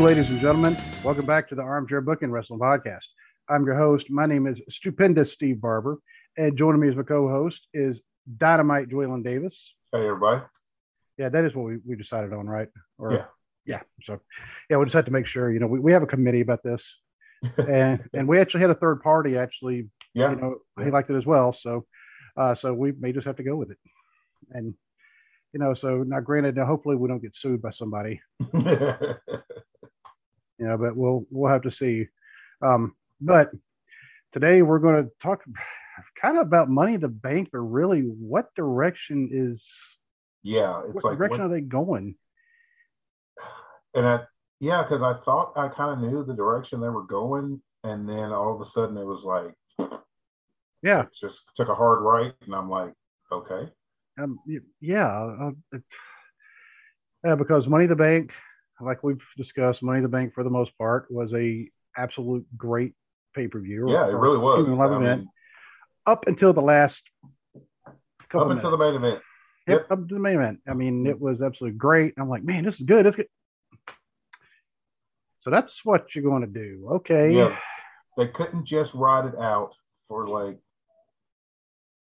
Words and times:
Hello, 0.00 0.08
ladies 0.08 0.30
and 0.30 0.40
gentlemen. 0.40 0.74
Welcome 1.04 1.26
back 1.26 1.46
to 1.50 1.54
the 1.54 1.60
Armchair 1.60 2.00
Booking 2.00 2.30
Wrestling 2.30 2.58
Podcast. 2.58 3.04
I'm 3.50 3.66
your 3.66 3.76
host. 3.76 4.08
My 4.08 4.24
name 4.24 4.46
is 4.46 4.58
Stupendous 4.70 5.30
Steve 5.30 5.60
Barber, 5.60 5.98
and 6.38 6.56
joining 6.56 6.80
me 6.80 6.88
as 6.88 6.96
my 6.96 7.02
co-host 7.02 7.66
is 7.74 8.00
Dynamite 8.38 8.88
Dwaylen 8.88 9.22
Davis. 9.22 9.74
Hey, 9.92 10.06
everybody. 10.06 10.40
Yeah, 11.18 11.28
that 11.28 11.44
is 11.44 11.54
what 11.54 11.66
we, 11.66 11.80
we 11.86 11.96
decided 11.96 12.32
on, 12.32 12.46
right? 12.46 12.68
Or, 12.96 13.12
Yeah. 13.12 13.24
Yeah. 13.66 13.80
So, 14.04 14.20
yeah, 14.70 14.78
we 14.78 14.86
just 14.86 14.94
had 14.94 15.04
to 15.04 15.10
make 15.10 15.26
sure. 15.26 15.52
You 15.52 15.60
know, 15.60 15.66
we, 15.66 15.78
we 15.80 15.92
have 15.92 16.02
a 16.02 16.06
committee 16.06 16.40
about 16.40 16.62
this, 16.62 16.96
and 17.58 18.02
and 18.14 18.26
we 18.26 18.38
actually 18.38 18.62
had 18.62 18.70
a 18.70 18.74
third 18.76 19.02
party 19.02 19.36
actually. 19.36 19.90
Yeah. 20.14 20.30
You 20.30 20.36
know, 20.36 20.56
he 20.82 20.90
liked 20.90 21.10
it 21.10 21.16
as 21.16 21.26
well. 21.26 21.52
So, 21.52 21.84
uh, 22.38 22.54
so 22.54 22.72
we 22.72 22.92
may 22.98 23.12
just 23.12 23.26
have 23.26 23.36
to 23.36 23.42
go 23.42 23.54
with 23.54 23.70
it, 23.70 23.78
and 24.50 24.72
you 25.52 25.60
know, 25.60 25.74
so 25.74 26.04
now 26.04 26.20
granted, 26.20 26.56
now 26.56 26.64
hopefully 26.64 26.96
we 26.96 27.06
don't 27.06 27.20
get 27.20 27.36
sued 27.36 27.60
by 27.60 27.72
somebody. 27.72 28.22
you 30.60 30.66
know, 30.68 30.76
but 30.76 30.94
we'll 30.96 31.26
we'll 31.30 31.50
have 31.50 31.62
to 31.62 31.72
see. 31.72 32.06
Um, 32.62 32.94
but 33.20 33.50
today 34.32 34.62
we're 34.62 34.78
going 34.78 35.04
to 35.04 35.10
talk 35.20 35.42
kind 36.20 36.36
of 36.36 36.46
about 36.46 36.68
money 36.68 36.94
in 36.94 37.00
the 37.00 37.08
bank, 37.08 37.48
but 37.52 37.60
really, 37.60 38.02
what 38.02 38.54
direction 38.54 39.30
is 39.32 39.66
yeah. 40.42 40.82
It's 40.86 40.94
what 40.94 41.04
like, 41.04 41.18
direction 41.18 41.40
what- 41.40 41.46
are 41.50 41.54
they 41.54 41.60
going? 41.60 42.14
and 43.94 44.06
I, 44.06 44.20
yeah, 44.60 44.82
because 44.82 45.02
I 45.02 45.14
thought 45.24 45.52
I 45.56 45.68
kind 45.68 45.92
of 46.04 46.10
knew 46.10 46.24
the 46.24 46.34
direction 46.34 46.80
they 46.80 46.88
were 46.88 47.04
going. 47.04 47.62
And 47.82 48.06
then 48.08 48.30
all 48.30 48.54
of 48.54 48.60
a 48.60 48.64
sudden 48.66 48.96
it 48.98 49.04
was 49.06 49.24
like, 49.24 49.90
Yeah, 50.82 51.02
it 51.02 51.08
just 51.18 51.40
took 51.56 51.68
a 51.68 51.74
hard 51.74 52.02
right. 52.02 52.34
And 52.44 52.54
I'm 52.54 52.68
like, 52.68 52.92
okay. 53.32 53.70
um, 54.20 54.38
yeah, 54.80 55.06
uh, 55.06 55.50
it's, 55.72 55.96
yeah, 57.24 57.34
because 57.36 57.68
Money 57.68 57.84
in 57.84 57.90
the 57.90 57.96
Bank, 57.96 58.32
like 58.80 59.02
we've 59.02 59.22
discussed, 59.36 59.82
Money 59.82 59.98
in 59.98 60.02
the 60.02 60.08
Bank 60.08 60.34
for 60.34 60.44
the 60.44 60.50
most 60.50 60.76
part 60.78 61.10
was 61.10 61.32
a 61.34 61.68
absolute 61.96 62.46
great 62.56 62.94
pay 63.34 63.48
per 63.48 63.60
view. 63.60 63.90
Yeah, 63.90 64.08
it 64.08 64.14
really 64.14 64.38
was. 64.38 64.66
I 64.68 64.98
mean, 64.98 65.28
up 66.06 66.26
until 66.26 66.52
the 66.52 66.62
last 66.62 67.08
couple 68.28 68.46
up 68.46 68.50
until 68.50 68.70
the 68.70 68.78
main 68.78 68.94
event. 68.94 69.20
Yep, 69.66 69.86
up 69.90 70.08
to 70.08 70.14
the 70.14 70.20
main 70.20 70.36
event. 70.36 70.60
I 70.68 70.74
mean, 70.74 71.06
it 71.06 71.20
was 71.20 71.42
absolutely 71.42 71.78
great. 71.78 72.14
I'm 72.18 72.28
like, 72.28 72.42
man, 72.42 72.64
this 72.64 72.80
is 72.80 72.86
good. 72.86 73.06
It's 73.06 73.16
good. 73.16 73.28
So 75.38 75.50
that's 75.50 75.84
what 75.84 76.14
you're 76.14 76.24
going 76.24 76.42
to 76.42 76.48
do. 76.48 76.88
Okay. 76.96 77.34
Yeah. 77.34 77.56
They 78.16 78.26
couldn't 78.26 78.64
just 78.66 78.94
ride 78.94 79.26
it 79.26 79.38
out 79.38 79.72
for 80.08 80.26
like 80.26 80.58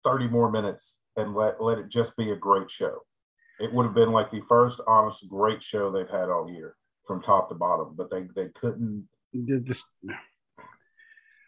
30 0.05 0.29
more 0.29 0.51
minutes 0.51 1.01
and 1.17 1.35
let, 1.35 1.61
let 1.61 1.79
it 1.79 1.89
just 1.89 2.17
be 2.17 2.31
a 2.31 2.37
great 2.37 2.71
show. 2.71 3.01
It 3.61 3.73
would 3.73 3.87
have 3.87 3.95
been 3.95 4.13
like 4.13 4.31
the 4.31 4.43
first 4.49 4.81
honest 4.87 5.29
great 5.29 5.63
show 5.63 5.91
they've 5.91 6.09
had 6.09 6.29
all 6.29 6.51
year 6.51 6.77
from 7.07 7.23
top 7.23 7.49
to 7.49 7.55
bottom, 7.55 7.95
but 7.97 8.11
they, 8.11 8.27
they 8.35 8.49
couldn't 8.61 9.07
They 9.33 9.59
Just 9.61 9.85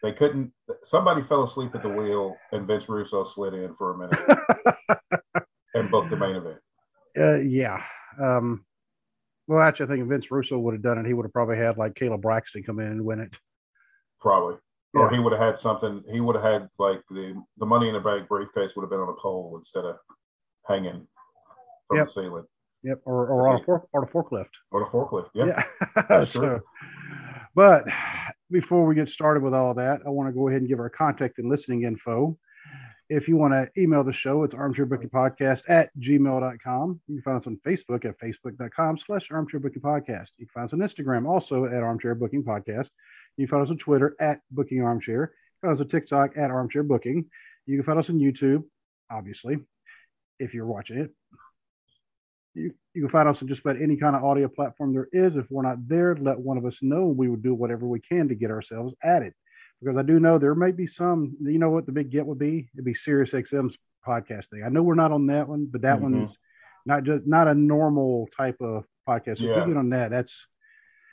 They 0.03 0.13
couldn't. 0.13 0.51
Somebody 0.83 1.23
fell 1.23 1.43
asleep 1.43 1.75
at 1.75 1.83
the 1.83 1.89
wheel, 1.89 2.35
and 2.51 2.67
Vince 2.67 2.87
Russo 2.87 3.23
slid 3.23 3.53
in 3.53 3.73
for 3.75 3.93
a 3.93 3.97
minute 3.97 5.17
and 5.73 5.91
booked 5.91 6.09
the 6.09 6.15
main 6.17 6.35
event. 6.35 6.59
uh, 7.19 7.37
yeah. 7.37 7.81
Um, 8.21 8.65
well, 9.47 9.61
actually, 9.61 9.85
I 9.85 9.89
think 9.89 10.03
if 10.03 10.09
Vince 10.09 10.29
Russo 10.29 10.59
would 10.59 10.73
have 10.73 10.83
done 10.83 10.97
it, 10.97 11.05
he 11.05 11.13
would 11.13 11.25
have 11.25 11.33
probably 11.33 11.57
had 11.57 11.77
like 11.77 11.95
Caleb 11.95 12.21
Braxton 12.21 12.63
come 12.63 12.79
in 12.79 12.87
and 12.87 13.05
win 13.05 13.19
it. 13.19 13.33
Probably, 14.19 14.57
or 14.93 15.09
he 15.09 15.19
would 15.19 15.33
have 15.33 15.41
had 15.41 15.59
something. 15.59 16.03
He 16.11 16.19
would 16.19 16.35
have 16.35 16.43
had 16.43 16.69
like 16.77 17.01
the 17.09 17.41
the 17.57 17.65
Money 17.65 17.87
in 17.87 17.93
the 17.93 17.99
Bank 17.99 18.27
briefcase 18.27 18.75
would 18.75 18.83
have 18.83 18.89
been 18.89 18.99
on 18.99 19.09
a 19.09 19.21
pole 19.21 19.55
instead 19.57 19.85
of 19.85 19.97
hanging 20.67 21.07
from 21.87 21.97
Yep. 21.97 22.07
the 22.07 22.11
ceiling 22.13 22.43
Yep. 22.83 23.01
Or, 23.05 23.27
or 23.27 23.47
on 23.49 23.61
a 23.61 23.63
fork 23.63 23.87
or 23.91 24.03
a 24.03 24.07
forklift. 24.07 24.49
or 24.71 24.81
the 24.81 24.85
forklift. 24.91 25.29
Yeah, 25.33 25.45
Yeah. 25.47 26.03
That's 26.09 26.31
so, 26.31 26.39
true. 26.39 26.61
but 27.55 27.85
before 28.51 28.85
we 28.85 28.95
get 28.95 29.09
started 29.09 29.41
with 29.43 29.53
all 29.53 29.73
that, 29.73 30.01
I 30.05 30.09
want 30.09 30.29
to 30.29 30.33
go 30.33 30.47
ahead 30.47 30.61
and 30.61 30.69
give 30.69 30.79
our 30.79 30.89
contact 30.89 31.37
and 31.39 31.49
listening 31.49 31.83
info. 31.83 32.37
If 33.09 33.27
you 33.29 33.37
want 33.37 33.53
to 33.53 33.69
email 33.81 34.03
the 34.03 34.11
show, 34.13 34.43
it's 34.43 34.53
armchair 34.53 34.85
booking 34.85 35.09
podcast 35.09 35.61
at 35.69 35.89
gmail.com. 35.97 36.99
You 37.07 37.15
can 37.15 37.21
find 37.23 37.37
us 37.39 37.47
on 37.47 37.57
Facebook 37.65 38.03
at 38.05 38.19
facebook.com 38.19 38.97
slash 38.99 39.31
armchair 39.31 39.59
booking 39.61 39.81
podcast. 39.81 40.27
You 40.37 40.45
can 40.45 40.53
find 40.53 40.65
us 40.67 40.73
on 40.73 40.79
Instagram 40.79 41.25
also 41.27 41.65
at 41.65 41.83
armchair 41.83 42.15
booking 42.15 42.43
podcast. 42.43 42.87
You 43.37 43.47
can 43.47 43.51
find 43.51 43.63
us 43.63 43.69
on 43.71 43.77
Twitter 43.77 44.15
at 44.19 44.41
booking 44.51 44.81
armchair. 44.83 45.21
You 45.21 45.59
can 45.61 45.69
find 45.69 45.79
us 45.79 45.81
on 45.81 45.87
TikTok 45.89 46.37
at 46.37 46.51
armchair 46.51 46.83
booking. 46.83 47.25
You 47.65 47.77
can 47.77 47.83
find 47.85 47.97
us 47.97 48.09
on 48.09 48.19
YouTube, 48.19 48.63
obviously, 49.09 49.57
if 50.39 50.53
you're 50.53 50.65
watching 50.67 50.97
it. 50.99 51.11
You, 52.57 52.73
you 52.93 53.01
can 53.03 53.09
find 53.09 53.29
us 53.29 53.41
on 53.41 53.47
just 53.47 53.61
about 53.61 53.79
any 53.81 53.97
kind 53.97 54.15
of 54.15 54.23
audio 54.23 54.47
platform 54.47 54.91
there 54.93 55.07
is. 55.11 55.35
If 55.35 55.45
we're 55.51 55.61
not 55.61 55.87
there, 55.87 56.15
let 56.15 56.39
one 56.39 56.57
of 56.57 56.65
us 56.65 56.77
know. 56.81 57.05
We 57.07 57.29
would 57.29 57.43
do 57.43 57.53
whatever 57.53 57.85
we 57.87 57.99
can 57.99 58.27
to 58.29 58.35
get 58.35 58.49
ourselves 58.51 58.95
added. 59.03 59.33
Because 59.81 59.97
I 59.97 60.01
do 60.01 60.19
know 60.19 60.39
there 60.39 60.55
may 60.55 60.71
be 60.71 60.87
some, 60.87 61.35
you 61.41 61.59
know 61.59 61.69
what 61.69 61.85
the 61.85 61.91
big 61.91 62.09
get 62.09 62.25
would 62.25 62.39
be? 62.39 62.67
It'd 62.73 62.83
be 62.83 62.95
Sirius 62.95 63.31
XM's 63.31 63.77
podcast 64.05 64.47
thing. 64.47 64.63
I 64.65 64.69
know 64.69 64.81
we're 64.81 64.95
not 64.95 65.11
on 65.11 65.27
that 65.27 65.47
one, 65.47 65.67
but 65.71 65.81
that 65.83 65.99
Mhm. 65.99 66.01
one's 66.01 66.37
not 66.85 67.03
just 67.03 67.27
not 67.27 67.47
a 67.47 67.53
normal 67.53 68.27
type 68.35 68.57
of 68.61 68.85
podcast. 69.07 69.33
If 69.33 69.41
Yeah. 69.41 69.59
you 69.61 69.67
get 69.67 69.77
on 69.77 69.89
that, 69.89 70.09
that's 70.09 70.47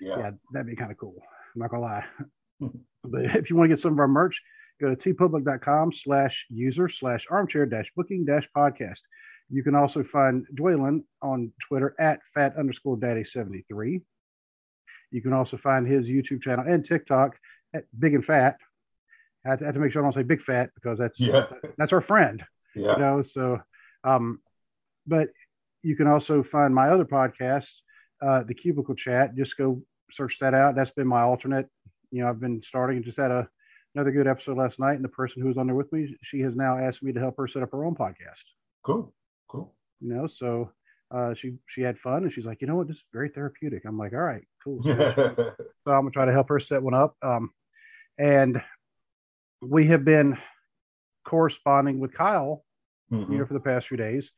yeah, 0.01 0.19
yeah, 0.19 0.31
that'd 0.53 0.67
be 0.67 0.77
kind 0.77 0.91
of 0.93 0.97
cool. 0.97 1.17
I'm 1.55 1.61
not 1.61 1.71
gonna 1.71 1.83
lie. 1.83 2.05
But 3.07 3.27
if 3.37 3.51
you 3.51 3.57
want 3.57 3.67
to 3.69 3.75
get 3.75 3.81
some 3.81 3.93
of 3.93 3.99
our 3.99 4.09
merch, 4.09 4.41
go 4.81 4.95
to 4.95 4.97
teepublic.com 4.97 5.93
slash 5.93 6.47
user 6.49 6.89
slash 6.89 7.27
armchair 7.31 7.67
dash 7.67 7.93
booking 7.95 8.25
dash 8.25 8.49
podcast. 8.57 9.01
You 9.51 9.63
can 9.63 9.75
also 9.75 10.03
find 10.03 10.47
Dwaylen 10.55 11.05
on 11.23 11.53
Twitter 11.67 11.95
at 11.99 12.21
fat 12.33 12.57
underscore 12.57 12.97
daddy 12.97 13.25
73. 13.25 14.01
You 15.11 15.23
can 15.23 15.33
also 15.33 15.57
find 15.57 15.87
his 15.87 16.07
YouTube 16.07 16.43
channel 16.43 16.65
and 16.67 16.85
TikTok 16.85 17.37
at 17.75 17.85
big 17.99 18.15
and 18.15 18.25
fat. 18.25 18.57
I 19.47 19.51
have 19.51 19.59
to, 19.59 19.65
I 19.65 19.67
have 19.67 19.75
to 19.75 19.81
make 19.81 19.93
sure 19.93 20.03
I 20.03 20.07
don't 20.07 20.15
say 20.15 20.23
big 20.23 20.41
fat 20.43 20.71
because 20.75 20.99
that's 20.99 21.21
Yeah. 21.21 21.47
that's 21.77 21.93
our 21.93 22.01
friend 22.01 22.43
yeah. 22.75 22.95
you 22.95 22.99
know 22.99 23.23
so 23.23 23.61
um 24.03 24.41
but 25.07 25.29
you 25.83 25.95
can 25.97 26.07
also 26.07 26.43
find 26.43 26.75
my 26.75 26.89
other 26.89 27.05
podcast 27.05 27.71
uh 28.23 28.43
the 28.43 28.55
cubicle 28.55 28.95
chat 28.95 29.37
just 29.37 29.57
go 29.59 29.83
search 30.11 30.39
that 30.41 30.55
out 30.55 30.75
that's 30.75 30.91
been 30.93 31.07
my 31.07 31.21
alternate 31.21 31.69
you 32.11 32.23
know 32.23 32.29
i've 32.29 32.41
been 32.41 32.63
starting 32.63 33.03
just 33.03 33.19
had 33.19 33.31
a 33.31 33.47
another 33.95 34.11
good 34.11 34.27
episode 34.27 34.57
last 34.57 34.79
night 34.81 34.95
and 34.95 35.05
the 35.05 35.09
person 35.11 35.41
who 35.43 35.49
was 35.49 35.59
on 35.59 35.67
there 35.67 35.77
with 35.77 35.93
me 35.93 36.17
she 36.23 36.41
has 36.41 36.57
now 36.57 36.79
asked 36.79 37.03
me 37.03 37.13
to 37.13 37.21
help 37.21 37.37
her 37.37 37.47
set 37.47 37.63
up 37.63 37.71
her 37.71 37.85
own 37.85 37.95
podcast 37.95 38.43
Cool, 38.83 39.13
cool. 39.49 39.75
you 40.01 40.13
know 40.13 40.27
so 40.27 40.71
uh 41.11 41.35
she 41.35 41.57
she 41.67 41.83
had 41.83 41.99
fun 41.99 42.25
and 42.25 42.33
she's 42.33 42.45
like 42.47 42.61
you 42.61 42.67
know 42.67 42.77
what 42.77 42.89
this 42.89 42.97
is 42.99 43.05
very 43.13 43.29
therapeutic 43.29 43.83
i'm 43.85 43.99
like 43.99 44.13
all 44.13 44.19
right 44.21 44.47
cool 44.63 44.83
so, 44.83 44.93
so 45.85 45.91
i'm 45.93 46.01
gonna 46.03 46.11
try 46.11 46.25
to 46.25 46.33
help 46.33 46.49
her 46.49 46.61
set 46.61 46.83
one 46.83 46.95
up 46.95 47.17
um 47.23 47.51
and 48.19 48.61
we 49.61 49.87
have 49.87 50.05
been 50.05 50.37
corresponding 51.25 51.99
with 52.01 52.13
kyle 52.13 52.65
you 53.11 53.19
Mhm. 53.19 53.39
know, 53.39 53.47
for 53.47 53.55
the 53.55 53.61
past 53.61 53.87
few 53.89 53.97
days, 53.97 54.33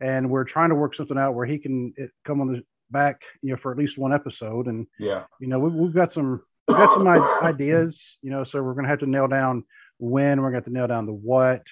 and 0.00 0.28
we're 0.28 0.44
trying 0.44 0.68
to 0.68 0.74
work 0.74 0.94
something 0.94 1.16
out 1.16 1.34
where 1.34 1.46
he 1.46 1.56
can 1.56 1.94
uh, 2.02 2.06
come 2.24 2.40
on 2.40 2.52
the 2.52 2.62
back, 2.90 3.22
you 3.42 3.50
know, 3.50 3.56
for 3.56 3.70
at 3.72 3.78
least 3.78 3.96
one 3.96 4.12
episode. 4.12 4.66
And 4.66 4.86
yeah, 4.98 5.24
you 5.40 5.46
know, 5.46 5.58
we, 5.58 5.70
we've 5.70 5.94
got 5.94 6.12
some 6.12 6.42
we've 6.66 6.76
got 6.76 6.92
some 6.94 7.06
ideas, 7.08 8.18
you 8.20 8.30
know, 8.30 8.44
so 8.44 8.62
we're 8.62 8.74
gonna 8.74 8.88
have 8.88 8.98
to 8.98 9.06
nail 9.06 9.28
down 9.28 9.64
when, 9.98 10.40
we're 10.42 10.48
gonna 10.48 10.56
have 10.58 10.64
to 10.64 10.72
nail 10.72 10.88
down 10.88 11.06
the 11.06 11.12
what, 11.12 11.62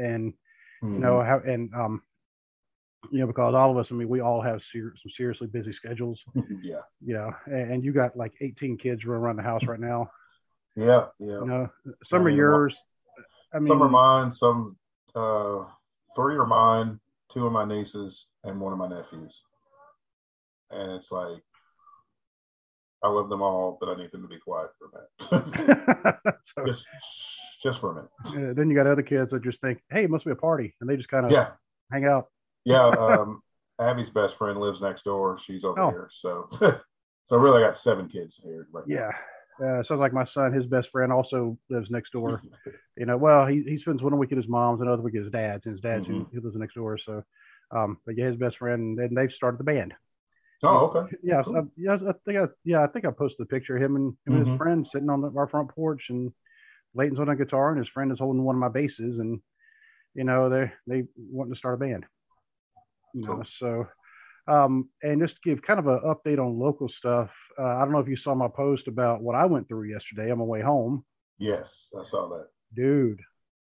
and 0.00 0.32
you 0.82 0.88
Mhm. 0.88 1.00
know 1.00 1.22
how, 1.22 1.38
and 1.40 1.74
um, 1.74 2.02
you 3.10 3.20
know, 3.20 3.26
because 3.26 3.54
all 3.54 3.70
of 3.70 3.76
us, 3.76 3.90
I 3.90 3.94
mean, 3.94 4.08
we 4.08 4.20
all 4.20 4.40
have 4.40 4.62
ser- 4.62 4.94
some 5.02 5.10
seriously 5.10 5.46
busy 5.46 5.72
schedules, 5.72 6.22
yeah, 6.62 6.80
you 7.04 7.14
know, 7.14 7.32
and, 7.46 7.72
and 7.72 7.84
you 7.84 7.92
got 7.92 8.16
like 8.16 8.34
18 8.40 8.78
kids 8.78 9.04
running 9.04 9.22
around 9.22 9.36
the 9.36 9.42
house 9.42 9.64
right 9.64 9.80
now, 9.80 10.10
yeah, 10.76 11.06
yeah. 11.18 11.40
you 11.40 11.46
know, 11.46 11.70
some 12.04 12.22
I 12.22 12.24
are 12.24 12.30
yours. 12.30 12.76
I 13.52 13.58
mean, 13.58 13.68
some 13.68 13.82
are 13.82 13.88
mine. 13.88 14.30
Some 14.30 14.76
uh, 15.14 15.64
three 16.14 16.36
are 16.36 16.46
mine. 16.46 17.00
Two 17.32 17.46
of 17.46 17.52
my 17.52 17.64
nieces 17.64 18.26
and 18.44 18.60
one 18.60 18.72
of 18.72 18.78
my 18.78 18.88
nephews. 18.88 19.42
And 20.70 20.92
it's 20.92 21.10
like 21.10 21.42
I 23.02 23.08
love 23.08 23.28
them 23.28 23.42
all, 23.42 23.78
but 23.80 23.88
I 23.88 23.94
need 23.96 24.12
them 24.12 24.22
to 24.22 24.28
be 24.28 24.38
quiet 24.38 24.70
for 24.78 25.30
a 25.30 25.38
minute. 25.38 26.16
so, 26.44 26.66
just, 26.66 26.86
just 27.62 27.80
for 27.80 27.92
a 27.92 27.94
minute. 27.94 28.50
uh, 28.50 28.54
then 28.54 28.68
you 28.68 28.76
got 28.76 28.86
other 28.86 29.02
kids 29.02 29.30
that 29.30 29.42
just 29.42 29.60
think, 29.60 29.80
hey, 29.90 30.04
it 30.04 30.10
must 30.10 30.24
be 30.24 30.30
a 30.30 30.36
party, 30.36 30.74
and 30.80 30.90
they 30.90 30.96
just 30.96 31.08
kind 31.08 31.26
of 31.26 31.32
Yeah, 31.32 31.50
hang 31.90 32.04
out. 32.04 32.26
Yeah. 32.66 32.86
Um, 32.86 33.40
Abby's 33.78 34.10
best 34.10 34.36
friend 34.36 34.58
lives 34.60 34.80
next 34.82 35.04
door. 35.04 35.38
She's 35.38 35.64
over 35.64 35.80
Oh. 35.82 35.90
here, 35.90 36.10
so 36.20 36.48
so 37.26 37.36
really, 37.36 37.62
I 37.62 37.66
got 37.66 37.76
seven 37.78 38.08
kids 38.08 38.38
here. 38.42 38.66
Right. 38.72 38.84
Yeah. 38.86 39.10
Uh, 39.62 39.82
sounds 39.82 40.00
like 40.00 40.12
my 40.12 40.24
son, 40.24 40.52
his 40.52 40.66
best 40.66 40.90
friend 40.90 41.10
also 41.10 41.56
lives 41.70 41.90
next 41.90 42.12
door. 42.12 42.42
You 42.98 43.04
know, 43.04 43.18
well, 43.18 43.44
he, 43.44 43.62
he 43.62 43.76
spends 43.76 44.02
one 44.02 44.16
week 44.16 44.32
at 44.32 44.38
his 44.38 44.48
mom's, 44.48 44.80
another 44.80 45.02
week 45.02 45.16
at 45.16 45.22
his 45.24 45.30
dad's, 45.30 45.66
and 45.66 45.72
his 45.74 45.82
dad's 45.82 46.06
who, 46.06 46.26
who 46.32 46.40
lives 46.40 46.56
next 46.56 46.76
door. 46.76 46.96
So, 46.96 47.22
um, 47.70 47.98
but 48.06 48.16
yeah, 48.16 48.24
his 48.28 48.36
best 48.36 48.56
friend, 48.56 48.98
and 48.98 49.14
they've 49.14 49.30
started 49.30 49.58
the 49.60 49.64
band. 49.64 49.92
Oh, 50.62 50.86
okay. 50.86 51.14
Yeah, 51.22 51.42
Cool. 51.42 51.52
so, 51.52 51.58
I, 51.60 51.62
yeah, 51.76 51.92
I 52.08 52.12
think 52.24 52.38
I, 52.38 52.46
yeah, 52.64 52.82
I 52.82 52.86
think 52.86 53.04
I 53.04 53.10
posted 53.10 53.44
a 53.44 53.46
picture 53.46 53.76
of 53.76 53.82
him 53.82 53.96
and, 53.96 54.16
him 54.26 54.34
and 54.36 54.46
his 54.46 54.54
Mhm. 54.54 54.56
friend 54.56 54.88
sitting 54.88 55.10
on 55.10 55.20
the, 55.20 55.30
our 55.36 55.46
front 55.46 55.68
porch, 55.68 56.08
and 56.08 56.32
Leighton's 56.94 57.20
on 57.20 57.28
a 57.28 57.36
guitar, 57.36 57.68
and 57.68 57.78
his 57.78 57.88
friend 57.88 58.10
is 58.10 58.18
holding 58.18 58.44
one 58.44 58.56
of 58.56 58.60
my 58.60 58.70
basses, 58.70 59.18
and 59.18 59.42
you 60.14 60.24
know 60.24 60.48
they 60.48 60.72
they 60.86 61.04
wanting 61.18 61.52
to 61.52 61.58
start 61.58 61.74
a 61.74 61.78
band. 61.78 62.06
You 63.16 63.26
know, 63.26 63.34
Cool. 63.36 63.44
so 63.44 63.86
Um, 64.48 64.90
and 65.02 65.20
just 65.20 65.36
to 65.36 65.40
give 65.42 65.62
kind 65.62 65.80
of 65.80 65.88
an 65.88 66.00
update 66.04 66.38
on 66.38 66.58
local 66.58 66.88
stuff. 66.88 67.30
Uh, 67.58 67.64
I 67.64 67.80
don't 67.80 67.90
know 67.92 67.98
if 67.98 68.08
you 68.08 68.16
saw 68.16 68.34
my 68.34 68.46
post 68.48 68.86
about 68.86 69.20
what 69.20 69.34
I 69.34 69.44
went 69.46 69.66
through 69.66 69.90
yesterday 69.90 70.30
on 70.30 70.38
my 70.38 70.44
way 70.44 70.60
home. 70.62 71.04
Yes, 71.38 71.88
I 71.98 72.04
saw 72.04 72.28
that. 72.28 72.46
Dude, 72.72 73.20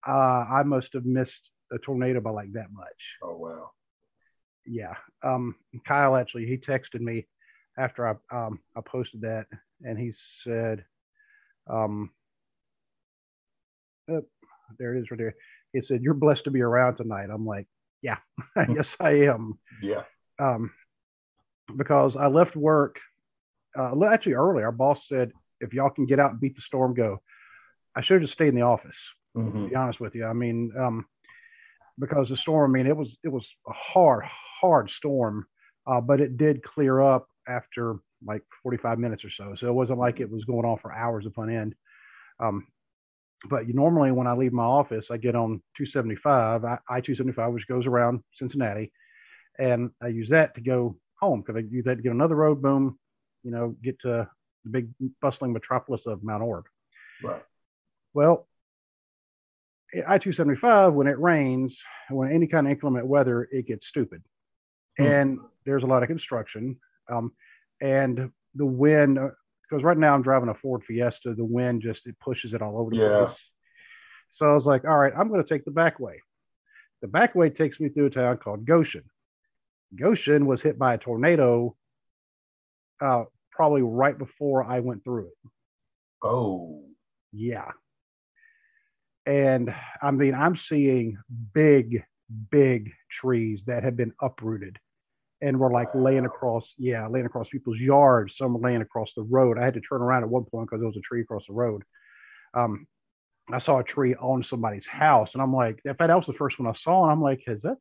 uh, 0.07 0.45
I 0.49 0.63
must 0.63 0.93
have 0.93 1.05
missed 1.05 1.51
a 1.73 1.79
tornado 1.79 2.21
by 2.21 2.31
like 2.31 2.53
that 2.53 2.71
much. 2.73 3.17
Oh 3.23 3.37
wow. 3.37 3.71
Yeah. 4.67 4.95
Um, 5.25 5.57
Kyle 5.87 6.15
actually 6.17 6.47
he 6.47 6.57
texted 6.57 7.01
me 7.01 7.27
after 7.77 8.07
I 8.07 8.15
um 8.31 8.61
I 8.77 8.81
posted 8.83 9.23
that, 9.23 9.47
and 9.83 9.99
he 9.99 10.13
said, 10.45 10.85
um, 11.67 12.11
oh, 14.09 14.25
there 14.79 14.95
it 14.95 15.01
is 15.01 15.11
right 15.11 15.19
there. 15.19 15.35
He 15.73 15.81
said, 15.81 16.03
"You're 16.03 16.15
blessed 16.15 16.45
to 16.45 16.51
be 16.51 16.63
around 16.63 16.97
tonight." 16.97 17.31
I'm 17.33 17.47
like, 17.47 17.67
"Yeah, 18.03 18.19
yes, 18.57 18.97
I 19.01 19.27
am." 19.27 19.59
Yeah. 19.83 20.05
Um, 20.39 20.73
because 21.77 22.17
I 22.17 22.27
left 22.27 22.57
work 22.57 22.99
uh, 23.77 24.05
actually 24.05 24.35
early. 24.35 24.63
Our 24.63 24.73
boss 24.73 25.07
said, 25.09 25.33
"If 25.61 25.75
y'all 25.75 25.91
can 25.91 26.07
get 26.07 26.19
out 26.19 26.33
and 26.33 26.41
beat 26.41 26.57
the 26.57 26.63
storm, 26.63 26.95
go." 26.95 27.23
I 27.95 28.03
should 28.03 28.15
have 28.15 28.23
just 28.23 28.35
stayed 28.35 28.49
in 28.49 28.55
the 28.55 28.63
office. 28.63 28.99
Mhm. 29.37 29.65
To 29.65 29.69
be 29.69 29.75
honest 29.77 30.01
with 30.01 30.15
you, 30.15 30.25
I 30.25 30.33
mean, 30.33 30.73
um, 30.79 31.07
because 31.99 32.29
the 32.29 32.37
storm. 32.37 32.71
I 32.71 32.73
mean, 32.73 32.87
it 32.87 32.97
was 32.97 33.17
it 33.23 33.29
was 33.29 33.49
a 33.69 33.73
hard, 33.73 34.25
hard 34.25 34.91
storm, 34.91 35.47
uh, 35.87 36.01
but 36.01 36.21
it 36.21 36.37
did 36.37 36.63
clear 36.63 37.01
up 37.01 37.29
after 37.49 37.97
like 38.25 38.43
45 38.63 38.99
minutes 38.99 39.25
or 39.25 39.31
so. 39.31 39.55
So 39.55 39.67
it 39.69 39.73
wasn't 39.73 39.99
like 39.99 40.21
it 40.21 40.31
was 40.31 40.45
going 40.45 40.65
on 40.65 40.79
for 40.79 40.93
hours 40.93 41.27
upon 41.27 41.51
end. 41.51 41.75
Um, 42.39 42.67
but 43.49 43.67
you, 43.67 43.75
normally 43.75 44.13
when 44.13 44.27
I 44.27 44.35
leave 44.35 44.53
my 44.53 44.65
office, 44.65 45.11
I 45.11 45.17
get 45.17 45.35
on 45.35 45.63
275, 45.77 46.65
I, 46.65 46.79
I 46.89 47.01
275, 47.01 47.53
which 47.53 47.69
goes 47.69 47.87
around 47.87 48.23
Cincinnati, 48.33 48.93
and 49.59 49.91
I 50.03 50.09
use 50.09 50.29
that 50.31 50.55
to 50.57 50.61
go 50.61 50.97
home 51.19 51.41
because 51.41 51.57
I 51.57 51.67
use 51.71 51.85
that 51.85 51.97
to 51.97 52.03
get 52.03 52.13
another 52.13 52.37
road. 52.37 52.63
Boom, 52.63 52.99
you 53.43 53.51
know, 53.51 53.77
get 53.83 53.99
to 54.01 54.29
the 54.65 54.71
big 54.71 54.89
bustling 55.23 55.53
metropolis 55.53 56.07
of 56.07 56.23
Mount 56.23 56.43
Orab. 56.43 56.65
Right. 57.23 57.43
Well, 58.13 58.47
I 59.95 60.19
275, 60.19 60.93
when 60.93 61.07
it 61.07 61.19
rains, 61.19 61.83
when 62.11 62.33
any 62.33 62.47
kind 62.47 62.67
of 62.67 62.71
inclement 62.73 63.07
weather, 63.07 63.49
it 63.51 63.67
gets 63.67 63.87
stupid. 63.87 64.23
Hmm. 64.99 65.05
And 65.05 65.39
there's 65.65 65.83
a 65.83 65.87
lot 65.87 66.03
of 66.03 66.09
construction. 66.09 66.77
Um, 67.11 67.33
and 67.81 68.31
the 68.55 68.67
wind, 68.67 69.19
because 69.71 69.85
right 69.85 69.97
now 69.97 70.15
I'm 70.15 70.23
driving 70.23 70.49
a 70.49 70.55
Ford 70.55 70.83
Fiesta, 70.83 71.35
the 71.35 71.45
wind 71.45 71.83
just 71.83 72.07
it 72.07 72.19
pushes 72.19 72.55
it 72.55 72.63
all 72.63 72.79
over 72.79 72.91
the 72.91 72.97
Yeah. 72.97 73.25
place. 73.27 73.39
So 74.33 74.51
I 74.51 74.55
was 74.55 74.67
like, 74.67 74.85
all 74.85 74.99
right, 74.99 75.13
I'm 75.17 75.29
going 75.29 75.43
to 75.43 75.49
take 75.49 75.65
the 75.65 75.71
back 75.71 76.01
way. 76.01 76.21
The 77.03 77.09
back 77.09 77.35
way 77.35 77.51
takes 77.51 77.81
me 77.81 77.89
through 77.89 78.07
a 78.07 78.11
town 78.11 78.37
called 78.39 78.65
Goshen. 78.65 79.05
Goshen 79.95 80.47
was 80.47 80.63
hit 80.63 80.79
by 80.79 80.95
a 80.95 80.99
tornado 80.99 81.77
uh, 83.01 83.25
probably 83.51 83.83
right 83.83 84.17
before 84.17 84.63
I 84.65 84.81
went 84.81 85.03
through 85.05 85.27
it. 85.29 85.51
Oh. 86.23 86.85
Yeah. 87.33 87.71
And 89.27 89.75
I 90.03 90.11
mean, 90.11 90.35
I'm 90.35 90.57
seeing 90.57 91.17
big, 91.55 92.05
big 92.51 92.93
trees 93.09 93.65
that 93.65 93.85
have 93.85 93.97
been 93.97 94.13
uprooted 94.21 94.79
and 95.43 95.59
were 95.59 95.71
like 95.73 95.95
laying 95.95 96.27
across, 96.27 96.75
yeah, 96.79 97.07
laying 97.07 97.27
across 97.27 97.49
people's 97.49 97.81
yards. 97.81 98.37
Some 98.37 98.55
were 98.55 98.61
laying 98.69 98.83
across 98.83 99.15
the 99.15 99.23
road. 99.23 99.59
I 99.59 99.65
had 99.65 99.75
to 99.75 99.81
turn 99.81 100.03
around 100.03 100.23
at 100.23 100.29
one 100.29 100.45
point 100.45 100.69
because 100.69 100.81
there 100.81 100.89
was 100.89 100.97
a 100.97 101.01
tree 101.01 101.23
across 101.23 101.47
the 101.47 101.53
road. 101.55 101.83
Um, 102.55 102.87
I 103.53 103.59
saw 103.59 103.79
a 103.79 103.85
tree 103.85 104.15
on 104.15 104.43
somebody's 104.43 104.87
house, 104.87 105.35
and 105.35 105.43
I'm 105.43 105.55
like, 105.55 105.81
in 105.85 105.95
fact, 105.95 106.09
that 106.09 106.17
was 106.17 106.27
the 106.27 106.33
first 106.35 106.59
one 106.59 106.69
I 106.69 106.73
saw, 106.75 107.05
and 107.05 107.13
I'm 107.13 107.23
like, 107.23 107.43
has 107.47 107.63
that 107.63 107.79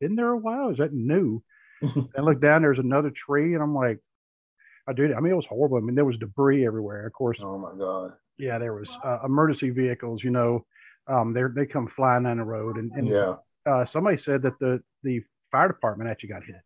been 0.00 0.16
there 0.16 0.28
a 0.30 0.36
while? 0.38 0.68
Is 0.70 0.78
that 0.78 0.92
new? 0.92 1.42
and 1.82 2.08
I 2.16 2.20
look 2.20 2.40
down, 2.40 2.62
there's 2.62 2.78
another 2.78 3.10
tree, 3.10 3.54
and 3.54 3.62
I'm 3.62 3.74
like, 3.74 3.98
I 4.86 4.92
do. 4.92 5.12
I 5.14 5.20
mean, 5.20 5.32
it 5.32 5.36
was 5.36 5.46
horrible. 5.46 5.76
I 5.76 5.80
mean, 5.80 5.94
there 5.94 6.04
was 6.04 6.16
debris 6.18 6.66
everywhere. 6.66 7.06
Of 7.06 7.12
course, 7.12 7.38
oh 7.42 7.58
my 7.58 7.72
God. 7.78 8.12
yeah, 8.38 8.58
there 8.58 8.72
was 8.74 8.90
uh, 9.04 9.18
emergency 9.24 9.70
vehicles. 9.70 10.22
You 10.24 10.30
know, 10.30 10.64
um, 11.06 11.32
they 11.32 11.42
they 11.54 11.66
come 11.66 11.88
flying 11.88 12.22
down 12.24 12.38
the 12.38 12.44
road, 12.44 12.76
and, 12.78 12.90
and 12.92 13.06
Yeah. 13.08 13.34
uh, 13.66 13.84
somebody 13.84 14.16
said 14.18 14.42
that 14.42 14.58
the 14.58 14.82
the 15.02 15.22
fire 15.50 15.68
department 15.68 16.08
actually 16.10 16.30
got 16.30 16.44
hit. 16.44 16.56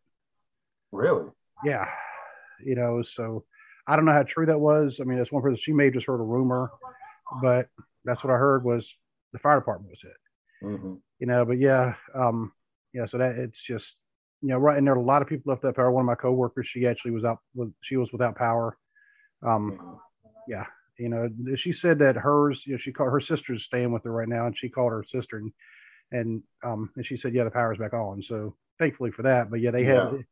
Really? 0.92 1.30
Yeah, 1.64 1.88
you 2.64 2.74
know, 2.74 3.02
so 3.02 3.44
I 3.86 3.96
don't 3.96 4.04
know 4.04 4.12
how 4.12 4.22
true 4.22 4.46
that 4.46 4.60
was. 4.60 5.00
I 5.00 5.04
mean, 5.04 5.18
that's 5.18 5.32
one 5.32 5.42
person. 5.42 5.56
She 5.56 5.72
may 5.72 5.86
have 5.86 5.94
just 5.94 6.06
heard 6.06 6.20
a 6.20 6.24
rumor, 6.24 6.70
but 7.40 7.68
that's 8.04 8.22
what 8.22 8.32
I 8.32 8.36
heard 8.36 8.64
was 8.64 8.94
the 9.32 9.38
fire 9.38 9.58
department 9.58 9.90
was 9.90 10.02
hit. 10.02 10.16
hmm 10.60 10.94
You 11.18 11.26
know, 11.26 11.44
but 11.44 11.58
yeah, 11.58 11.94
um, 12.14 12.52
yeah. 12.92 13.06
So 13.06 13.18
that 13.18 13.36
it's 13.36 13.62
just 13.62 13.96
you 14.42 14.48
know 14.48 14.58
right, 14.58 14.76
and 14.76 14.86
there 14.86 14.94
are 14.94 14.98
a 14.98 15.02
lot 15.02 15.22
of 15.22 15.28
people 15.28 15.50
left 15.50 15.62
that 15.62 15.76
power. 15.76 15.90
One 15.90 16.02
of 16.02 16.06
my 16.06 16.14
coworkers, 16.14 16.68
she 16.68 16.86
actually 16.86 17.12
was 17.12 17.24
out. 17.24 17.38
With, 17.54 17.72
she 17.80 17.96
was 17.96 18.12
without 18.12 18.36
power. 18.36 18.76
Um, 19.42 19.72
hmm 19.72 19.94
yeah, 20.48 20.66
you 20.98 21.08
know, 21.08 21.28
she 21.54 21.72
said 21.72 22.00
that 22.00 22.16
hers, 22.16 22.66
you 22.66 22.72
know, 22.72 22.78
she 22.78 22.90
called 22.92 23.12
her 23.12 23.20
sister's 23.20 23.62
staying 23.62 23.92
with 23.92 24.02
her 24.02 24.10
right 24.10 24.28
now, 24.28 24.46
and 24.46 24.58
she 24.58 24.68
called 24.68 24.90
her 24.90 25.04
sister, 25.04 25.38
and 25.38 25.52
and 26.10 26.42
um, 26.64 26.90
and 26.96 27.06
she 27.06 27.16
said, 27.16 27.32
yeah, 27.32 27.44
the 27.44 27.50
power's 27.50 27.78
back 27.78 27.94
on. 27.94 28.22
So 28.22 28.56
thankfully 28.78 29.12
for 29.12 29.22
that. 29.22 29.50
But 29.50 29.60
yeah, 29.60 29.70
they 29.70 29.84
Yeah. 29.84 30.10
have. 30.10 30.24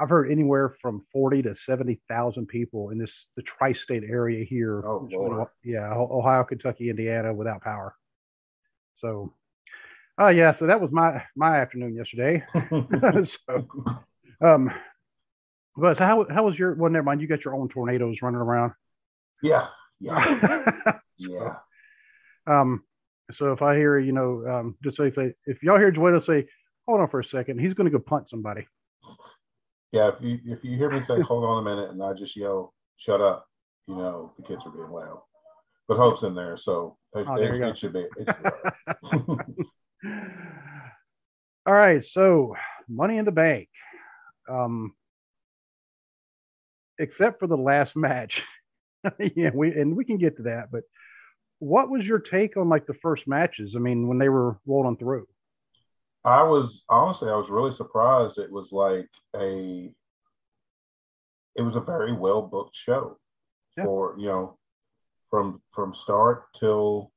I've 0.00 0.08
heard 0.08 0.30
anywhere 0.30 0.68
from 0.68 1.00
forty 1.12 1.42
to 1.42 1.54
seventy 1.54 2.00
thousand 2.08 2.46
people 2.46 2.90
in 2.90 2.98
this 2.98 3.26
the 3.36 3.42
tri-state 3.42 4.04
area 4.04 4.44
here. 4.44 4.82
Oh, 4.86 5.08
Lord. 5.10 5.48
yeah, 5.62 5.92
Ohio, 5.92 6.44
Kentucky, 6.44 6.88
Indiana, 6.90 7.34
without 7.34 7.60
power. 7.62 7.94
So, 8.96 9.34
uh 10.20 10.28
yeah, 10.28 10.52
so 10.52 10.66
that 10.66 10.80
was 10.80 10.90
my 10.90 11.22
my 11.36 11.58
afternoon 11.58 11.94
yesterday. 11.94 12.44
so, 12.70 13.68
um, 14.42 14.70
but 15.76 15.98
so 15.98 16.04
how 16.04 16.26
how 16.30 16.44
was 16.44 16.58
your? 16.58 16.74
Well, 16.74 16.90
never 16.90 17.04
mind. 17.04 17.20
You 17.20 17.26
got 17.26 17.44
your 17.44 17.54
own 17.54 17.68
tornadoes 17.68 18.22
running 18.22 18.40
around. 18.40 18.72
yeah. 19.42 19.68
Yeah. 20.00 20.94
Yeah. 21.18 21.56
um, 22.46 22.82
so 23.34 23.52
if 23.52 23.60
I 23.60 23.76
hear, 23.76 23.98
you 23.98 24.12
know, 24.12 24.42
um, 24.48 24.76
just 24.82 24.96
say, 24.96 25.10
say 25.10 25.34
if 25.44 25.62
y'all 25.62 25.76
hear 25.76 25.90
Joel 25.90 26.22
say, 26.22 26.46
hold 26.88 27.02
on 27.02 27.08
for 27.08 27.20
a 27.20 27.24
second, 27.24 27.60
he's 27.60 27.74
going 27.74 27.84
to 27.84 27.90
go 27.90 28.02
punt 28.02 28.30
somebody. 28.30 28.66
Yeah. 29.92 30.08
If 30.08 30.14
you 30.20 30.38
if 30.46 30.64
you 30.64 30.76
hear 30.76 30.90
me 30.90 31.00
say 31.02 31.20
hold 31.20 31.44
on 31.44 31.58
a 31.66 31.70
minute 31.70 31.90
and 31.90 32.02
I 32.02 32.12
just 32.14 32.36
yell 32.36 32.74
shut 32.96 33.20
up, 33.20 33.46
you 33.86 33.94
know 33.96 34.32
the 34.36 34.42
kids 34.42 34.62
are 34.66 34.70
being 34.70 34.90
loud. 34.90 35.22
But 35.88 35.96
Hope's 35.96 36.22
in 36.22 36.34
there, 36.34 36.56
so 36.56 36.96
it, 37.14 37.26
Oh, 37.28 37.36
there 37.36 37.54
it- 37.56 37.68
it 37.68 37.78
should 37.78 37.92
be. 37.92 38.00
It 38.16 38.28
should 38.28 38.42
be 38.42 38.50
all 39.12 39.36
right. 39.36 39.46
All 41.66 41.74
right, 41.74 42.02
so 42.04 42.56
Money 42.88 43.18
in 43.18 43.26
the 43.26 43.32
Bank. 43.32 43.68
Um, 44.48 44.94
except 46.98 47.38
for 47.38 47.46
the 47.46 47.56
last 47.56 47.94
match, 47.96 48.44
yeah, 49.36 49.50
we 49.54 49.68
and 49.72 49.94
we 49.96 50.04
can 50.04 50.16
get 50.16 50.36
to 50.38 50.44
that. 50.44 50.70
But 50.72 50.82
what 51.58 51.90
was 51.90 52.06
your 52.08 52.18
take 52.18 52.56
on 52.56 52.68
like 52.70 52.86
the 52.86 52.94
first 52.94 53.28
matches? 53.28 53.74
I 53.76 53.78
mean, 53.78 54.08
when 54.08 54.18
they 54.18 54.28
were 54.30 54.58
rolling 54.66 54.96
through. 54.96 55.26
I 56.24 56.42
was 56.42 56.82
honestly, 56.88 57.30
I 57.30 57.36
was 57.36 57.48
really 57.50 57.72
surprised. 57.72 58.38
It 58.38 58.50
was 58.50 58.72
like 58.72 59.08
a, 59.34 59.90
it 61.56 61.62
was 61.62 61.76
a 61.76 61.80
very 61.80 62.12
well 62.12 62.42
booked 62.42 62.76
show 62.76 63.18
Yeah. 63.76 63.84
for 63.84 64.14
you 64.18 64.26
know, 64.26 64.58
from 65.30 65.62
from 65.72 65.94
start 65.94 66.44
till 66.54 67.10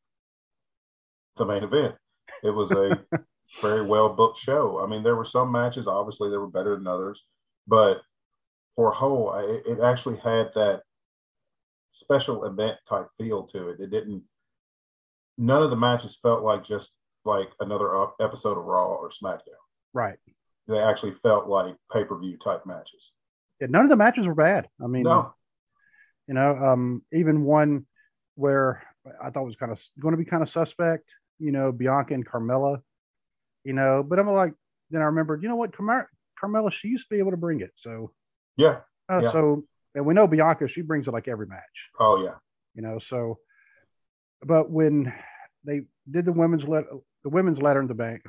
the 1.37 1.45
main 1.45 1.63
event. 1.63 1.95
It 2.43 2.51
was 2.51 2.71
a 2.71 3.03
very 3.61 3.81
well 3.85 4.09
booked 4.09 4.39
show. 4.39 4.79
I 4.83 4.87
mean, 4.87 5.03
there 5.03 5.15
were 5.15 5.25
some 5.25 5.51
matches, 5.51 5.87
obviously, 5.87 6.29
they 6.29 6.37
were 6.37 6.47
better 6.47 6.75
than 6.75 6.87
others, 6.87 7.23
but 7.67 8.01
for 8.75 8.91
a 8.91 8.95
whole, 8.95 9.33
it 9.65 9.79
actually 9.81 10.17
had 10.17 10.51
that 10.55 10.81
special 11.91 12.45
event 12.45 12.77
type 12.89 13.07
feel 13.19 13.43
to 13.47 13.69
it. 13.69 13.79
It 13.79 13.91
didn't. 13.91 14.23
None 15.37 15.61
of 15.61 15.69
the 15.69 15.75
matches 15.75 16.17
felt 16.21 16.43
like 16.43 16.63
just 16.63 16.91
like 17.25 17.49
another 17.59 18.07
episode 18.19 18.57
of 18.57 18.65
Raw 18.65 18.93
or 18.95 19.09
SmackDown. 19.09 19.61
Right. 19.93 20.17
They 20.67 20.79
actually 20.79 21.11
felt 21.11 21.47
like 21.47 21.75
pay 21.91 22.03
per 22.03 22.17
view 22.17 22.37
type 22.37 22.65
matches. 22.65 23.11
Yeah, 23.59 23.67
none 23.69 23.83
of 23.83 23.89
the 23.89 23.95
matches 23.95 24.27
were 24.27 24.35
bad. 24.35 24.67
I 24.81 24.87
mean, 24.87 25.03
No, 25.03 25.33
you 26.27 26.33
know, 26.33 26.55
um, 26.57 27.03
even 27.11 27.43
one 27.43 27.85
where 28.35 28.83
I 29.21 29.29
thought 29.29 29.45
was 29.45 29.55
kind 29.55 29.71
of 29.71 29.79
going 29.99 30.13
to 30.13 30.17
be 30.17 30.25
kind 30.25 30.41
of 30.41 30.49
suspect, 30.49 31.09
you 31.39 31.51
know, 31.51 31.71
Bianca 31.71 32.13
and 32.13 32.25
Carmella, 32.25 32.81
you 33.63 33.73
know, 33.73 34.03
but 34.03 34.19
I'm 34.19 34.29
like, 34.31 34.53
then 34.89 35.01
I 35.01 35.05
remembered, 35.05 35.43
you 35.43 35.49
know 35.49 35.55
what, 35.55 35.71
Carmella, 35.71 36.05
Carmella, 36.41 36.71
she 36.71 36.87
used 36.87 37.07
to 37.09 37.13
be 37.13 37.19
able 37.19 37.31
to 37.31 37.37
bring 37.37 37.59
it. 37.59 37.71
So, 37.75 38.11
yeah, 38.55 38.79
uh, 39.11 39.19
Yeah. 39.23 39.31
so, 39.31 39.65
and 39.95 40.05
we 40.05 40.13
know 40.13 40.27
Bianca, 40.27 40.67
she 40.67 40.81
brings 40.81 41.07
it 41.07 41.11
like 41.11 41.27
every 41.27 41.45
match, 41.45 41.89
oh 41.99 42.23
yeah, 42.23 42.35
you 42.73 42.81
know, 42.81 42.99
so, 42.99 43.39
but 44.41 44.71
when 44.71 45.13
they 45.63 45.81
did 46.09 46.25
the 46.25 46.31
women's 46.33 46.63
let 46.67 46.85
the 47.23 47.29
women's 47.29 47.61
ladder 47.61 47.81
in 47.81 47.87
the 47.87 47.93
bank, 47.93 48.21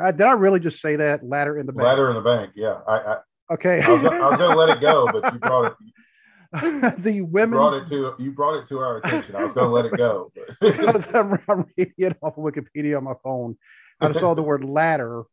I, 0.00 0.10
did 0.10 0.22
I 0.22 0.32
really 0.32 0.60
just 0.60 0.80
say 0.80 0.96
that 0.96 1.24
ladder 1.26 1.58
in 1.58 1.66
the 1.66 1.72
bank? 1.72 1.84
ladder 1.84 2.10
in 2.10 2.16
the 2.16 2.22
bank. 2.22 2.52
Yeah, 2.54 2.80
I 2.86 2.98
I, 2.98 3.16
Okay. 3.50 3.80
I 3.80 3.92
was, 3.92 4.02
was 4.02 4.38
going 4.38 4.50
to 4.50 4.56
let 4.56 4.70
it 4.70 4.80
go, 4.80 5.06
but 5.12 5.32
you 5.32 5.38
brought 5.38 5.66
it 5.66 5.74
the 7.02 7.12
you 7.12 7.26
brought 7.26 7.74
it 7.74 7.88
to 7.88 8.14
you 8.18 8.32
brought 8.32 8.62
it 8.62 8.68
to 8.68 8.78
our 8.78 8.98
attention. 8.98 9.34
I 9.36 9.44
was 9.44 9.52
going 9.52 9.66
to 9.66 9.72
let 9.72 9.84
it 9.84 9.96
go, 9.96 10.32
but 10.60 11.14
I'm, 11.14 11.38
I'm 11.48 11.66
reading 11.76 11.94
it 11.98 12.16
off 12.22 12.38
of 12.38 12.44
Wikipedia 12.44 12.96
on 12.96 13.04
my 13.04 13.14
phone. 13.22 13.56
I 14.00 14.12
saw 14.12 14.34
the 14.34 14.42
word 14.42 14.64
ladder, 14.64 15.24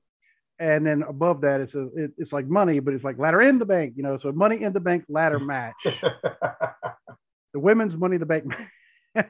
and 0.60 0.86
then 0.86 1.04
above 1.04 1.42
that 1.42 1.62
it's 1.62 1.76
a 1.76 1.88
it, 1.96 2.12
it's 2.18 2.34
like 2.34 2.48
money, 2.48 2.80
but 2.80 2.94
it's 2.94 3.04
like 3.04 3.20
ladder 3.20 3.42
in 3.42 3.60
the 3.60 3.66
bank, 3.66 3.94
you 3.96 4.04
know. 4.04 4.18
So 4.18 4.32
money 4.32 4.64
in 4.64 4.74
the 4.74 4.80
bank 4.80 5.06
ladder 5.08 5.40
match, 5.40 5.76
the 5.86 7.60
women's 7.60 7.96
money 7.96 8.16
in 8.16 8.20
the 8.20 8.26
bank 8.26 8.46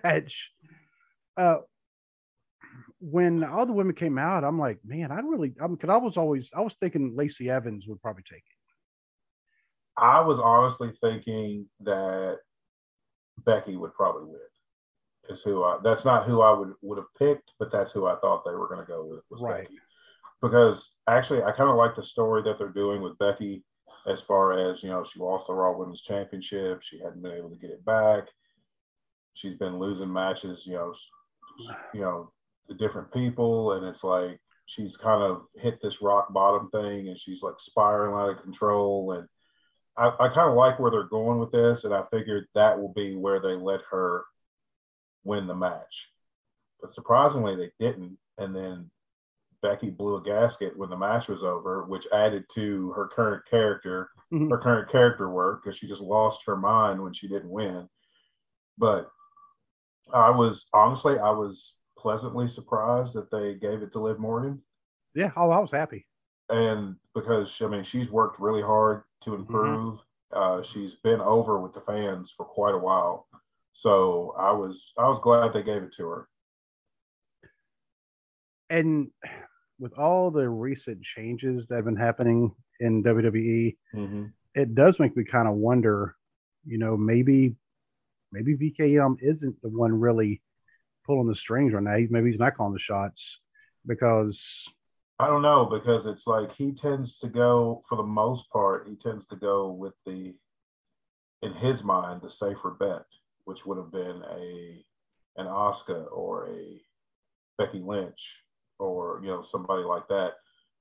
match. 0.03 0.51
Uh, 1.35 1.57
when 3.03 3.43
all 3.43 3.65
the 3.65 3.73
women 3.73 3.93
came 3.93 4.17
out, 4.17 4.45
I'm 4.45 4.57
like, 4.57 4.79
man, 4.85 5.11
I 5.11 5.19
really, 5.19 5.53
I'm 5.59 5.75
because 5.75 5.89
I 5.89 5.97
was 5.97 6.15
always, 6.15 6.49
I 6.55 6.61
was 6.61 6.75
thinking 6.75 7.15
Lacey 7.15 7.49
Evans 7.49 7.85
would 7.87 8.01
probably 8.01 8.23
take 8.23 8.37
it. 8.39 10.01
I 10.01 10.21
was 10.21 10.39
honestly 10.39 10.91
thinking 11.01 11.67
that 11.81 12.37
Becky 13.45 13.75
would 13.75 13.93
probably 13.93 14.25
win. 14.25 14.39
Is 15.29 15.41
who 15.41 15.63
I. 15.63 15.79
That's 15.83 16.03
not 16.03 16.25
who 16.25 16.41
I 16.41 16.51
would 16.51 16.73
would 16.81 16.97
have 16.97 17.13
picked, 17.17 17.51
but 17.59 17.71
that's 17.71 17.91
who 17.91 18.05
I 18.05 18.15
thought 18.17 18.43
they 18.45 18.55
were 18.55 18.67
going 18.67 18.81
to 18.81 18.85
go 18.85 19.05
with 19.05 19.21
was 19.29 19.41
Right. 19.41 19.63
Becky. 19.63 19.79
Because 20.41 20.91
actually, 21.07 21.43
I 21.43 21.51
kind 21.51 21.69
of 21.69 21.77
like 21.77 21.95
the 21.95 22.03
story 22.03 22.41
that 22.43 22.57
they're 22.57 22.67
doing 22.67 23.01
with 23.01 23.17
Becky, 23.17 23.63
as 24.05 24.21
far 24.21 24.71
as 24.71 24.83
you 24.83 24.89
know, 24.89 25.05
she 25.05 25.19
lost 25.19 25.47
the 25.47 25.53
Raw 25.53 25.77
Women's 25.77 26.01
Championship. 26.01 26.81
She 26.81 26.99
hadn't 26.99 27.21
been 27.21 27.37
able 27.37 27.49
to 27.49 27.55
get 27.55 27.69
it 27.69 27.85
back. 27.85 28.25
She's 29.33 29.55
been 29.55 29.79
losing 29.79 30.11
matches. 30.11 30.65
You 30.65 30.73
know, 30.73 30.93
you 31.93 32.01
know, 32.01 32.31
to 32.67 32.73
different 32.75 33.11
people, 33.11 33.73
and 33.73 33.85
it's 33.85 34.03
like 34.03 34.39
she's 34.65 34.95
kind 34.97 35.21
of 35.21 35.43
hit 35.55 35.79
this 35.81 36.01
rock 36.01 36.31
bottom 36.33 36.69
thing, 36.69 37.09
and 37.09 37.19
she's 37.19 37.41
like 37.43 37.59
spiraling 37.59 38.15
out 38.15 38.37
of 38.37 38.43
control. 38.43 39.11
And 39.13 39.27
I, 39.97 40.07
I 40.19 40.29
kind 40.29 40.49
of 40.49 40.55
like 40.55 40.79
where 40.79 40.91
they're 40.91 41.03
going 41.03 41.39
with 41.39 41.51
this, 41.51 41.83
and 41.83 41.93
I 41.93 42.03
figured 42.11 42.45
that 42.55 42.79
will 42.79 42.93
be 42.93 43.15
where 43.15 43.39
they 43.39 43.55
let 43.55 43.81
her 43.91 44.23
win 45.23 45.47
the 45.47 45.55
match. 45.55 46.09
But 46.81 46.93
surprisingly, 46.93 47.55
they 47.55 47.71
didn't. 47.79 48.17
And 48.37 48.55
then 48.55 48.89
Becky 49.61 49.89
blew 49.89 50.17
a 50.17 50.23
gasket 50.23 50.77
when 50.77 50.89
the 50.89 50.97
match 50.97 51.27
was 51.27 51.43
over, 51.43 51.83
which 51.83 52.07
added 52.11 52.45
to 52.55 52.91
her 52.93 53.07
current 53.07 53.43
character, 53.49 54.09
Mhm. 54.31 54.49
her 54.49 54.57
current 54.57 54.89
character 54.89 55.29
work, 55.29 55.63
because 55.63 55.77
she 55.77 55.87
just 55.87 56.01
lost 56.01 56.41
her 56.45 56.57
mind 56.57 57.01
when 57.01 57.13
she 57.13 57.27
didn't 57.27 57.49
win. 57.49 57.87
But 58.77 59.09
I 60.11 60.31
was 60.31 60.67
honestly, 60.73 61.17
I 61.19 61.29
was 61.29 61.75
pleasantly 62.03 62.47
surprised 62.47 63.15
that 63.15 63.31
they 63.31 63.55
gave 63.55 63.81
it 63.81 63.91
to 63.93 63.99
Liv 63.99 64.19
Morgan 64.19 64.61
Yeah, 65.15 65.31
oh, 65.35 65.49
I 65.49 65.59
was 65.59 65.71
happy. 65.71 66.05
and 66.49 66.97
because 67.15 67.49
I 67.61 67.67
mean 67.67 67.83
she's 67.83 68.11
worked 68.11 68.39
really 68.39 68.61
hard 68.61 69.03
to 69.23 69.33
improve. 69.35 69.99
Uh, 70.31 70.61
she's 70.63 70.95
been 70.95 71.21
over 71.21 71.59
with 71.59 71.73
the 71.73 71.81
fans 71.81 72.33
for 72.35 72.43
quite 72.45 72.75
a 72.75 72.77
while, 72.89 73.27
so 73.71 74.35
I 74.37 74.51
was 74.51 74.91
I 74.97 75.07
was 75.07 75.19
glad 75.23 75.53
they 75.53 75.63
gave 75.63 75.83
it 75.83 75.93
to 75.97 76.05
her. 76.07 76.27
And 78.69 79.11
with 79.79 79.93
all 79.97 80.31
the 80.31 80.49
recent 80.49 81.03
changes 81.03 81.67
that 81.67 81.75
have 81.75 81.85
been 81.85 81.95
happening 81.95 82.51
in 82.79 83.03
WWE, 83.03 83.77
Mm-hmm. 83.95 84.25
it 84.55 84.73
does 84.75 84.99
make 84.99 85.15
me 85.15 85.23
kind 85.23 85.47
of 85.47 85.55
wonder, 85.55 86.15
you 86.65 86.77
know, 86.79 86.97
maybe 86.97 87.55
maybe 88.31 88.55
VKM 88.57 89.17
isn't 89.21 89.55
the 89.61 89.69
one 89.69 89.93
really 89.99 90.41
pulling 91.05 91.27
the 91.27 91.35
strings 91.35 91.73
right 91.73 91.83
now. 91.83 91.95
He- 91.97 92.07
Maybe 92.09 92.31
he's 92.31 92.39
not 92.39 92.55
calling 92.55 92.73
the 92.73 92.79
shots 92.79 93.39
because 93.85 94.65
I 95.19 95.27
don't 95.27 95.41
know 95.41 95.65
because 95.65 96.05
it's 96.05 96.27
like 96.27 96.53
he 96.53 96.71
tends 96.71 97.19
to 97.19 97.27
go 97.27 97.83
for 97.87 97.95
the 97.95 98.03
most 98.03 98.49
part. 98.51 98.87
He 98.87 98.95
tends 98.95 99.25
to 99.27 99.35
go 99.35 99.69
with 99.69 99.93
the, 100.05 100.33
in 101.41 101.53
his 101.53 101.83
mind, 101.83 102.21
the 102.21 102.29
safer 102.29 102.71
bet, 102.71 103.05
which 103.45 103.65
would 103.65 103.77
have 103.77 103.91
been 103.91 104.23
a, 104.29 104.85
an 105.37 105.45
Asuka 105.45 106.11
or 106.11 106.49
a 106.49 106.81
Becky 107.57 107.79
Lynch 107.79 108.43
or 108.79 109.19
you 109.23 109.29
know 109.29 109.43
somebody 109.43 109.83
like 109.83 110.07
that. 110.09 110.33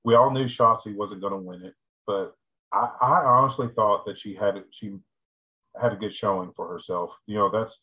We 0.03 0.15
all 0.15 0.31
knew 0.31 0.45
Shotzi 0.45 0.95
wasn't 0.95 1.21
going 1.21 1.33
to 1.33 1.39
win 1.39 1.61
it, 1.61 1.75
but 2.07 2.35
I, 2.71 2.89
I 3.01 3.23
honestly 3.25 3.69
thought 3.75 4.05
that 4.05 4.17
she 4.17 4.35
had 4.35 4.63
she 4.71 4.95
had 5.79 5.93
a 5.93 5.95
good 5.95 6.13
showing 6.13 6.51
for 6.55 6.67
herself. 6.67 7.17
You 7.27 7.35
know 7.37 7.49
that's 7.49 7.79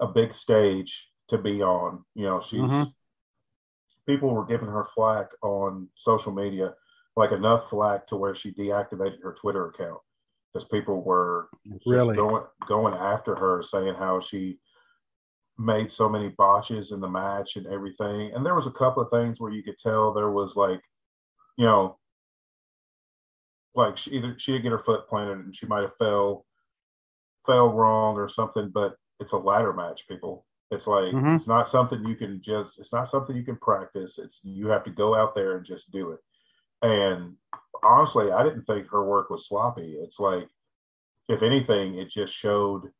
a 0.00 0.06
big 0.06 0.32
stage 0.32 1.09
to 1.30 1.38
be 1.38 1.62
on. 1.62 2.04
You 2.14 2.24
know 2.24 2.40
she's 2.40 2.60
Mhm. 2.60 2.94
people 4.06 4.34
were 4.34 4.44
giving 4.46 4.68
her 4.68 4.84
flack 4.94 5.28
on 5.42 5.88
social 5.94 6.32
media, 6.32 6.74
like 7.16 7.32
enough 7.32 7.70
flack 7.70 8.06
to 8.08 8.16
where 8.16 8.34
she 8.34 8.52
deactivated 8.52 9.22
her 9.22 9.34
Twitter 9.34 9.68
account 9.68 10.00
because 10.52 10.66
people 10.68 11.02
were 11.02 11.48
just 11.66 11.86
Really? 11.86 12.16
going 12.16 12.44
going 12.68 12.94
after 12.94 13.34
her, 13.36 13.62
saying 13.62 13.94
how 13.94 14.20
she 14.20 14.58
made 15.58 15.92
so 15.92 16.08
many 16.08 16.30
botches 16.30 16.90
in 16.90 17.00
the 17.00 17.08
match 17.08 17.56
and 17.56 17.66
everything. 17.66 18.32
And 18.32 18.44
there 18.44 18.54
was 18.54 18.66
a 18.66 18.72
couple 18.72 19.02
of 19.02 19.10
things 19.10 19.40
where 19.40 19.52
you 19.52 19.62
could 19.62 19.78
tell 19.78 20.12
there 20.12 20.30
was 20.30 20.56
like, 20.56 20.80
you 21.58 21.66
know, 21.66 21.98
like 23.74 23.98
she 23.98 24.12
either 24.12 24.38
she 24.38 24.52
didn't 24.52 24.64
get 24.64 24.72
her 24.72 24.78
foot 24.78 25.08
planted 25.08 25.38
and 25.44 25.54
she 25.54 25.66
might 25.66 25.82
have 25.82 25.96
fell 25.96 26.46
fell 27.46 27.68
wrong 27.72 28.16
or 28.16 28.28
something, 28.28 28.70
but 28.70 28.96
it's 29.20 29.32
a 29.32 29.38
ladder 29.38 29.72
match, 29.72 30.08
people. 30.08 30.46
It's 30.70 30.86
like 30.86 31.12
Mhm. 31.12 31.36
it's 31.36 31.46
not 31.48 31.68
something 31.68 32.04
you 32.04 32.14
can 32.16 32.40
just 32.40 32.78
it's 32.78 32.92
not 32.92 33.08
something 33.08 33.36
you 33.36 33.44
can 33.44 33.56
practice. 33.56 34.18
It's 34.18 34.44
you 34.44 34.68
have 34.68 34.84
to 34.84 34.90
go 34.90 35.14
out 35.14 35.34
there 35.34 35.56
and 35.56 35.66
just 35.66 35.90
do 35.90 36.12
it. 36.12 36.20
And 36.82 37.36
honestly, 37.82 38.30
I 38.30 38.42
didn't 38.42 38.64
think 38.64 38.88
her 38.88 39.04
work 39.04 39.30
was 39.30 39.48
sloppy. 39.48 39.94
It's 39.96 40.20
like 40.20 40.48
if 41.28 41.42
anything, 41.42 41.96
it 41.96 42.08
just 42.08 42.34
showed 42.34 42.92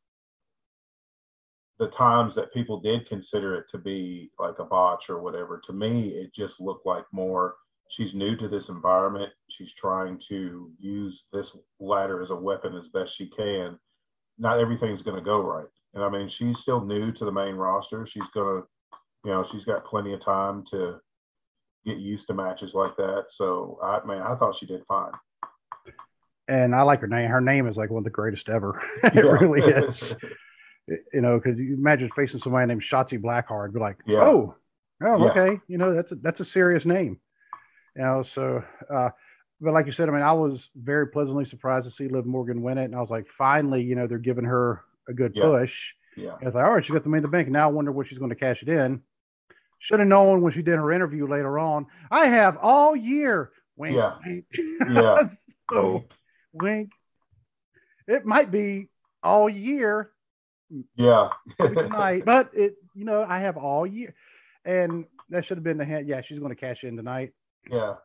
the 1.79 1.87
times 1.87 2.35
that 2.35 2.53
people 2.53 2.79
did 2.79 3.07
consider 3.07 3.55
it 3.55 3.67
to 3.69 3.77
be 3.77 4.31
like 4.37 4.59
a 4.59 4.65
botch 4.65 5.09
or 5.09 5.19
whatever. 5.21 5.59
To 5.65 5.73
me, 5.73 6.09
it 6.09 6.33
just 6.33 6.61
looked 6.61 6.85
like 6.85 7.05
more 7.11 7.57
she's 7.89 8.13
new 8.13 8.35
to 8.37 8.47
this 8.47 8.69
environment. 8.69 9.33
She's 9.49 9.73
trying 9.73 10.19
to 10.29 10.71
use 10.77 11.25
this 11.33 11.57
ladder 11.79 12.21
as 12.21 12.29
a 12.29 12.35
weapon 12.35 12.75
as 12.75 12.87
best 12.89 13.15
she 13.15 13.27
can. 13.27 13.79
Not 14.37 14.59
everything's 14.59 15.01
going 15.01 15.17
to 15.17 15.23
go 15.25 15.41
right. 15.41 15.67
And 15.93 16.03
I 16.03 16.09
mean, 16.09 16.29
she's 16.29 16.59
still 16.59 16.83
new 16.85 17.11
to 17.11 17.25
the 17.25 17.31
main 17.31 17.55
roster. 17.55 18.05
She's 18.05 18.27
going 18.33 18.61
to, 18.61 18.67
you 19.25 19.31
know, 19.31 19.43
she's 19.43 19.65
got 19.65 19.85
plenty 19.85 20.13
of 20.13 20.21
time 20.23 20.63
to 20.71 20.99
get 21.85 21.97
used 21.97 22.27
to 22.27 22.33
matches 22.33 22.73
like 22.73 22.95
that. 22.97 23.25
So, 23.29 23.77
I 23.83 23.99
man, 24.05 24.21
I 24.21 24.35
thought 24.35 24.55
she 24.55 24.65
did 24.65 24.83
fine. 24.87 25.11
and 26.47 26.75
I 26.75 26.81
like 26.83 27.01
her 27.01 27.07
name. 27.07 27.29
Her 27.29 27.41
name 27.41 27.67
is 27.67 27.75
like 27.77 27.89
one 27.89 27.99
of 28.01 28.03
the 28.05 28.09
greatest 28.09 28.49
ever. 28.49 28.81
it 29.03 29.15
Yeah. 29.15 29.21
really 29.21 29.61
is. 29.85 30.13
You 31.13 31.21
know, 31.21 31.39
because 31.39 31.59
you 31.59 31.75
imagine 31.75 32.09
facing 32.15 32.39
somebody 32.39 32.67
named 32.67 32.81
Shotzi 32.81 33.21
Blackheart, 33.21 33.73
be 33.73 33.79
like, 33.79 33.97
Yeah. 34.05 34.21
oh, 34.23 34.55
oh, 35.03 35.17
Yeah. 35.25 35.31
okay, 35.31 35.59
you 35.67 35.77
know, 35.77 35.93
that's 35.93 36.11
a, 36.11 36.15
that's 36.15 36.39
a 36.39 36.45
serious 36.45 36.85
name. 36.85 37.19
You 37.95 38.01
know, 38.03 38.23
so, 38.23 38.63
uh, 38.89 39.09
but 39.59 39.73
like 39.73 39.85
you 39.85 39.91
said, 39.91 40.09
I 40.09 40.11
mean, 40.11 40.21
I 40.23 40.31
was 40.33 40.69
very 40.75 41.07
pleasantly 41.07 41.45
surprised 41.45 41.85
to 41.85 41.91
see 41.91 42.07
Liv 42.07 42.25
Morgan 42.25 42.61
win 42.61 42.77
it, 42.77 42.85
and 42.85 42.95
I 42.95 43.01
was 43.01 43.09
like, 43.09 43.27
finally, 43.27 43.83
you 43.83 43.95
know, 43.95 44.07
they're 44.07 44.17
giving 44.17 44.45
her 44.45 44.83
a 45.11 45.13
good 45.13 45.33
Yeah. 45.35 45.43
push. 45.43 45.93
Yeah. 46.17 46.35
I 46.41 46.45
was 46.45 46.55
like, 46.55 46.65
all 46.65 46.73
right, 46.73 46.83
she 46.85 46.91
got 46.93 47.03
the 47.03 47.09
money 47.09 47.19
in 47.19 47.23
the 47.23 47.29
bank. 47.29 47.47
Now 47.49 47.69
I 47.69 47.71
wonder 47.71 47.91
what 47.91 48.07
she's 48.07 48.17
going 48.17 48.29
to 48.29 48.35
cash 48.35 48.61
it 48.63 48.69
in. 48.69 49.01
Should 49.79 49.99
have 49.99 50.07
known 50.07 50.41
when 50.41 50.51
she 50.53 50.61
did 50.61 50.75
her 50.75 50.91
interview 50.91 51.27
later 51.27 51.57
on. 51.57 51.87
I 52.09 52.27
have 52.27 52.57
all 52.57 52.95
year. 52.95 53.51
Wink, 53.77 53.95
Yeah. 53.95 54.15
wink. 54.25 54.45
Yeah. 54.89 55.27
so, 55.71 56.05
wink. 56.53 56.89
It 58.07 58.25
might 58.25 58.51
be 58.51 58.89
all 59.23 59.49
year 59.49 60.11
Yeah. 60.95 61.29
tonight, 61.59 62.23
but 62.25 62.51
it, 62.53 62.75
you 62.93 63.05
know, 63.05 63.23
I 63.27 63.39
have 63.39 63.57
all 63.57 63.87
year, 63.87 64.13
and 64.65 65.05
that 65.29 65.45
should 65.45 65.57
have 65.57 65.63
been 65.63 65.77
the 65.77 65.85
hand. 65.85 66.07
Yeah, 66.07 66.21
she's 66.21 66.39
going 66.39 66.49
to 66.49 66.55
cash 66.59 66.83
in 66.83 66.95
tonight. 66.97 67.31
Yeah. 67.69 67.95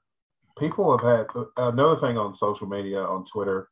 People 0.59 0.97
have 0.97 1.05
had 1.19 1.27
uh, 1.35 1.45
another 1.57 1.97
thing 2.01 2.17
on 2.17 2.35
social 2.37 2.67
media, 2.69 3.01
on 3.03 3.25
Twitter, 3.25 3.69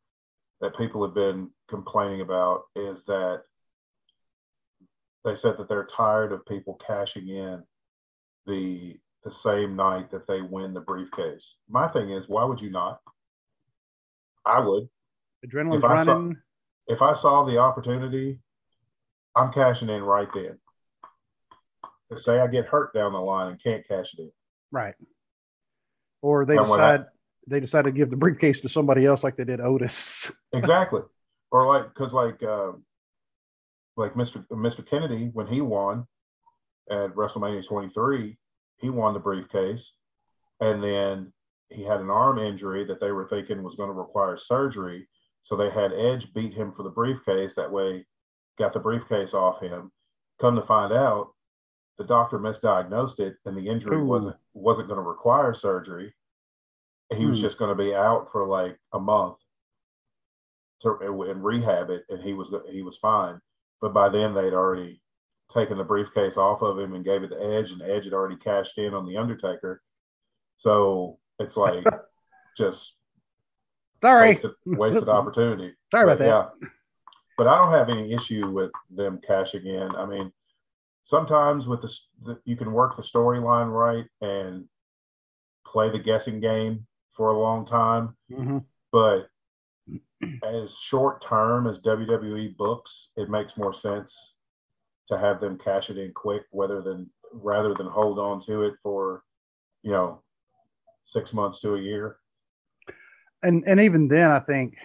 that 0.65 0.77
people 0.79 1.05
have 1.05 1.15
been 1.15 1.51
complaining 1.69 2.23
about 2.23 2.63
is 2.75 3.05
that 3.05 3.43
they 5.25 5.37
said 5.37 5.59
that 5.59 5.69
they're 5.69 5.85
tired 5.87 6.33
of 6.33 6.45
people 6.47 6.81
cashing 6.87 7.29
in 7.29 7.63
the 8.47 8.99
the 9.25 9.31
same 9.31 9.75
night 9.77 10.11
that 10.11 10.27
they 10.27 10.41
win 10.43 10.75
the 10.75 10.81
briefcase. 10.81 11.57
My 11.69 11.89
thing 11.89 12.11
is, 12.11 12.29
why 12.29 12.45
would 12.45 12.61
you 12.61 12.71
not? 12.71 13.01
I 14.45 14.61
would. 14.61 14.89
Adrenaline's 15.47 15.79
If 15.79 15.85
I 15.85 16.05
saw- 16.05 16.31
If 16.87 17.01
I 17.03 17.13
saw 17.15 17.45
the 17.45 17.57
opportunity, 17.59 18.39
I'm 19.35 19.51
cashing 19.53 19.89
in 19.89 20.03
right 20.03 20.29
then. 20.35 20.59
To 22.11 22.19
say 22.19 22.39
I 22.41 22.47
get 22.49 22.67
hurt 22.67 22.93
down 22.93 23.13
the 23.13 23.19
line 23.19 23.53
and 23.53 23.63
can't 23.63 23.87
cash 23.89 24.13
it 24.15 24.21
in. 24.21 24.33
Right. 24.71 24.95
Or 26.21 26.45
they 26.45 26.57
And 26.59 26.67
decide 26.67 27.07
they 27.47 27.61
decided 27.61 27.93
to 27.93 27.99
give 27.99 28.11
the 28.11 28.17
briefcase 28.17 28.61
to 28.61 28.69
somebody 28.69 29.07
else, 29.07 29.23
like 29.23 29.37
they 29.37 29.45
did 29.45 29.61
Otis. 29.61 30.31
exactly. 30.53 31.03
Or 31.51 31.67
like 31.67 31.95
because 31.95 32.13
like 32.13 32.43
um 32.43 32.85
like 33.97 34.15
mr 34.15 34.45
mr 34.49 34.85
kennedy 34.85 35.31
when 35.33 35.47
he 35.47 35.61
won 35.61 36.07
at 36.91 37.15
wrestlemania 37.15 37.65
23 37.65 38.37
he 38.79 38.91
won 38.91 39.15
the 39.15 39.21
briefcase. 39.21 39.93
And 40.61 40.83
then 40.83 41.33
he 41.71 41.85
had 41.85 42.01
an 42.01 42.11
arm 42.11 42.39
injury 42.39 42.85
that 42.87 43.01
they 43.01 43.13
were 43.13 43.29
thinking 43.29 43.63
was 43.63 43.77
going 43.77 43.89
to 43.89 43.95
require 43.95 44.37
surgery. 44.37 45.09
So 45.43 45.57
they 45.57 45.71
had 45.71 45.93
edge 45.93 46.33
beat 46.35 46.55
him 46.55 46.73
for 46.73 46.83
the 46.83 46.91
briefcase. 46.91 47.55
That 47.55 47.73
way 47.73 48.07
got 48.59 48.73
the 48.73 48.81
briefcase 48.81 49.35
off 49.35 49.61
him. 49.61 49.91
Come 50.41 50.57
to 50.57 50.63
find 50.63 50.93
out 50.93 51.29
the 51.99 52.05
doctor 52.05 52.39
misdiagnosed 52.39 53.21
it 53.21 53.37
and 53.45 53.57
the 53.57 53.69
injury 53.69 53.99
Ooh. 53.99 54.05
wasn't 54.05 54.37
wasn't 54.53 54.89
going 54.89 54.99
to 54.99 55.09
require 55.09 55.55
surgery 55.55 56.15
He 57.13 57.27
was 57.27 57.39
Hmm. 57.39 57.43
just 57.43 57.59
going 57.59 57.77
to 57.77 57.83
be 57.85 57.95
out 57.95 58.31
for 58.33 58.47
like 58.47 58.79
a 58.93 58.99
month 59.01 59.39
to 60.83 60.97
and 61.01 61.45
rehab 61.45 61.91
it, 61.91 62.05
and 62.09 62.23
he 62.23 62.33
was 62.35 62.53
he 62.71 62.83
was 62.83 62.97
fine. 62.99 63.41
But 63.81 63.93
by 63.93 64.09
then 64.09 64.35
they'd 64.35 64.53
already 64.55 65.03
taken 65.53 65.77
the 65.79 65.85
briefcase 65.85 66.37
off 66.37 66.63
of 66.63 66.79
him 66.79 66.95
and 66.95 67.05
gave 67.05 67.23
it 67.23 67.29
to 67.29 67.41
Edge, 67.41 67.71
and 67.73 67.83
Edge 67.83 68.05
had 68.05 68.13
already 68.15 68.37
cashed 68.37 68.79
in 68.79 68.95
on 68.95 69.07
the 69.07 69.17
Undertaker. 69.19 69.83
So 70.57 71.19
it's 71.39 71.57
like 71.57 71.85
just 72.57 72.95
Sorry. 74.03 74.29
wasted, 74.31 74.51
wasted 74.65 75.09
opportunity. 75.09 75.75
Sorry 75.91 76.05
about 76.05 76.19
that. 76.19 76.27
Yeah. 76.27 76.69
But 77.37 77.49
I 77.49 77.57
don't 77.59 77.73
have 77.73 77.89
any 77.91 78.13
issue 78.13 78.49
with 78.49 78.71
them 78.91 79.21
cashing 79.27 79.67
in. 79.67 79.95
I 79.97 80.07
mean, 80.07 80.33
sometimes 81.05 81.67
with 81.69 81.83
this, 81.83 82.09
the, 82.23 82.39
you 82.45 82.57
can 82.57 82.73
work 82.73 82.97
the 82.97 83.03
storyline 83.03 83.71
right 83.73 84.07
and 84.21 84.67
play 85.67 85.91
the 85.91 85.99
guessing 85.99 86.41
game 86.41 86.87
for 87.15 87.29
a 87.29 87.39
long 87.39 87.67
time. 87.67 88.17
hmm 88.29 88.59
But 88.93 89.29
as 90.43 90.75
short 90.77 91.23
term 91.23 91.67
as 91.67 91.79
WWE 91.81 92.57
books, 92.57 93.09
it 93.17 93.29
makes 93.29 93.57
more 93.57 93.75
sense 93.75 94.35
to 95.09 95.19
have 95.19 95.41
them 95.41 95.59
cash 95.59 95.91
it 95.91 95.99
in 95.99 96.13
quick, 96.13 96.43
rather 96.53 96.81
than 96.81 97.11
rather 97.33 97.75
than 97.75 97.87
hold 97.87 98.19
on 98.19 98.41
to 98.41 98.63
it 98.63 98.75
for, 98.83 99.23
you 99.83 99.91
know, 99.91 100.23
six 101.07 101.33
months 101.33 101.61
to 101.61 101.75
a 101.75 101.81
year. 101.81 102.17
And 103.43 103.65
and 103.67 103.81
even 103.81 104.09
then, 104.09 104.31
I 104.31 104.41
think 104.41 104.77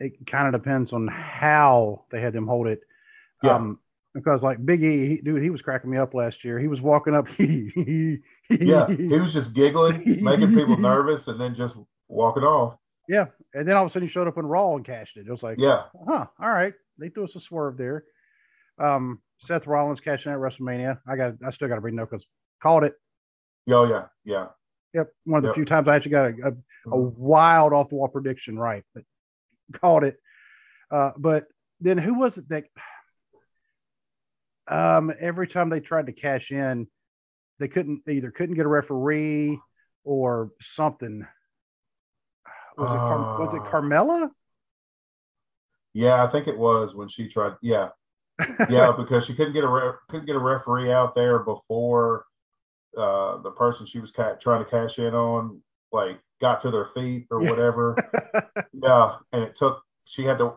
it 0.00 0.26
kind 0.26 0.52
of 0.52 0.60
depends 0.60 0.92
on 0.92 1.06
how 1.06 2.04
they 2.10 2.20
had 2.20 2.32
them 2.32 2.46
hold 2.46 2.66
it. 2.66 2.80
Yeah. 3.42 3.54
Um, 3.54 3.78
because 4.14 4.42
like 4.42 4.64
Big 4.64 4.82
E, 4.82 5.06
he, 5.08 5.16
dude, 5.18 5.42
he 5.42 5.50
was 5.50 5.62
cracking 5.62 5.90
me 5.90 5.98
up 5.98 6.14
last 6.14 6.44
year. 6.44 6.58
He 6.58 6.68
was 6.68 6.80
walking 6.80 7.14
up. 7.14 7.26
Yeah, 8.50 8.86
he 8.88 9.18
was 9.18 9.32
just 9.32 9.54
giggling, 9.54 10.22
making 10.22 10.54
people 10.54 10.76
nervous, 10.78 11.26
and 11.28 11.40
then 11.40 11.54
just 11.54 11.74
walking 12.08 12.42
off. 12.42 12.76
yeah. 13.08 13.26
And 13.54 13.66
then 13.66 13.76
all 13.76 13.84
of 13.84 13.90
a 13.90 13.92
sudden, 13.92 14.06
he 14.08 14.12
showed 14.12 14.28
up 14.28 14.36
in 14.36 14.44
Raw 14.46 14.74
and 14.76 14.84
cashed 14.84 15.16
it. 15.16 15.26
It 15.26 15.30
was 15.30 15.42
like, 15.42 15.56
Yeah, 15.58 15.84
huh, 16.06 16.26
all 16.38 16.50
right. 16.50 16.74
They 16.98 17.08
threw 17.08 17.24
us 17.24 17.34
a 17.36 17.40
swerve 17.40 17.76
there. 17.78 18.04
Um, 18.78 19.20
Seth 19.38 19.66
Rollins 19.66 20.00
cashing 20.00 20.30
in 20.32 20.36
at 20.36 20.40
WrestleMania. 20.42 20.98
I 21.08 21.16
got, 21.16 21.34
I 21.44 21.50
still 21.50 21.68
got 21.68 21.76
to 21.76 21.80
bring 21.80 21.94
no 21.96 22.04
because 22.06 22.26
called 22.62 22.84
it. 22.84 22.94
oh 23.70 23.84
yeah, 23.88 24.04
yeah. 24.24 24.46
Yep, 24.94 25.10
one 25.24 25.38
of 25.38 25.42
the 25.44 25.48
Yep. 25.48 25.54
few 25.56 25.64
times 25.64 25.88
I 25.88 25.96
actually 25.96 26.10
got 26.10 26.26
a, 26.26 26.48
a, 26.48 26.90
a 26.90 26.96
wild 26.96 27.72
off 27.72 27.88
the 27.88 27.94
wall 27.94 28.08
prediction 28.08 28.58
right, 28.58 28.84
but 28.94 29.04
called 29.80 30.04
it. 30.04 30.16
Uh, 30.90 31.12
but 31.16 31.46
then 31.80 31.96
who 31.96 32.14
was 32.18 32.36
it 32.36 32.48
that? 32.50 32.64
Um, 34.68 35.12
every 35.18 35.48
time 35.48 35.68
they 35.68 35.80
tried 35.80 36.06
to 36.06 36.12
cash 36.12 36.52
in, 36.52 36.86
they 37.58 37.68
couldn't 37.68 38.02
they 38.06 38.14
either 38.14 38.30
couldn't 38.30 38.54
get 38.54 38.66
a 38.66 38.68
referee 38.68 39.58
or 40.04 40.50
something. 40.60 41.26
Was 42.76 42.90
it 42.90 42.96
Car- 42.96 43.40
was 43.40 43.54
it 43.54 43.60
Uh, 43.60 43.70
Carmella? 43.70 44.30
Yeah, 45.94 46.24
I 46.24 46.26
think 46.28 46.48
it 46.48 46.56
was 46.56 46.94
when 46.94 47.08
she 47.08 47.28
tried. 47.28 47.56
Yeah, 47.60 47.88
yeah, 48.70 48.92
because 48.96 49.26
she 49.26 49.34
couldn't 49.34 49.52
get 49.52 49.64
a 49.64 49.68
re- 49.68 49.92
couldn't 50.08 50.26
get 50.26 50.36
a 50.36 50.40
referee 50.40 50.90
out 50.90 51.14
there 51.14 51.40
before 51.40 52.24
uh, 52.96 53.38
the 53.38 53.50
person 53.50 53.86
she 53.86 54.00
was 54.00 54.10
ca- 54.12 54.36
trying 54.36 54.64
to 54.64 54.70
cash 54.70 54.98
in 54.98 55.14
on 55.14 55.60
like 55.92 56.18
got 56.40 56.62
to 56.62 56.70
their 56.70 56.86
feet 56.94 57.26
or 57.30 57.40
whatever. 57.40 57.94
yeah, 58.72 59.16
and 59.32 59.42
it 59.44 59.54
took 59.56 59.82
she 60.06 60.24
had 60.24 60.38
to. 60.38 60.54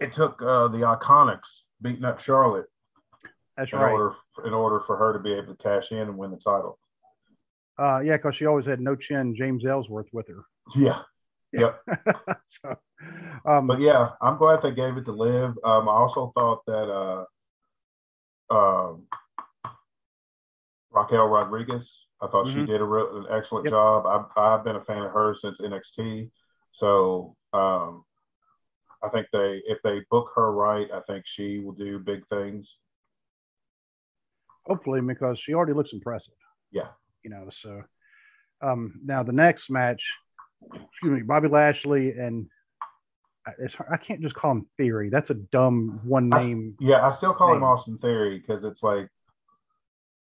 It 0.00 0.12
took 0.12 0.40
uh, 0.40 0.68
the 0.68 0.78
IIconics 0.78 1.62
beating 1.82 2.04
up 2.04 2.20
Charlotte 2.20 2.66
That's 3.56 3.72
in 3.72 3.78
right. 3.78 3.92
order 3.92 4.14
in 4.44 4.52
order 4.52 4.80
for 4.86 4.96
her 4.96 5.12
to 5.12 5.18
be 5.18 5.32
able 5.32 5.54
to 5.54 5.62
cash 5.62 5.92
in 5.92 5.98
and 5.98 6.18
win 6.18 6.30
the 6.30 6.36
title. 6.36 6.78
Uh, 7.78 8.00
yeah, 8.00 8.16
because 8.16 8.34
she 8.36 8.46
always 8.46 8.66
had 8.66 8.80
no 8.80 8.96
chin 8.96 9.34
James 9.36 9.64
Ellsworth 9.64 10.08
with 10.12 10.26
her. 10.28 10.44
Yeah, 10.74 11.00
so, 12.46 12.74
um, 13.46 13.66
but 13.66 13.80
yeah, 13.80 14.10
I'm 14.20 14.36
glad 14.36 14.60
they 14.62 14.72
gave 14.72 14.96
it 14.96 15.04
to 15.06 15.12
Liv. 15.12 15.56
Um, 15.64 15.88
I 15.88 15.92
also 15.92 16.32
thought 16.34 16.64
that 16.66 17.24
uh, 18.50 18.54
um, 18.54 19.04
Raquel 20.90 21.26
Rodriguez, 21.26 22.06
I 22.20 22.26
thought 22.26 22.48
she 22.48 22.60
Mhm. 22.60 22.66
did 22.66 22.80
a 22.80 22.84
real, 22.84 23.18
an 23.18 23.26
excellent 23.30 23.64
Yep. 23.66 23.70
job. 23.72 24.06
I've, 24.06 24.42
I've 24.42 24.64
been 24.64 24.76
a 24.76 24.84
fan 24.84 25.02
of 25.02 25.12
her 25.12 25.34
since 25.34 25.60
NXT, 25.60 26.30
so 26.72 27.36
um, 27.52 28.04
I 29.02 29.08
think 29.10 29.28
they 29.32 29.62
if 29.66 29.78
they 29.82 30.00
book 30.10 30.32
her 30.34 30.52
right, 30.52 30.90
I 30.90 31.00
think 31.00 31.26
she 31.26 31.60
will 31.60 31.72
do 31.72 31.98
big 31.98 32.26
things. 32.28 32.78
Hopefully 34.66 35.00
because 35.00 35.38
she 35.38 35.54
already 35.54 35.72
looks 35.72 35.92
impressive. 35.92 36.34
Yeah. 36.72 36.88
You 37.22 37.30
know, 37.30 37.48
so 37.50 37.82
um 38.62 39.00
now 39.04 39.22
the 39.22 39.32
next 39.32 39.70
match, 39.70 40.12
excuse 40.90 41.12
me, 41.12 41.22
Bobby 41.22 41.48
Lashley 41.48 42.12
and 42.12 42.46
I- 43.46 43.52
it's, 43.60 43.76
I 43.90 43.96
can't 43.96 44.20
just 44.20 44.34
call 44.34 44.52
him 44.52 44.66
Theory. 44.76 45.08
That's 45.10 45.30
a 45.30 45.34
dumb 45.34 46.00
one 46.04 46.30
I 46.34 46.38
name. 46.38 46.76
Yeah, 46.80 47.06
I 47.06 47.10
still 47.10 47.32
call 47.34 47.54
him 47.54 47.62
Austin 47.62 47.98
Theory 47.98 48.38
because 48.38 48.64
it's 48.64 48.82
like 48.82 49.08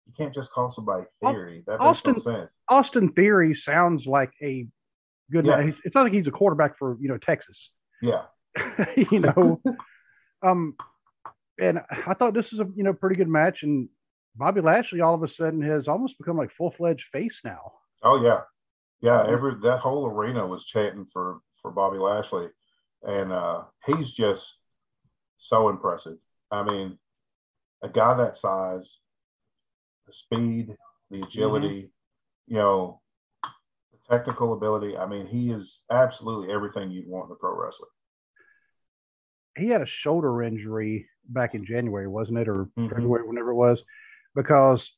you 0.08 0.14
can't 0.18 0.34
just 0.34 0.52
call 0.52 0.70
somebody 0.70 1.06
Theory. 1.24 1.64
That 1.68 1.74
makes 1.74 1.84
Austin- 1.84 2.14
no 2.14 2.20
sense. 2.20 2.58
Austin 2.70 3.10
Theory 3.12 3.54
sounds 3.54 4.08
like 4.08 4.32
a 4.42 4.68
good. 5.32 5.46
Yeah. 5.46 5.62
he's- 5.62 5.82
It's 5.84 5.94
not 5.96 6.04
like 6.04 6.14
he's 6.14 6.28
a 6.28 6.32
quarterback 6.32 6.78
for 6.78 6.98
you 7.02 7.10
know 7.10 7.18
Texas. 7.18 7.72
Yeah, 8.02 8.24
you 9.12 9.20
know, 9.20 9.62
um, 10.42 10.76
and 11.60 11.82
I 11.92 12.14
thought 12.14 12.34
this 12.34 12.52
was 12.52 12.62
a 12.62 12.68
you 12.76 12.84
know 12.84 12.94
pretty 12.94 13.18
good 13.18 13.28
match, 13.28 13.64
and 13.64 13.90
Bobby 14.36 14.62
Lashley 14.62 15.02
all 15.02 15.14
of 15.16 15.24
a 15.24 15.28
sudden 15.28 15.62
has 15.62 15.88
almost 15.88 16.18
become 16.18 16.38
like 16.38 16.52
full 16.52 16.72
fledged 16.72 17.06
face 17.06 17.42
now. 17.44 17.74
Oh 18.04 18.24
yeah, 18.24 18.42
yeah. 19.02 19.26
Every 19.28 19.56
that 19.62 19.80
whole 19.80 20.06
arena 20.08 20.46
was 20.48 20.66
chanting 20.66 21.06
for 21.06 21.40
for 21.62 21.72
Bobby 21.72 21.98
Lashley, 21.98 22.48
and 23.04 23.32
uh, 23.32 23.64
he's 23.86 24.12
just 24.12 24.56
so 25.36 25.70
impressive. 25.70 26.18
I 26.52 26.64
mean, 26.64 26.98
a 27.82 27.90
guy 27.90 28.14
that 28.16 28.38
size, 28.38 29.00
the 30.06 30.14
speed, 30.14 30.76
the 31.12 31.22
agility, 31.22 31.92
you 32.48 32.58
know, 32.58 33.02
the 33.92 34.16
technical 34.16 34.54
ability. 34.54 34.98
I 34.98 35.06
mean, 35.06 35.28
he 35.28 35.52
is 35.52 35.84
absolutely 35.92 36.54
everything 36.54 36.92
you'd 36.92 37.08
want 37.08 37.28
in 37.30 37.34
a 37.34 37.36
pro 37.36 37.56
wrestler. 37.56 37.88
he 39.58 39.68
had 39.68 39.82
a 39.82 39.86
shoulder 39.86 40.42
injury 40.42 41.06
back 41.28 41.54
in 41.54 41.66
January, 41.66 42.08
wasn't 42.08 42.38
it, 42.38 42.48
or 42.48 42.70
Mhm. 42.78 42.90
February, 42.90 43.28
whenever 43.28 43.50
it 43.52 43.56
was, 43.56 43.84
because 44.36 44.92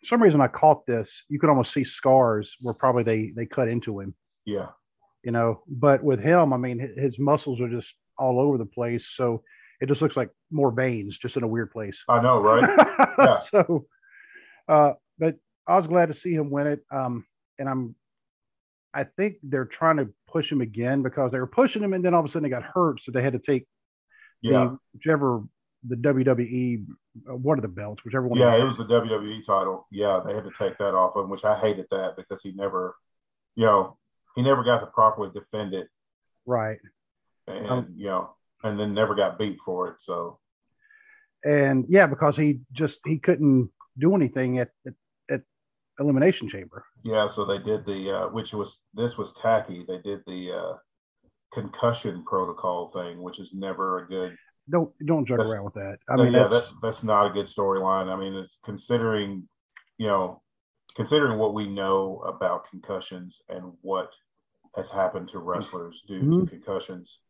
for 0.00 0.06
some 0.06 0.22
reason 0.22 0.40
I 0.40 0.48
caught 0.48 0.86
this. 0.86 1.24
You 1.28 1.38
could 1.38 1.50
almost 1.50 1.72
see 1.72 1.84
scars 1.84 2.56
where 2.60 2.74
probably 2.74 3.02
they 3.02 3.32
they 3.34 3.46
cut 3.46 3.68
into 3.68 4.00
him, 4.00 4.14
Yeah, 4.44 4.68
you 5.22 5.32
know. 5.32 5.62
But 5.68 6.02
with 6.02 6.20
him, 6.20 6.52
I 6.52 6.56
mean, 6.56 6.78
his 6.96 7.18
muscles 7.18 7.60
are 7.60 7.68
just 7.68 7.94
all 8.18 8.40
over 8.40 8.58
the 8.58 8.66
place, 8.66 9.08
so 9.08 9.42
it 9.80 9.86
just 9.86 10.02
looks 10.02 10.16
like 10.16 10.30
more 10.50 10.70
veins, 10.70 11.18
just 11.18 11.36
in 11.36 11.42
a 11.42 11.48
weird 11.48 11.70
place. 11.70 12.02
I 12.08 12.20
know, 12.20 12.40
right? 12.40 13.08
Yeah. 13.18 13.36
so, 13.36 13.86
uh, 14.68 14.92
but 15.18 15.36
I 15.66 15.78
was 15.78 15.86
glad 15.86 16.06
to 16.06 16.14
see 16.14 16.34
him 16.34 16.50
win 16.50 16.66
it. 16.66 16.80
Um, 16.90 17.24
and 17.58 17.68
I'm, 17.68 17.94
I 18.92 19.04
think 19.04 19.36
they're 19.42 19.64
trying 19.64 19.96
to 19.98 20.10
push 20.28 20.52
him 20.52 20.60
again 20.60 21.02
because 21.02 21.32
they 21.32 21.38
were 21.38 21.46
pushing 21.46 21.82
him, 21.82 21.92
and 21.92 22.04
then 22.04 22.14
all 22.14 22.20
of 22.20 22.26
a 22.26 22.28
sudden 22.28 22.42
they 22.42 22.54
got 22.54 22.62
hurt, 22.62 23.00
so 23.00 23.10
they 23.10 23.22
had 23.22 23.32
to 23.32 23.38
take 23.38 23.66
yeah, 24.42 24.52
the 24.52 24.78
whichever 24.92 25.42
the 25.86 25.96
WWE 25.96 26.86
one 27.26 27.58
of 27.58 27.62
the 27.62 27.68
belts, 27.68 28.04
whichever 28.04 28.26
one. 28.26 28.38
yeah. 28.38 28.56
It 28.56 28.64
was 28.64 28.76
the 28.76 28.84
WWE 28.84 29.44
title. 29.44 29.86
Yeah, 29.90 30.20
they 30.24 30.34
had 30.34 30.44
to 30.44 30.52
take 30.58 30.78
that 30.78 30.94
off 30.94 31.16
of 31.16 31.24
him, 31.24 31.30
which 31.30 31.44
I 31.44 31.58
hated 31.58 31.86
that 31.90 32.16
because 32.16 32.42
he 32.42 32.52
never, 32.52 32.96
you 33.54 33.66
know, 33.66 33.96
he 34.34 34.42
never 34.42 34.62
got 34.62 34.80
to 34.80 34.86
properly 34.86 35.30
defend 35.32 35.74
it. 35.74 35.88
right. 36.44 36.78
and 37.46 37.66
Um, 37.66 37.94
you 37.96 38.06
know, 38.06 38.36
and 38.62 38.78
then 38.78 38.94
never 38.94 39.14
got 39.14 39.38
beat 39.38 39.58
for 39.64 39.88
it. 39.88 39.96
So 40.00 40.38
And 41.44 41.86
yeah, 41.88 42.06
because 42.06 42.36
he 42.36 42.60
just 42.72 43.00
he 43.04 43.18
couldn't 43.18 43.70
do 43.98 44.14
anything 44.14 44.58
at 44.58 44.70
at, 44.86 44.94
at 45.30 45.42
Elimination 45.98 46.48
Chamber. 46.48 46.84
yeah, 47.04 47.26
so 47.26 47.44
they 47.44 47.58
did 47.58 47.84
the 47.84 48.10
uh, 48.10 48.28
which 48.28 48.52
was 48.52 48.80
this 48.94 49.16
was 49.16 49.32
tacky. 49.32 49.84
They 49.86 49.98
did 49.98 50.22
the 50.26 50.52
uh, 50.52 50.76
concussion 51.52 52.24
protocol 52.26 52.88
thing, 52.88 53.22
which 53.22 53.38
is 53.38 53.52
never 53.54 54.04
a 54.04 54.08
good. 54.08 54.36
Don't 54.68 54.92
don't 55.04 55.24
joke 55.26 55.38
That's- 55.38 55.52
around 55.52 55.64
with 55.64 55.74
that. 55.74 55.98
I 56.08 56.16
mean, 56.16 56.32
yeah, 56.32 56.48
that's 56.48 56.68
that, 56.68 56.74
that's 56.82 57.02
not 57.04 57.26
a 57.26 57.30
good 57.30 57.46
storyline. 57.46 58.08
I 58.12 58.16
mean, 58.16 58.34
it's 58.34 58.58
considering, 58.64 59.48
you 59.98 60.08
know, 60.08 60.42
considering 60.96 61.38
what 61.38 61.54
we 61.54 61.68
know 61.68 62.18
about 62.26 62.68
concussions 62.68 63.42
and 63.48 63.74
what 63.82 64.10
has 64.74 64.90
happened 64.90 65.28
to 65.28 65.38
wrestlers 65.38 66.02
due 66.08 66.20
Mhm. 66.22 66.40
to 66.44 66.50
concussions. 66.50 67.20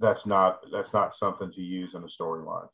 That's 0.00 0.26
not 0.26 0.60
that's 0.70 0.92
not 0.92 1.14
something 1.14 1.50
to 1.52 1.62
use 1.62 1.94
in 1.94 2.02
a 2.02 2.06
storyline. 2.06 2.68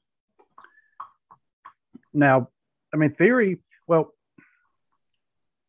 now. 2.12 2.48
I 2.92 2.96
mean, 2.96 3.14
theory. 3.14 3.60
Well, 3.86 4.12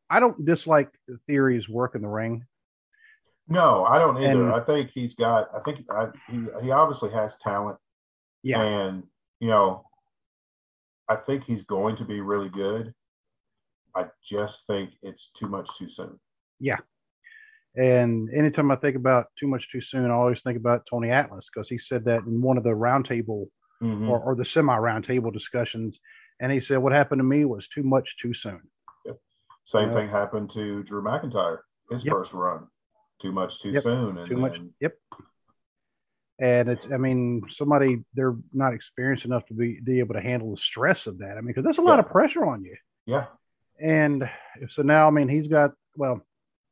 I 0.10 0.20
don't 0.20 0.44
dislike 0.44 0.90
theory's 1.28 1.70
work 1.70 1.94
in 1.94 2.02
the 2.02 2.08
ring. 2.08 2.46
No, 3.48 3.86
I 3.86 4.00
don't 4.00 4.18
either. 4.18 4.46
And- 4.46 4.54
I 4.54 4.60
think 4.62 4.90
he's 4.92 5.14
got. 5.14 5.54
I 5.54 5.60
think 5.60 5.86
I, 5.92 6.08
he 6.30 6.48
he 6.64 6.72
obviously 6.72 7.12
has 7.12 7.38
talent, 7.38 7.78
Yeah, 8.43 8.62
and 8.62 9.04
you 9.39 9.47
know, 9.49 9.86
I 11.08 11.15
think 11.15 11.43
he's 11.45 11.63
going 11.63 11.95
to 11.97 12.06
be 12.06 12.21
really 12.21 12.49
good. 12.49 12.93
I 13.95 14.06
just 14.23 14.65
think 14.67 14.91
it's 15.01 15.30
too 15.36 15.47
much 15.47 15.69
too 15.77 15.89
soon. 15.89 16.19
Yeah. 16.60 16.77
And 17.75 18.30
anytime 18.34 18.71
I 18.71 18.75
think 18.75 18.95
about 18.95 19.27
too 19.38 19.47
much 19.47 19.69
too 19.71 19.82
soon, 19.82 20.10
I 20.10 20.13
always 20.13 20.41
think 20.41 20.58
about 20.58 20.86
Tony 20.89 21.10
Atlas 21.10 21.49
because 21.54 21.69
he 21.69 21.77
said 21.77 22.06
that 22.06 22.23
in 22.23 22.41
one 22.41 22.58
of 22.58 22.63
the 22.63 22.69
roundtable 22.71 23.47
Mhm. 23.82 24.08
or, 24.10 24.19
or 24.19 24.36
the 24.36 24.45
semi 24.45 24.75
roundtable 24.77 25.34
discussions. 25.34 25.99
And 26.39 26.51
he 26.51 26.60
said, 26.62 26.77
What 26.77 26.93
happened 26.93 27.19
to 27.19 27.23
me 27.23 27.45
was 27.45 27.67
too 27.67 27.84
much 27.84 28.17
too 28.17 28.34
soon. 28.34 28.62
Yep. 29.06 29.17
Same 29.65 29.89
Yeah. 29.89 29.93
thing 29.95 30.10
happened 30.10 30.49
to 30.51 30.84
Drew 30.84 31.01
McIntyre, 31.01 31.60
his 31.89 32.06
Yep. 32.06 32.13
first 32.13 32.34
run. 32.34 32.67
Too 33.19 33.32
much 33.32 33.62
too 33.62 33.71
Yep. 33.71 33.84
soon. 33.84 34.17
And 34.17 34.27
Too 34.30 34.38
much. 34.38 34.54
then- 34.54 34.73
Yep. 34.80 34.97
And 36.41 36.69
it's, 36.69 36.88
I 36.91 36.97
mean, 36.97 37.43
somebody, 37.51 38.04
they're 38.15 38.36
not 38.51 38.73
experienced 38.73 39.25
enough 39.25 39.45
to 39.45 39.54
be, 39.54 39.80
be 39.80 39.99
able 39.99 40.15
to 40.15 40.21
handle 40.21 40.49
the 40.49 40.58
stress 40.58 41.06
of 41.06 41.19
that. 41.19 41.34
I 41.38 41.41
mean, 41.41 41.47
because 41.47 41.63
that's 41.63 41.77
a 41.77 41.82
lot 41.84 41.99
Yeah. 41.99 42.06
of 42.06 42.10
pressure 42.10 42.45
on 42.45 42.63
you. 42.63 42.75
Yeah. 43.06 43.27
And 43.80 44.27
so 44.69 44.82
now, 44.82 45.08
I 45.08 45.12
mean, 45.12 45.27
he's 45.30 45.47
got, 45.47 45.73
well, 45.95 46.19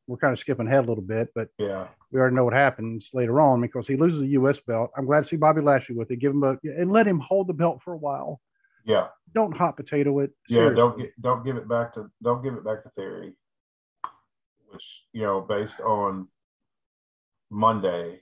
we're 0.08 0.18
kind 0.18 0.34
of 0.34 0.40
skipping 0.40 0.66
ahead 0.66 0.86
a 0.86 0.88
little 0.88 1.04
bit, 1.04 1.30
but 1.36 1.50
Yeah. 1.60 1.88
we 2.12 2.20
already 2.20 2.36
know 2.36 2.46
what 2.46 2.54
happens 2.54 3.12
later 3.14 3.40
on 3.40 3.62
because 3.62 3.88
he 3.88 3.96
loses 3.96 4.22
the 4.22 4.30
U.S. 4.30 4.60
belt. 4.60 4.90
I'm 4.98 5.06
glad 5.06 5.22
to 5.24 5.30
see 5.30 5.36
Bobby 5.36 5.62
Lashley 5.62 5.96
with 5.96 6.10
it. 6.10 6.18
Give 6.18 6.32
him 6.34 6.44
a, 6.44 6.58
and 6.64 6.92
let 6.92 7.08
him 7.08 7.20
hold 7.20 7.46
the 7.46 7.54
belt 7.54 7.84
for 7.84 7.94
a 7.94 7.98
while. 7.98 8.42
Yeah. 8.86 9.10
Don't 9.36 9.56
hot 9.56 9.78
potato 9.78 10.18
it. 10.20 10.32
Yeah. 10.48 10.70
Don't 10.70 10.98
get, 10.98 11.12
don't 11.22 11.46
give 11.46 11.58
it 11.58 11.68
back 11.68 11.94
to 11.94 12.10
don't 12.24 12.42
give 12.42 12.56
it 12.56 12.66
back 12.66 12.82
to 12.84 12.90
theory. 12.90 13.34
Which, 14.72 15.06
you 15.14 15.22
know, 15.22 15.42
based 15.42 15.80
on 15.80 16.28
Monday, 17.52 18.22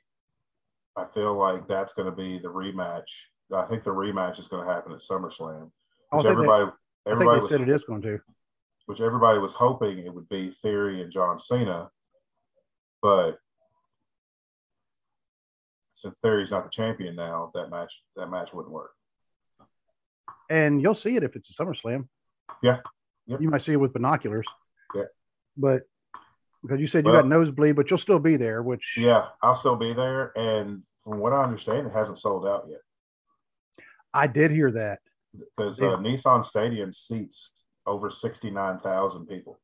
I 0.98 1.06
feel 1.06 1.38
like 1.38 1.68
that's 1.68 1.94
gonna 1.94 2.12
be 2.12 2.40
the 2.40 2.48
rematch. 2.48 3.06
I 3.54 3.66
think 3.66 3.84
the 3.84 3.92
rematch 3.92 4.40
is 4.40 4.48
gonna 4.48 4.66
happen 4.72 4.92
at 4.92 5.00
SummerSlam. 5.00 5.72
I 6.12 6.16
Which 6.18 6.24
think 6.24 6.24
they- 6.24 6.30
everybody 6.32 6.64
I 6.64 6.66
think 6.66 6.76
everybody 7.06 7.38
they 7.38 7.42
was 7.42 7.50
said 7.52 7.62
it 7.62 7.70
is 7.70 7.84
going 7.86 8.02
to. 8.02 8.20
which 8.88 9.00
everybody 9.02 9.40
was 9.40 9.54
hoping 9.54 10.00
it 10.00 10.14
would 10.14 10.28
be 10.30 10.52
Theory 10.52 11.02
and 11.02 11.12
John 11.12 11.40
Cena, 11.40 11.90
but 13.02 13.38
since 15.94 16.18
Theory's 16.20 16.52
not 16.52 16.64
the 16.64 16.70
champion 16.70 17.16
now, 17.16 17.52
that 17.54 17.70
match 17.70 18.04
that 18.16 18.28
match 18.28 18.54
wouldn't 18.54 18.74
work. 18.74 18.92
and 20.50 20.82
you'll 20.82 20.96
see 20.96 21.16
it 21.18 21.24
if 21.24 21.36
it's 21.36 21.50
a 21.50 21.54
SummerSlam. 21.54 22.08
Yeah. 22.64 22.80
Yep. 23.26 23.42
You 23.42 23.50
might 23.50 23.62
see 23.62 23.74
it 23.74 23.78
with 23.78 23.92
binoculars. 23.94 24.46
Yeah. 24.96 25.04
But 25.58 25.84
because 26.62 26.80
you 26.80 26.88
said 26.88 27.06
you 27.06 27.12
got 27.12 27.28
nosebleed, 27.28 27.76
but 27.76 27.90
you'll 27.90 27.98
still 27.98 28.20
be 28.20 28.36
there, 28.38 28.62
which 28.64 28.98
Yeah, 28.98 29.28
I'll 29.42 29.56
still 29.56 29.76
be 29.76 29.94
there, 29.94 30.32
and 30.38 30.82
from 31.04 31.20
what 31.20 31.34
I 31.34 31.44
understand, 31.44 31.88
it 31.88 31.94
hasn't 31.94 32.18
sold 32.20 32.46
out 32.46 32.66
yet 32.70 32.82
I 34.14 34.28
did 34.28 34.52
hear 34.52 34.72
that. 34.72 35.00
because 35.34 35.80
Yeah. 35.80 35.90
uh, 35.90 35.98
Nissan 35.98 36.44
Stadium 36.46 36.94
seats 36.94 37.52
over 37.86 38.10
sixty 38.10 38.50
nine 38.50 38.80
thousand 38.80 39.28
people, 39.28 39.60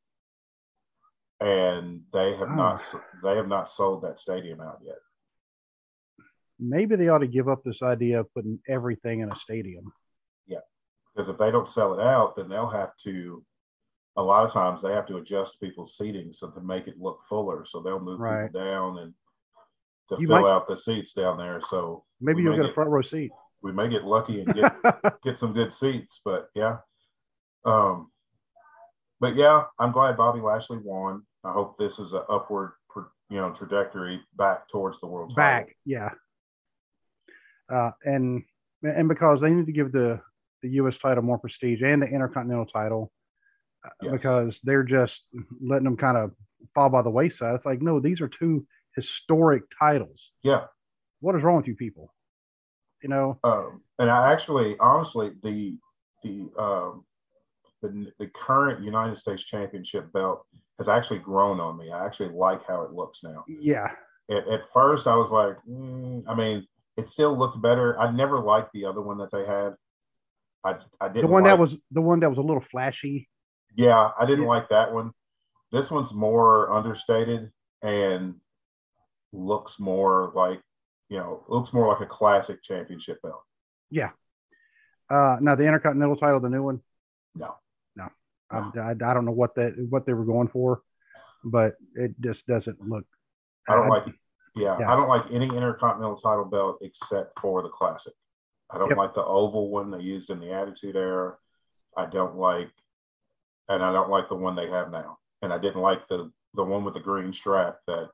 and 1.40 2.02
they 2.12 2.36
have 2.36 2.48
Oh. 2.50 2.54
not 2.54 2.82
they 3.22 3.36
have 3.36 3.48
not 3.48 3.70
sold 3.70 4.02
that 4.02 4.20
stadium 4.20 4.60
out 4.60 4.78
yet. 4.82 4.98
Maybe 6.58 6.94
they 6.96 7.08
ought 7.08 7.18
to 7.18 7.26
give 7.26 7.48
up 7.48 7.64
this 7.64 7.82
idea 7.82 8.20
of 8.20 8.32
putting 8.32 8.60
everything 8.68 9.20
in 9.20 9.30
a 9.32 9.34
stadium. 9.34 9.92
Yeah, 10.46 10.60
because 11.12 11.28
if 11.28 11.36
they 11.38 11.50
don't 11.50 11.68
sell 11.68 11.98
it 11.98 12.00
out, 12.00 12.36
then 12.36 12.48
they'll 12.48 12.68
have 12.70 12.96
to. 13.04 13.44
A 14.16 14.22
lot 14.22 14.44
of 14.44 14.52
times 14.52 14.80
they 14.80 14.92
have 14.92 15.06
to 15.06 15.16
adjust 15.16 15.58
people's 15.60 15.96
seating 15.96 16.32
so 16.32 16.48
to 16.50 16.60
make 16.60 16.86
it 16.86 16.98
look 17.00 17.20
fuller. 17.28 17.64
So 17.64 17.80
they'll 17.80 17.98
move 18.00 18.20
Right. 18.20 18.46
people 18.46 18.60
down 18.64 18.98
and 18.98 19.14
to 20.10 20.16
You 20.20 20.28
fill 20.28 20.42
might- 20.42 20.50
out 20.50 20.68
the 20.68 20.76
seats 20.76 21.12
down 21.14 21.36
there. 21.38 21.60
So 21.60 22.04
Maybe 22.20 22.42
you'll 22.42 22.56
get 22.56 22.66
a 22.66 22.72
front 22.72 22.90
row 22.90 23.02
seat. 23.02 23.32
we 23.62 23.72
may 23.72 23.88
get 23.88 24.04
lucky 24.04 24.40
and 24.42 24.54
get 24.54 24.72
get 25.22 25.38
some 25.38 25.52
good 25.52 25.72
seats. 25.72 26.20
But 26.24 26.48
yeah, 26.54 26.78
um, 27.64 28.12
but 29.20 29.34
yeah, 29.34 29.64
I'm 29.78 29.90
glad 29.92 30.16
Bobby 30.16 30.40
Lashley 30.40 30.78
won. 30.78 31.22
I 31.42 31.52
hope 31.52 31.76
this 31.78 31.98
is 31.98 32.12
an 32.12 32.22
upward, 32.28 32.72
you 33.30 33.36
know, 33.38 33.52
trajectory 33.52 34.20
back 34.36 34.68
towards 34.68 35.00
the 35.00 35.06
world 35.06 35.30
title. 35.34 35.36
Back, 35.66 35.76
yeah. 35.84 36.10
Uh, 37.68 37.90
and 38.04 38.44
and 38.82 39.08
because 39.08 39.40
they 39.40 39.50
need 39.50 39.66
to 39.66 39.72
give 39.72 39.90
the 39.92 40.20
the 40.62 40.68
U.S. 40.80 40.98
title 40.98 41.22
more 41.22 41.38
prestige 41.38 41.82
and 41.82 42.00
the 42.02 42.06
Intercontinental 42.06 42.66
title 42.66 43.10
Yes. 44.02 44.12
because 44.12 44.60
they're 44.62 44.82
just 44.82 45.24
letting 45.60 45.84
them 45.84 45.96
kind 45.96 46.16
of 46.16 46.32
fall 46.74 46.88
by 46.88 47.02
the 47.02 47.10
wayside. 47.10 47.54
It's 47.54 47.66
like, 47.66 47.82
no, 47.82 48.00
these 48.00 48.20
are 48.20 48.28
two 48.28 48.66
historic 48.96 49.64
titles. 49.78 50.30
Yeah. 50.42 50.64
What 51.20 51.34
is 51.34 51.42
wrong 51.42 51.56
with 51.56 51.68
you 51.68 51.76
people? 51.76 52.12
You 53.02 53.10
know, 53.10 53.38
Um, 53.44 53.82
and 53.98 54.10
I 54.10 54.32
actually, 54.32 54.76
honestly, 54.78 55.32
the 55.42 55.76
the 56.22 56.48
um, 56.58 57.04
the 57.82 58.10
the 58.18 58.28
current 58.28 58.82
United 58.82 59.18
States 59.18 59.44
Championship 59.44 60.10
belt 60.12 60.46
has 60.78 60.88
actually 60.88 61.18
grown 61.18 61.60
on 61.60 61.76
me. 61.76 61.92
I 61.92 62.06
actually 62.06 62.30
like 62.30 62.66
how 62.66 62.82
it 62.82 62.92
looks 62.92 63.22
now. 63.22 63.44
yeah, 63.46 63.90
At, 64.30 64.48
at 64.48 64.72
first, 64.72 65.06
I 65.06 65.16
was 65.16 65.30
like, 65.30 65.56
mm, 65.68 66.24
I 66.26 66.34
mean, 66.34 66.66
it 66.96 67.10
still 67.10 67.36
looked 67.38 67.60
better. 67.60 67.98
I 68.00 68.10
never 68.10 68.40
liked 68.40 68.72
the 68.72 68.86
other 68.86 69.02
one 69.02 69.18
that 69.18 69.30
they 69.30 69.44
had. 69.44 69.74
I 70.64 70.78
I 70.98 71.08
didn't 71.08 71.26
the 71.26 71.32
one 71.32 71.42
like, 71.42 71.52
that 71.52 71.58
was 71.58 71.76
the 71.90 72.00
one 72.00 72.20
that 72.20 72.30
was 72.30 72.38
a 72.38 72.42
little 72.42 72.62
flashy. 72.62 73.28
Yeah, 73.74 74.10
I 74.18 74.26
didn't 74.26 74.44
Yeah. 74.44 74.50
like 74.50 74.68
that 74.70 74.92
one. 74.92 75.12
This 75.72 75.90
one's 75.90 76.12
more 76.12 76.72
understated 76.72 77.52
and 77.82 78.36
looks 79.32 79.78
more 79.80 80.32
like 80.34 80.60
you 81.08 81.18
know 81.18 81.44
looks 81.48 81.72
more 81.72 81.88
like 81.88 82.00
a 82.00 82.06
classic 82.06 82.62
championship 82.62 83.20
belt. 83.22 83.42
Yeah. 83.90 84.10
Uh, 85.10 85.36
now 85.40 85.54
the 85.54 85.64
Intercontinental 85.64 86.16
title, 86.16 86.40
the 86.40 86.48
new 86.48 86.62
one, 86.62 86.80
No, 87.34 87.56
I, 88.50 88.58
I, 88.58 88.90
I 88.90 88.94
don't 89.14 89.24
know 89.24 89.32
what 89.32 89.54
that 89.56 89.74
what 89.90 90.06
they 90.06 90.12
were 90.14 90.24
going 90.24 90.48
for, 90.48 90.82
but 91.44 91.74
it 91.94 92.14
just 92.20 92.46
doesn't 92.46 92.80
look. 92.80 93.04
I 93.68 93.74
don't 93.74 93.86
I- 93.86 93.88
like. 93.88 94.04
Yeah, 94.56 94.76
yeah. 94.78 94.92
I 94.92 94.94
don't 94.94 95.08
like 95.08 95.24
any 95.32 95.48
intercontinental 95.48 96.16
title 96.16 96.44
belt 96.44 96.78
except 96.80 97.40
for 97.40 97.60
the 97.62 97.68
classic. 97.70 98.12
I 98.70 98.78
don't 98.78 98.88
Yep. 98.90 98.98
like 98.98 99.14
the 99.14 99.24
oval 99.24 99.68
one 99.68 99.90
they 99.90 99.98
used 99.98 100.30
in 100.30 100.38
the 100.38 100.52
Attitude 100.52 100.94
Era. 100.94 101.36
I 101.96 102.06
don't 102.06 102.36
like, 102.36 102.70
and 103.68 103.82
I 103.82 103.92
don't 103.92 104.10
like 104.10 104.28
the 104.28 104.34
one 104.34 104.56
they 104.56 104.68
have 104.68 104.90
now. 104.90 105.18
And 105.42 105.52
I 105.52 105.58
didn't 105.58 105.80
like 105.82 106.06
the 106.08 106.30
the 106.54 106.64
one 106.64 106.84
with 106.84 106.94
the 106.94 107.00
green 107.00 107.32
strap 107.32 107.78
that 107.86 108.08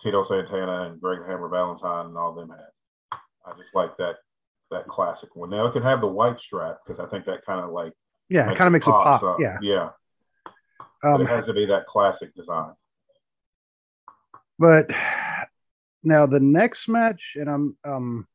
Tito 0.00 0.22
Santana 0.24 0.90
and 0.90 1.00
Greg 1.00 1.20
Hammer 1.26 1.48
Valentine 1.48 2.06
and 2.06 2.16
all 2.16 2.32
them 2.34 2.50
had. 2.50 3.18
I 3.46 3.52
just 3.58 3.74
like 3.74 3.96
that 3.98 4.16
that 4.70 4.86
classic 4.88 5.34
one. 5.36 5.50
Now 5.50 5.66
it 5.66 5.72
can 5.72 5.82
have 5.82 6.00
the 6.00 6.06
white 6.06 6.40
strap 6.40 6.78
because 6.86 6.98
I 7.00 7.06
think 7.10 7.26
that 7.26 7.44
kind 7.44 7.60
of 7.64 7.70
like 7.70 7.92
Yeah, 8.28 8.50
it 8.50 8.56
kind 8.56 8.68
of 8.68 8.72
makes 8.72 8.86
it 8.86 8.90
pop. 8.90 9.20
some. 9.20 9.36
Yeah. 9.40 9.58
yeah. 9.60 9.88
Um, 11.04 11.20
it 11.20 11.26
has 11.28 11.46
to 11.46 11.52
be 11.52 11.66
that 11.66 11.86
classic 11.86 12.32
design. 12.34 12.72
but 14.58 14.86
now 16.04 16.26
the 16.26 16.40
next 16.40 16.88
match, 16.88 17.32
and 17.36 17.50
I'm 17.50 17.76
um, 17.84 18.26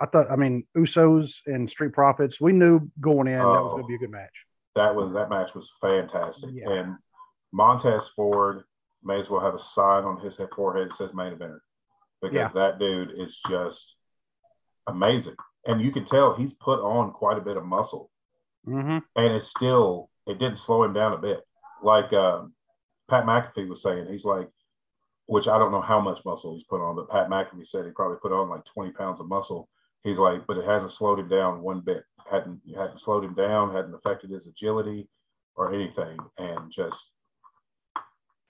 I 0.00 0.06
thought, 0.06 0.30
I 0.30 0.36
mean, 0.36 0.66
Usos 0.76 1.36
and 1.46 1.68
Street 1.70 1.92
Profits. 1.92 2.40
We 2.40 2.52
knew 2.52 2.90
going 3.00 3.26
in 3.28 3.38
that 3.38 3.44
was 3.44 3.56
Oh. 3.64 3.70
going 3.70 3.82
to 3.82 3.88
be 3.88 3.94
a 3.94 3.98
good 3.98 4.10
match. 4.10 4.32
That 4.74 4.94
was 4.94 5.12
that 5.14 5.30
match 5.30 5.54
was 5.54 5.72
fantastic. 5.80 6.50
Yeah. 6.52 6.70
And 6.70 6.96
Montez 7.52 8.08
Ford 8.08 8.64
may 9.02 9.20
as 9.20 9.30
well 9.30 9.40
have 9.40 9.54
a 9.54 9.58
sign 9.58 10.04
on 10.04 10.20
his 10.20 10.38
forehead 10.54 10.90
that 10.90 10.96
says 10.96 11.10
main 11.14 11.32
event 11.32 11.60
because 12.20 12.34
Yeah. 12.34 12.48
that 12.54 12.78
dude 12.78 13.12
is 13.16 13.38
just 13.48 13.96
amazing. 14.86 15.36
And 15.66 15.80
you 15.80 15.92
can 15.92 16.04
tell 16.04 16.34
he's 16.34 16.54
put 16.54 16.80
on 16.80 17.12
quite 17.12 17.38
a 17.38 17.42
bit 17.42 17.56
of 17.56 17.64
muscle. 17.64 18.10
Mm-hmm. 18.66 18.98
And 19.16 19.34
it's 19.34 19.48
still 19.48 20.10
it 20.26 20.38
didn't 20.38 20.58
slow 20.58 20.84
him 20.84 20.94
down 20.94 21.12
a 21.12 21.18
bit. 21.18 21.40
Like 21.82 22.12
um, 22.12 22.54
Pat 23.08 23.26
McAfee 23.26 23.68
was 23.68 23.82
saying, 23.82 24.06
he's 24.10 24.24
like, 24.24 24.48
which 25.26 25.48
I 25.48 25.58
don't 25.58 25.72
know 25.72 25.82
how 25.82 26.00
much 26.00 26.24
muscle 26.24 26.54
he's 26.54 26.64
put 26.64 26.80
on, 26.80 26.96
but 26.96 27.10
Pat 27.10 27.28
McAfee 27.28 27.66
said 27.66 27.84
he 27.84 27.90
probably 27.92 28.18
put 28.20 28.32
on 28.32 28.48
like 28.48 28.64
20 28.64 28.92
pounds 28.92 29.20
of 29.20 29.28
muscle. 29.28 29.68
He's 30.04 30.18
like, 30.18 30.46
but 30.46 30.58
it 30.58 30.64
hasn't 30.66 30.92
slowed 30.92 31.18
him 31.18 31.28
down 31.28 31.62
one 31.62 31.80
bit. 31.80 32.04
Hadn't 32.30 32.60
hadn't 32.76 33.00
slowed 33.00 33.24
him 33.24 33.34
down, 33.34 33.74
hadn't 33.74 33.94
affected 33.94 34.30
his 34.30 34.46
agility 34.46 35.08
or 35.56 35.72
anything. 35.72 36.18
And 36.38 36.70
just 36.70 37.10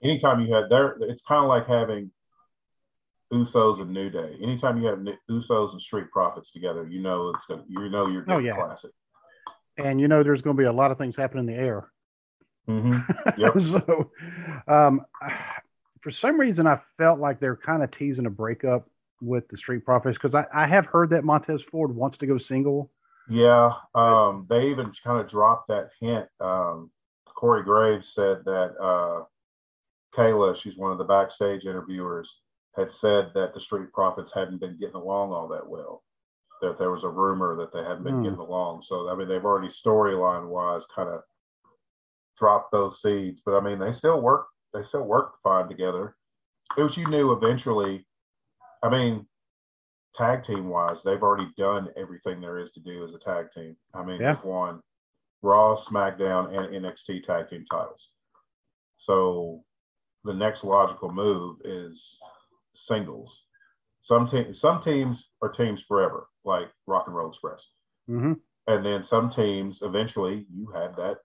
anytime 0.03 0.39
you 0.41 0.53
had 0.53 0.69
there, 0.69 0.95
it's 1.01 1.23
kind 1.23 1.43
of 1.43 1.49
like 1.49 1.67
having 1.67 2.11
Usos 3.33 3.81
and 3.81 3.91
New 3.91 4.09
Day. 4.09 4.37
Anytime 4.41 4.81
you 4.81 4.87
have 4.87 4.99
Usos 5.29 5.71
and 5.71 5.81
Street 5.81 6.11
Profits 6.11 6.51
together, 6.51 6.87
you 6.89 7.01
know 7.01 7.29
it's 7.35 7.45
gonna, 7.45 7.63
you 7.67 7.89
know 7.89 8.07
you're 8.07 8.25
Oh, 8.27 8.37
yeah. 8.37 8.55
classic. 8.55 8.91
And 9.77 9.99
you 9.99 10.07
know, 10.07 10.23
there's 10.23 10.41
going 10.41 10.55
to 10.55 10.61
be 10.61 10.67
a 10.67 10.71
lot 10.73 10.91
of 10.91 10.97
things 10.97 11.15
happening 11.15 11.47
in 11.49 11.55
the 11.55 11.61
air. 11.61 11.89
Mm-hmm. 12.69 12.99
Yep. 13.41 13.61
so, 13.61 14.11
um, 14.67 15.05
for 16.01 16.11
some 16.11 16.39
reason, 16.39 16.65
I 16.67 16.79
felt 16.97 17.19
like 17.19 17.39
they're 17.39 17.57
kind 17.57 17.83
of 17.83 17.91
teasing 17.91 18.25
a 18.25 18.29
breakup 18.29 18.87
with 19.21 19.47
the 19.49 19.57
Street 19.57 19.85
Profits 19.85 20.17
because 20.17 20.35
I, 20.35 20.45
I 20.53 20.67
have 20.67 20.85
heard 20.85 21.09
that 21.11 21.23
Montez 21.23 21.61
Ford 21.63 21.95
wants 21.95 22.17
to 22.19 22.27
go 22.27 22.37
single. 22.37 22.91
Yeah, 23.29 23.71
um, 23.95 24.45
they 24.49 24.69
even 24.69 24.91
kind 25.03 25.19
of 25.19 25.27
dropped 25.27 25.67
that 25.69 25.89
hint. 25.99 26.27
Um, 26.39 26.91
Corey 27.25 27.63
Graves 27.63 28.13
said 28.13 28.45
that 28.45 28.75
uh, 28.81 29.23
Kayla, 30.15 30.55
she's 30.55 30.77
one 30.77 30.91
of 30.91 30.97
the 30.97 31.03
backstage 31.03 31.65
interviewers, 31.65 32.39
had 32.75 32.91
said 32.91 33.31
that 33.33 33.53
the 33.53 33.59
Street 33.59 33.91
Profits 33.93 34.31
hadn't 34.33 34.59
been 34.59 34.77
getting 34.79 34.95
along 34.95 35.31
all 35.31 35.47
that 35.49 35.67
well. 35.67 36.03
That 36.61 36.77
there 36.77 36.91
was 36.91 37.03
a 37.03 37.09
rumor 37.09 37.55
that 37.57 37.73
they 37.73 37.83
hadn't 37.83 38.03
been 38.03 38.17
Hmm. 38.17 38.23
getting 38.23 38.39
along. 38.39 38.83
So 38.83 39.09
I 39.09 39.15
mean, 39.15 39.27
they've 39.27 39.43
already 39.43 39.67
storyline 39.69 40.47
wise 40.47 40.85
kind 40.95 41.09
of 41.09 41.21
dropped 42.37 42.71
those 42.71 43.01
seeds. 43.01 43.41
But 43.45 43.55
I 43.57 43.61
mean, 43.61 43.79
they 43.79 43.91
still 43.91 44.21
work. 44.21 44.47
They 44.73 44.83
still 44.83 45.03
work 45.03 45.33
fine 45.43 45.67
together. 45.67 46.15
it 46.77 46.81
was 46.83 46.97
you 46.97 47.07
knew 47.07 47.31
eventually. 47.33 48.05
I 48.85 48.89
mean, 48.89 49.25
tag 50.15 50.43
team 50.43 50.69
wise, 50.69 51.01
they've 51.03 51.23
already 51.23 51.51
done 51.57 51.89
everything 51.97 52.39
there 52.39 52.59
is 52.59 52.71
to 52.73 52.79
do 52.79 53.03
as 53.03 53.15
a 53.15 53.19
tag 53.19 53.47
team. 53.51 53.75
I 53.95 54.03
mean, 54.03 54.21
Yeah. 54.21 54.35
they've 54.35 54.43
won 54.43 54.81
Raw, 55.41 55.75
SmackDown, 55.75 56.55
and 56.55 56.85
NXT 56.85 57.23
tag 57.23 57.49
team 57.49 57.65
titles. 57.69 58.09
So 58.97 59.63
the 60.23 60.33
next 60.33 60.63
logical 60.63 61.11
move 61.11 61.57
is 61.65 62.17
singles. 62.75 63.45
Some 64.03 64.27
te- 64.27 64.53
some 64.53 64.81
teams 64.81 65.29
are 65.41 65.49
teams 65.49 65.83
forever, 65.83 66.27
like 66.43 66.71
Rock 66.85 67.07
and 67.07 67.15
Roll 67.15 67.29
Express, 67.29 67.71
hmm 68.07 68.33
and 68.67 68.83
then 68.85 69.03
some 69.03 69.29
teams 69.29 69.81
eventually 69.81 70.45
you 70.51 70.67
have 70.71 70.95
that. 70.95 71.17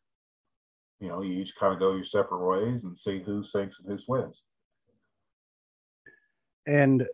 You 0.99 1.09
know, 1.09 1.21
you 1.23 1.33
each 1.41 1.57
kind 1.57 1.73
of 1.75 1.79
go 1.79 1.93
your 1.95 2.05
separate 2.05 2.47
ways 2.47 2.85
and 2.85 2.99
see 2.99 3.23
who 3.23 3.43
sinks 3.43 3.79
and 3.79 3.89
who 3.89 3.99
swims. 3.99 4.43
And 6.67 7.07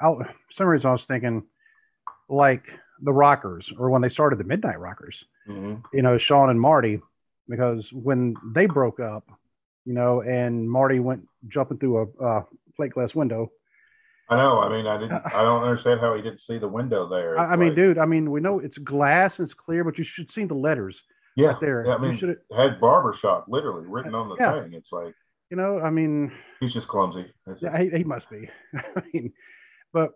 I, 0.00 0.06
for 0.14 0.34
some 0.52 0.66
reason, 0.66 0.88
I 0.88 0.92
was 0.92 1.04
thinking 1.04 1.44
like 2.28 2.64
the 3.02 3.12
Rockers 3.12 3.72
or 3.78 3.90
when 3.90 4.02
they 4.02 4.08
started 4.08 4.38
the 4.38 4.44
Midnight 4.44 4.78
Rockers, 4.80 5.24
hmm 5.46 5.74
you 5.92 6.02
know, 6.02 6.16
Shawn 6.18 6.50
and 6.50 6.60
Marty, 6.60 7.00
because 7.48 7.92
when 7.92 8.34
they 8.54 8.66
broke 8.66 9.00
up, 9.00 9.28
you 9.84 9.92
know, 9.92 10.22
and 10.22 10.68
Marty 10.70 10.98
went 11.00 11.28
jumping 11.48 11.78
through 11.78 12.14
a 12.20 12.24
uh, 12.24 12.42
plate 12.76 12.92
glass 12.92 13.14
window. 13.14 13.50
I 14.30 14.36
know. 14.36 14.60
I 14.60 14.70
mean, 14.70 14.86
I 14.86 14.96
didn't. 14.96 15.12
I 15.26 15.42
don't 15.42 15.62
understand 15.62 16.00
how 16.00 16.14
he 16.14 16.22
didn't 16.22 16.40
see 16.40 16.56
the 16.56 16.68
window 16.68 17.06
there. 17.06 17.38
I, 17.38 17.44
It's 17.44 17.52
I 17.52 17.56
mean, 17.56 17.68
like- 17.68 17.76
dude, 17.76 17.98
I 17.98 18.06
mean, 18.06 18.30
we 18.30 18.40
know 18.40 18.58
it's 18.58 18.78
glass 18.78 19.38
and 19.38 19.44
it's 19.46 19.52
clear, 19.54 19.84
but 19.84 19.98
you 19.98 20.04
should 20.04 20.30
see 20.32 20.44
the 20.46 20.54
letters 20.54 21.02
yeah, 21.36 21.48
right 21.48 21.60
there. 21.60 21.84
Yeah, 21.86 21.92
I 21.92 21.96
you 21.96 22.02
mean, 22.02 22.16
should, 22.16 22.36
had 22.56 22.80
barbershop 22.80 23.46
literally 23.48 23.86
written 23.86 24.14
on 24.14 24.30
the 24.30 24.36
Yeah. 24.40 24.62
thing. 24.62 24.72
It's 24.72 24.92
like 24.92 25.14
you 25.50 25.58
know, 25.58 25.78
I 25.78 25.90
mean, 25.90 26.32
he's 26.60 26.72
just 26.72 26.88
clumsy. 26.88 27.26
That's 27.46 27.60
yeah, 27.60 27.76
he, 27.78 27.90
he 27.90 28.04
must 28.04 28.30
be. 28.30 28.48
I 28.74 29.02
mean, 29.12 29.32
but 29.94 30.12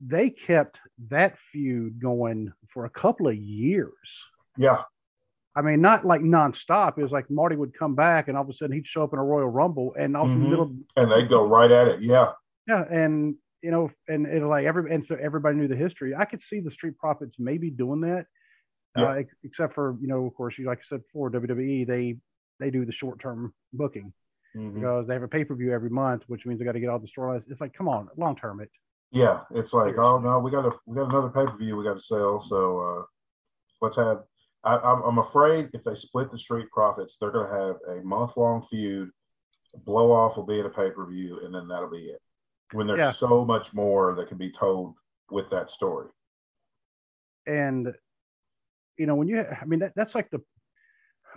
they 0.00 0.30
kept 0.30 0.78
that 1.08 1.36
feud 1.38 2.00
going 2.00 2.52
for 2.68 2.84
a 2.86 2.90
couple 2.90 3.26
of 3.28 3.36
years. 3.36 4.24
yeah, 4.56 4.82
I 5.56 5.60
mean, 5.62 5.80
not 5.80 6.06
like 6.06 6.20
nonstop. 6.20 6.96
It 6.98 7.02
was 7.02 7.10
like 7.12 7.28
Marty 7.30 7.56
would 7.56 7.74
come 7.76 7.94
back 7.96 8.28
and 8.28 8.36
all 8.36 8.44
of 8.44 8.48
a 8.48 8.52
sudden 8.52 8.74
he'd 8.76 8.86
show 8.86 9.02
up 9.02 9.12
in 9.12 9.18
a 9.18 9.24
Royal 9.24 9.48
Rumble 9.48 9.94
and 9.98 10.16
also 10.16 10.34
Mhm. 10.34 10.48
middle, 10.50 10.76
and 10.96 11.10
they'd 11.10 11.28
go 11.28 11.46
right 11.46 11.70
at 11.70 11.88
it. 11.88 12.00
Yeah, 12.00 12.32
yeah, 12.66 12.84
and 12.88 13.34
you 13.60 13.72
know, 13.72 13.90
and 14.06 14.24
it 14.26 14.42
like 14.44 14.64
every 14.66 14.94
and 14.94 15.04
so 15.04 15.16
everybody 15.16 15.56
knew 15.56 15.66
the 15.68 15.76
history. 15.76 16.14
I 16.14 16.24
could 16.26 16.42
see 16.42 16.60
the 16.60 16.70
Street 16.70 16.96
Profits 16.96 17.36
maybe 17.40 17.70
doing 17.70 18.00
that, 18.02 18.26
Yeah. 18.96 19.04
uh, 19.10 19.22
except 19.42 19.74
for 19.74 19.96
you 20.00 20.06
know, 20.06 20.26
of 20.26 20.34
course, 20.34 20.56
you 20.58 20.64
like 20.66 20.78
I 20.78 20.82
said 20.88 21.02
before, 21.02 21.28
WWE 21.30 21.84
they 21.84 22.18
they 22.60 22.70
do 22.70 22.84
the 22.84 22.92
short 22.92 23.18
term 23.20 23.52
booking 23.72 24.12
Mhm. 24.56 24.74
because 24.74 25.06
they 25.08 25.14
have 25.14 25.22
a 25.24 25.28
pay 25.28 25.44
per 25.44 25.54
view 25.56 25.72
every 25.72 25.90
month, 25.90 26.22
which 26.28 26.46
means 26.46 26.58
they 26.60 26.64
got 26.64 26.72
to 26.72 26.80
get 26.80 26.88
all 26.88 26.98
the 27.00 27.06
storylines. 27.08 27.50
It's 27.50 27.60
like, 27.60 27.74
come 27.74 27.88
on, 27.88 28.08
long 28.16 28.36
term 28.36 28.60
it. 28.60 28.70
Yeah. 29.10 29.40
It's 29.50 29.72
like, 29.72 29.96
oh 29.98 30.18
no, 30.18 30.38
we 30.38 30.50
got 30.50 30.66
a 30.66 30.72
we 30.86 30.96
got 30.96 31.08
another 31.10 31.28
pay 31.30 31.44
per 31.50 31.56
view 31.56 31.76
we 31.76 31.84
got 31.84 31.94
to 31.94 32.00
sell. 32.00 32.40
So 32.40 32.80
uh, 32.80 33.02
let's 33.80 33.96
have. 33.96 34.22
I, 34.64 34.76
I'm, 34.76 35.02
I'm 35.02 35.18
afraid 35.18 35.70
if 35.72 35.84
they 35.84 35.94
split 35.94 36.30
the 36.30 36.38
Street 36.38 36.66
Profits, 36.72 37.16
they're 37.20 37.30
going 37.30 37.48
to 37.48 37.56
have 37.56 37.98
a 37.98 38.02
month 38.04 38.36
long 38.36 38.66
feud. 38.68 39.10
Blow 39.84 40.10
off 40.12 40.36
will 40.36 40.46
be 40.46 40.58
in 40.58 40.66
a 40.66 40.70
pay 40.70 40.90
per 40.90 41.06
view, 41.06 41.40
and 41.44 41.54
then 41.54 41.68
that'll 41.68 41.90
be 41.90 42.06
it. 42.08 42.20
When 42.72 42.86
there's 42.86 42.98
Yeah. 42.98 43.12
so 43.12 43.44
much 43.44 43.72
more 43.72 44.14
that 44.16 44.28
can 44.28 44.36
be 44.38 44.50
told 44.50 44.94
with 45.30 45.48
that 45.50 45.70
story. 45.70 46.08
and 47.46 47.94
you 48.98 49.06
know 49.06 49.14
when 49.14 49.28
you 49.28 49.38
i 49.40 49.64
mean 49.64 49.78
that, 49.80 49.92
that's 49.94 50.14
like 50.14 50.28
the 50.30 50.40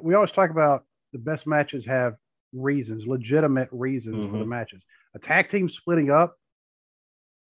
we 0.01 0.13
always 0.15 0.31
talk 0.31 0.49
about 0.49 0.84
the 1.13 1.19
best 1.19 1.45
matches 1.47 1.86
have 1.86 2.15
reasons 2.53 3.05
legitimate 3.05 3.69
reasons 3.71 4.25
for 4.31 4.38
the 4.39 4.43
Mhm. 4.43 4.47
matches 4.47 4.81
a 5.13 5.19
tag 5.19 5.49
team 5.49 5.69
splitting 5.69 6.10
up 6.10 6.36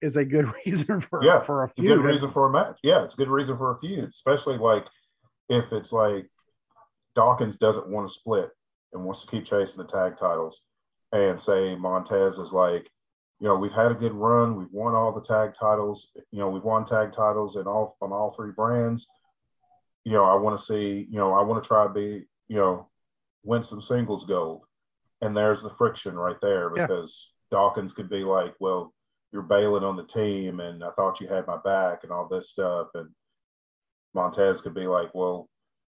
is 0.02 0.16
a 0.16 0.26
good 0.26 0.52
reason 0.66 1.00
for 1.00 1.24
Yeah, 1.24 1.42
for 1.42 1.64
a 1.64 1.70
feud 1.70 1.88
good 1.88 2.04
reason 2.04 2.32
for 2.32 2.48
a 2.48 2.52
match. 2.52 2.80
Yeah, 2.84 3.04
it's 3.04 3.14
a 3.14 3.18
good 3.18 3.30
reason 3.30 3.58
for 3.58 3.72
a 3.72 3.80
feud, 3.80 4.10
especially 4.10 4.58
like 4.58 4.86
if 5.50 5.72
it's 5.72 5.92
like 5.92 6.28
Dawkins 7.16 7.58
doesn't 7.58 7.90
want 7.90 8.08
to 8.08 8.14
split 8.14 8.50
and 8.94 9.04
wants 9.04 9.22
to 9.22 9.28
keep 9.28 9.46
chasing 9.46 9.78
the 9.84 9.90
tag 9.92 10.18
titles, 10.18 10.62
and 11.12 11.42
say 11.42 11.76
Montez 11.76 12.38
is 12.38 12.52
like, 12.52 12.88
you 13.40 13.48
know, 13.48 13.56
we've 13.56 13.74
had 13.74 13.92
a 13.92 13.96
good 13.96 14.14
run, 14.14 14.56
we've 14.56 14.72
won 14.72 14.94
all 14.96 15.12
the 15.12 15.22
tag 15.22 15.54
titles, 15.60 16.10
you 16.32 16.40
know, 16.40 16.50
we've 16.50 16.64
won 16.64 16.86
tag 16.86 17.12
titles 17.14 17.56
in 17.56 17.64
all 17.68 17.98
on 18.02 18.12
all 18.12 18.32
three 18.32 18.52
brands. 18.52 19.08
You 20.04 20.14
know, 20.14 20.26
I 20.26 20.36
want 20.36 20.60
to 20.60 20.66
see, 20.66 21.08
you 21.10 21.18
know, 21.18 21.34
I 21.34 21.42
want 21.44 21.64
to 21.64 21.68
try 21.68 21.84
to 21.84 21.94
be, 21.94 22.26
you 22.48 22.58
know, 22.58 22.90
win 23.44 23.64
some 23.64 23.82
singles 23.82 24.26
gold, 24.26 24.64
and 25.22 25.36
there's 25.36 25.62
the 25.62 25.70
friction 25.72 26.16
right 26.16 26.38
there 26.42 26.72
Yeah. 26.76 26.88
because 26.88 27.32
Dawkins 27.52 27.94
could 27.94 28.10
be 28.10 28.24
like, 28.24 28.54
well, 28.60 28.94
you're 29.32 29.42
bailing 29.42 29.84
on 29.84 29.96
the 29.96 30.04
team 30.04 30.60
and 30.60 30.84
I 30.84 30.92
thought 30.92 31.22
you 31.22 31.28
had 31.28 31.48
my 31.48 31.58
back 31.58 32.04
and 32.04 32.12
all 32.12 32.28
this 32.28 32.50
stuff. 32.52 32.88
And 32.96 33.10
Montez 34.14 34.62
could 34.62 34.74
be 34.74 34.88
like, 34.88 35.14
well, 35.16 35.50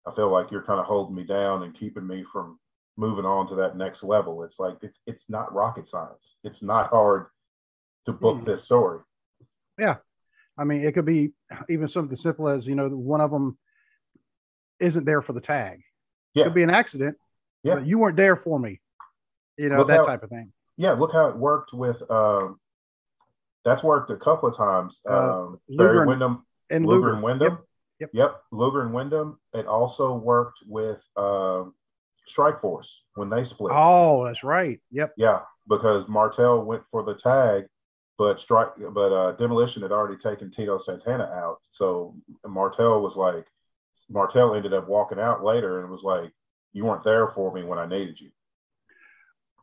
I 0.06 0.12
feel 0.14 0.30
like 0.30 0.50
you're 0.50 0.62
kind 0.62 0.78
of 0.80 0.86
holding 0.86 1.16
me 1.16 1.24
down 1.24 1.62
and 1.62 1.74
keeping 1.74 2.06
me 2.06 2.24
from 2.24 2.58
moving 2.96 3.24
on 3.24 3.48
to 3.48 3.56
that 3.56 3.76
next 3.76 4.04
level. 4.04 4.44
It's 4.44 4.58
like 4.60 4.76
it's 4.82 5.00
it's 5.06 5.28
not 5.28 5.52
rocket 5.52 5.88
science. 5.88 6.36
It's 6.44 6.62
not 6.62 6.90
hard 6.90 7.26
to 8.06 8.12
book 8.12 8.36
Mhm. 8.38 8.44
this 8.46 8.64
story. 8.64 9.00
Yeah. 9.78 9.96
I 10.56 10.62
mean 10.64 10.82
it 10.84 10.92
could 10.92 11.06
be 11.06 11.32
even 11.68 11.88
something 11.88 12.16
simple 12.16 12.48
as 12.48 12.66
you 12.66 12.76
know 12.76 12.88
one 12.88 13.20
of 13.20 13.32
them 13.32 13.58
isn't 14.78 15.04
there 15.04 15.22
for 15.22 15.32
the 15.32 15.40
tag 15.40 15.78
it 15.80 16.38
Yeah. 16.38 16.44
could 16.44 16.54
be 16.54 16.62
an 16.62 16.70
accident 16.70 17.16
Yeah. 17.64 17.78
you 17.80 17.98
weren't 17.98 18.16
there 18.16 18.36
for 18.36 18.60
me 18.60 18.80
you 19.56 19.68
know 19.68 19.78
Look 19.78 19.88
that 19.88 19.98
how- 19.98 20.04
type 20.06 20.22
of 20.22 20.30
thing 20.30 20.52
Yeah, 20.76 20.92
look 20.92 21.12
how 21.12 21.26
it 21.28 21.36
worked 21.36 21.72
with 21.72 22.08
um 22.10 22.60
that's 23.64 23.82
worked 23.82 24.10
a 24.10 24.16
couple 24.16 24.48
of 24.48 24.56
times. 24.56 25.00
Uh, 25.08 25.12
Um 25.14 25.60
Luger 25.68 25.84
Barry 25.84 25.98
and- 26.00 26.08
Windham 26.08 26.46
and 26.70 26.86
Luger 26.86 26.98
Luger, 27.00 27.14
and 27.14 27.22
Windham. 27.22 27.52
Yep, 27.52 27.60
yep. 28.00 28.10
Yep. 28.12 28.42
Luger 28.52 28.82
and 28.82 28.92
Windham. 28.94 29.38
It 29.52 29.66
also 29.66 30.14
worked 30.16 30.58
with 30.66 31.00
um, 31.16 31.74
Strike 32.26 32.60
Force 32.60 33.02
when 33.14 33.28
they 33.30 33.44
split. 33.44 33.72
oh 33.74 34.24
that's 34.24 34.42
right 34.44 34.80
yep 34.90 35.12
Yeah, 35.16 35.40
because 35.68 36.08
Martel 36.08 36.64
went 36.64 36.82
for 36.90 37.02
the 37.02 37.14
tag, 37.14 37.64
but 38.18 38.40
Strike, 38.40 38.72
but 38.92 39.12
uh, 39.12 39.32
Demolition 39.32 39.82
had 39.82 39.92
already 39.92 40.16
taken 40.20 40.50
Tito 40.50 40.78
Santana 40.78 41.24
out. 41.24 41.58
So 41.70 42.16
Martel 42.46 43.00
was 43.02 43.16
like, 43.16 43.46
Martel 44.10 44.54
ended 44.54 44.72
up 44.72 44.88
walking 44.88 45.18
out 45.20 45.44
later 45.44 45.80
and 45.80 45.90
was 45.90 46.02
like, 46.02 46.30
"You 46.72 46.84
weren't 46.86 47.04
there 47.04 47.28
for 47.28 47.52
me 47.52 47.62
when 47.62 47.78
I 47.78 47.86
needed 47.86 48.20
you." 48.20 48.30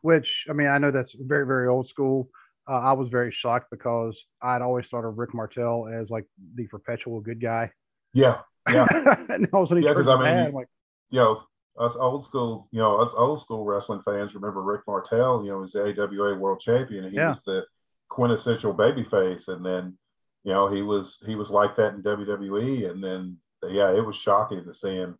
which 0.02 0.46
I 0.50 0.52
mean, 0.52 0.66
I 0.68 0.78
know 0.78 0.90
that's 0.90 1.14
very, 1.14 1.46
very 1.46 1.68
old 1.68 1.88
school. 1.88 2.28
Uh, 2.68 2.78
I 2.78 2.92
was 2.92 3.08
very 3.08 3.30
shocked 3.32 3.68
because 3.70 4.24
I'd 4.40 4.62
always 4.62 4.86
thought 4.86 5.04
of 5.04 5.18
Rick 5.18 5.34
Martel 5.34 5.88
as 5.92 6.10
like 6.10 6.26
the 6.54 6.66
perpetual 6.68 7.20
good 7.20 7.40
guy. 7.40 7.72
Yeah, 8.14 8.40
Yeah. 8.70 8.86
and 9.30 9.48
all 9.52 9.64
of 9.64 9.72
a 9.72 9.80
Yeah, 9.80 9.94
turns 9.94 10.06
'cause 10.06 10.08
I 10.08 10.14
mean, 10.16 10.24
bad. 10.24 10.52
you- 10.52 10.54
like, 10.56 11.38
us 11.78 11.96
old 11.96 12.26
school, 12.26 12.68
you 12.70 12.78
know, 12.80 12.96
us 12.98 13.12
old 13.16 13.40
school 13.40 13.64
wrestling 13.64 14.02
fans 14.02 14.34
remember 14.34 14.62
Rick 14.62 14.82
Martel. 14.86 15.42
You 15.44 15.50
know, 15.52 15.62
he's 15.62 15.72
the 15.72 15.82
AWA 15.86 16.34
World 16.38 16.60
Champion, 16.60 17.04
and 17.04 17.10
he 17.12 17.16
Yeah. 17.18 17.30
was 17.30 17.42
the 17.42 17.66
quintessential 18.10 18.74
babyface. 18.74 19.48
And 19.48 19.64
then, 19.64 19.98
you 20.44 20.52
know, 20.52 20.68
he 20.68 20.82
was 20.82 21.18
he 21.24 21.34
was 21.34 21.50
like 21.50 21.74
that 21.76 21.94
in 21.94 22.02
WWE. 22.02 22.84
And 22.90 23.02
then, 23.02 23.38
yeah, 23.64 23.90
it 23.90 24.04
was 24.04 24.16
shocking 24.16 24.64
to 24.64 24.74
see 24.74 24.96
him 24.96 25.18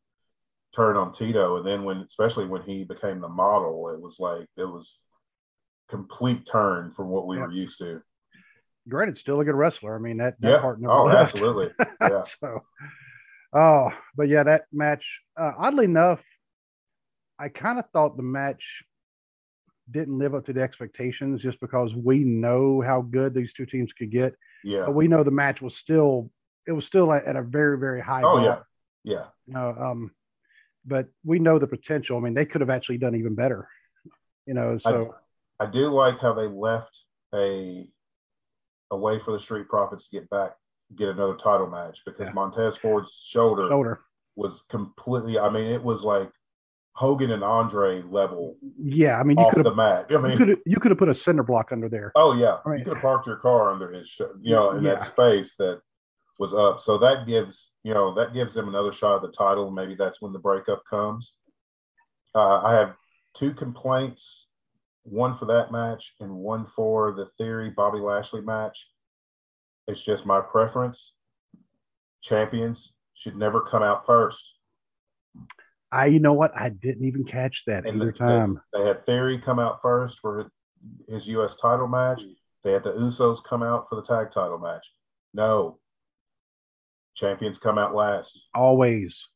turn 0.77 0.97
on 0.99 1.13
Tito. 1.13 1.57
And 1.57 1.67
then 1.67 1.85
when, 1.85 1.99
especially 2.03 2.47
when 2.47 2.63
he 2.63 2.85
became 2.85 3.21
the 3.21 3.29
model, 3.31 3.89
it 3.89 4.01
was 4.01 4.19
like 4.21 4.47
it 4.57 4.65
was 4.65 5.01
complete 5.89 6.47
turn 6.47 6.91
from 6.93 7.09
what 7.09 7.27
we 7.27 7.37
Yeah. 7.37 7.43
were 7.47 7.53
used 7.53 7.79
to. 7.79 8.03
granted, 8.89 9.17
still 9.17 9.39
a 9.41 9.45
good 9.45 9.55
wrestler. 9.55 9.95
I 9.95 10.01
mean, 10.01 10.17
that, 10.17 10.41
that 10.41 10.51
Yeah. 10.51 10.61
part 10.61 10.81
never 10.81 10.93
Oh, 10.93 11.05
left. 11.05 11.35
absolutely. 11.35 11.73
Yeah. 12.01 12.23
so, 12.23 12.65
oh, 13.53 13.93
but 14.17 14.29
yeah, 14.29 14.43
that 14.43 14.65
match, 14.73 15.21
uh, 15.37 15.53
oddly 15.57 15.85
enough, 15.85 16.21
I 17.39 17.49
kind 17.49 17.79
of 17.79 17.89
thought 17.91 18.17
the 18.17 18.25
match 18.25 18.83
didn't 19.91 20.19
live 20.19 20.35
up 20.35 20.47
to 20.47 20.53
the 20.53 20.63
expectations 20.63 21.43
just 21.43 21.61
because 21.61 21.95
we 21.95 22.25
know 22.25 22.81
how 22.81 23.03
good 23.03 23.35
these 23.35 23.53
two 23.53 23.67
teams 23.67 23.93
could 23.93 24.11
get. 24.11 24.35
Yeah. 24.65 24.87
But 24.87 24.95
we 24.97 25.07
know 25.07 25.23
the 25.23 25.31
match 25.31 25.63
was 25.63 25.77
still, 25.77 26.31
it 26.67 26.73
was 26.73 26.85
still 26.85 27.13
at, 27.13 27.37
a 27.37 27.43
very, 27.43 27.79
very 27.79 28.01
high 28.01 28.23
Oh, 28.23 28.37
bar. 28.39 28.67
yeah. 29.05 29.27
Yeah. 29.55 29.69
um, 29.91 30.11
but 30.85 31.07
we 31.25 31.39
know 31.39 31.59
the 31.61 31.67
potential. 31.69 32.17
I 32.17 32.21
mean, 32.21 32.35
they 32.35 32.47
could 32.47 32.61
have 32.63 32.71
actually 32.71 32.99
done 32.99 33.15
even 33.15 33.35
better, 33.37 33.69
you 34.47 34.55
know. 34.55 34.77
So 34.79 35.15
I 35.63 35.67
do 35.67 35.89
like 35.93 36.19
how 36.19 36.33
they 36.33 36.49
left 36.49 37.01
a 37.35 37.87
a 38.91 38.97
way 38.97 39.19
for 39.21 39.33
the 39.33 39.39
Street 39.39 39.69
Profits 39.69 40.09
to 40.09 40.17
get 40.21 40.29
back, 40.29 40.53
get 40.97 41.09
another 41.09 41.37
title 41.37 41.67
match 41.69 42.01
because 42.05 42.27
Yeah. 42.29 42.33
Montez 42.35 42.77
Ford's 42.77 43.13
shoulder 43.25 43.69
shoulder, 43.69 44.01
was 44.37 44.63
completely. 44.69 45.39
I 45.39 45.49
mean, 45.51 45.67
it 45.71 45.83
was 45.83 46.03
like 46.03 46.31
Hogan 46.95 47.31
and 47.31 47.43
Andre 47.45 48.03
level 48.03 48.57
yeah. 48.79 49.19
I 49.19 49.23
mean, 49.23 49.39
you 49.39 49.45
off 49.47 49.55
could 49.55 49.65
the 49.65 49.71
have 49.71 49.77
mat. 49.77 50.07
I 50.11 50.19
mean, 50.19 50.57
you 50.67 50.79
could 50.81 50.91
have 50.91 50.99
put 50.99 51.09
a 51.09 51.15
cinder 51.15 51.43
block 51.45 51.71
under 51.73 51.89
there. 51.89 52.13
oh 52.17 52.35
yeah, 52.35 52.59
I 52.67 52.69
mean- 52.71 52.79
you 52.81 52.85
could 52.85 52.95
have 52.95 53.03
parked 53.03 53.27
your 53.27 53.37
car 53.37 53.71
under 53.73 53.93
his, 53.93 54.09
sh- 54.09 54.21
you 54.41 54.55
know, 54.55 54.73
in 54.73 54.85
Yeah. 54.85 54.97
that 54.97 55.11
space 55.13 55.55
that 55.57 55.81
was 56.39 56.53
up. 56.53 56.81
So 56.81 56.99
that 56.99 57.27
gives 57.27 57.73
you 57.85 57.95
know 57.95 58.13
that 58.15 58.35
gives 58.35 58.53
them 58.55 58.69
another 58.69 58.93
shot 58.93 59.17
at 59.17 59.23
the 59.23 59.33
title. 59.45 59.71
Maybe 59.71 59.95
that's 59.95 60.21
when 60.21 60.33
the 60.33 60.39
breakup 60.41 60.83
comes. 60.91 61.35
Uh, 62.35 62.61
I 62.63 62.73
have 62.75 62.95
two 63.35 63.55
complaints 63.55 64.49
one 65.05 65.35
for 65.35 65.47
that 65.47 65.73
match 65.73 66.15
and 66.21 66.31
one 66.33 66.67
for 66.67 67.13
the 67.13 67.27
Theory 67.39 67.71
Bobby 67.71 67.99
Lashley 67.99 68.41
match. 68.41 68.89
It's 69.89 70.03
just 70.03 70.25
my 70.27 70.41
preference. 70.41 71.15
Champions 72.23 72.93
should 73.15 73.37
never 73.37 73.61
come 73.63 73.83
out 73.83 74.07
first. 74.07 74.41
I, 75.91 76.07
you 76.07 76.21
know 76.21 76.33
what? 76.33 76.53
I 76.57 76.69
didn't 76.71 77.05
even 77.05 77.25
catch 77.25 77.65
that 77.67 77.85
And 77.85 77.97
either 78.01 78.13
the- 78.13 78.19
time. 78.19 78.61
They 78.73 78.87
had 78.87 79.05
Theory 79.05 79.39
come 79.39 79.59
out 79.59 79.81
first 79.83 80.19
for 80.21 80.51
his 81.09 81.27
U.S. 81.29 81.57
title 81.57 81.89
match. 81.89 82.23
They 82.65 82.73
had 82.73 82.85
the 82.85 82.93
Usos 82.93 83.43
come 83.45 83.63
out 83.63 83.87
for 83.89 83.97
the 83.97 84.03
tag 84.03 84.29
title 84.33 84.59
match. 84.59 84.87
No. 85.35 85.79
Champions 87.15 87.59
come 87.59 87.77
out 87.77 87.95
last. 87.95 88.39
Always, 88.55 89.27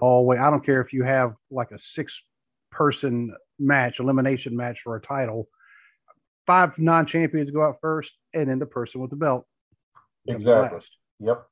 always. 0.00 0.38
I 0.38 0.48
don't 0.50 0.64
care 0.64 0.80
if 0.80 0.92
you 0.92 1.02
have 1.04 1.34
like 1.50 1.70
a 1.72 1.78
six 1.78 2.22
person 2.70 3.34
match, 3.58 4.00
elimination 4.00 4.56
match 4.56 4.80
for 4.82 4.96
a 4.96 5.00
title. 5.00 5.48
Five 6.46 6.78
non 6.78 7.06
champions 7.06 7.50
go 7.50 7.62
out 7.62 7.76
first, 7.80 8.16
and 8.34 8.48
then 8.50 8.58
the 8.58 8.66
person 8.66 9.00
with 9.00 9.10
the 9.10 9.16
belt. 9.16 9.46
Exactly. 10.26 10.80
Yep. 11.20 11.46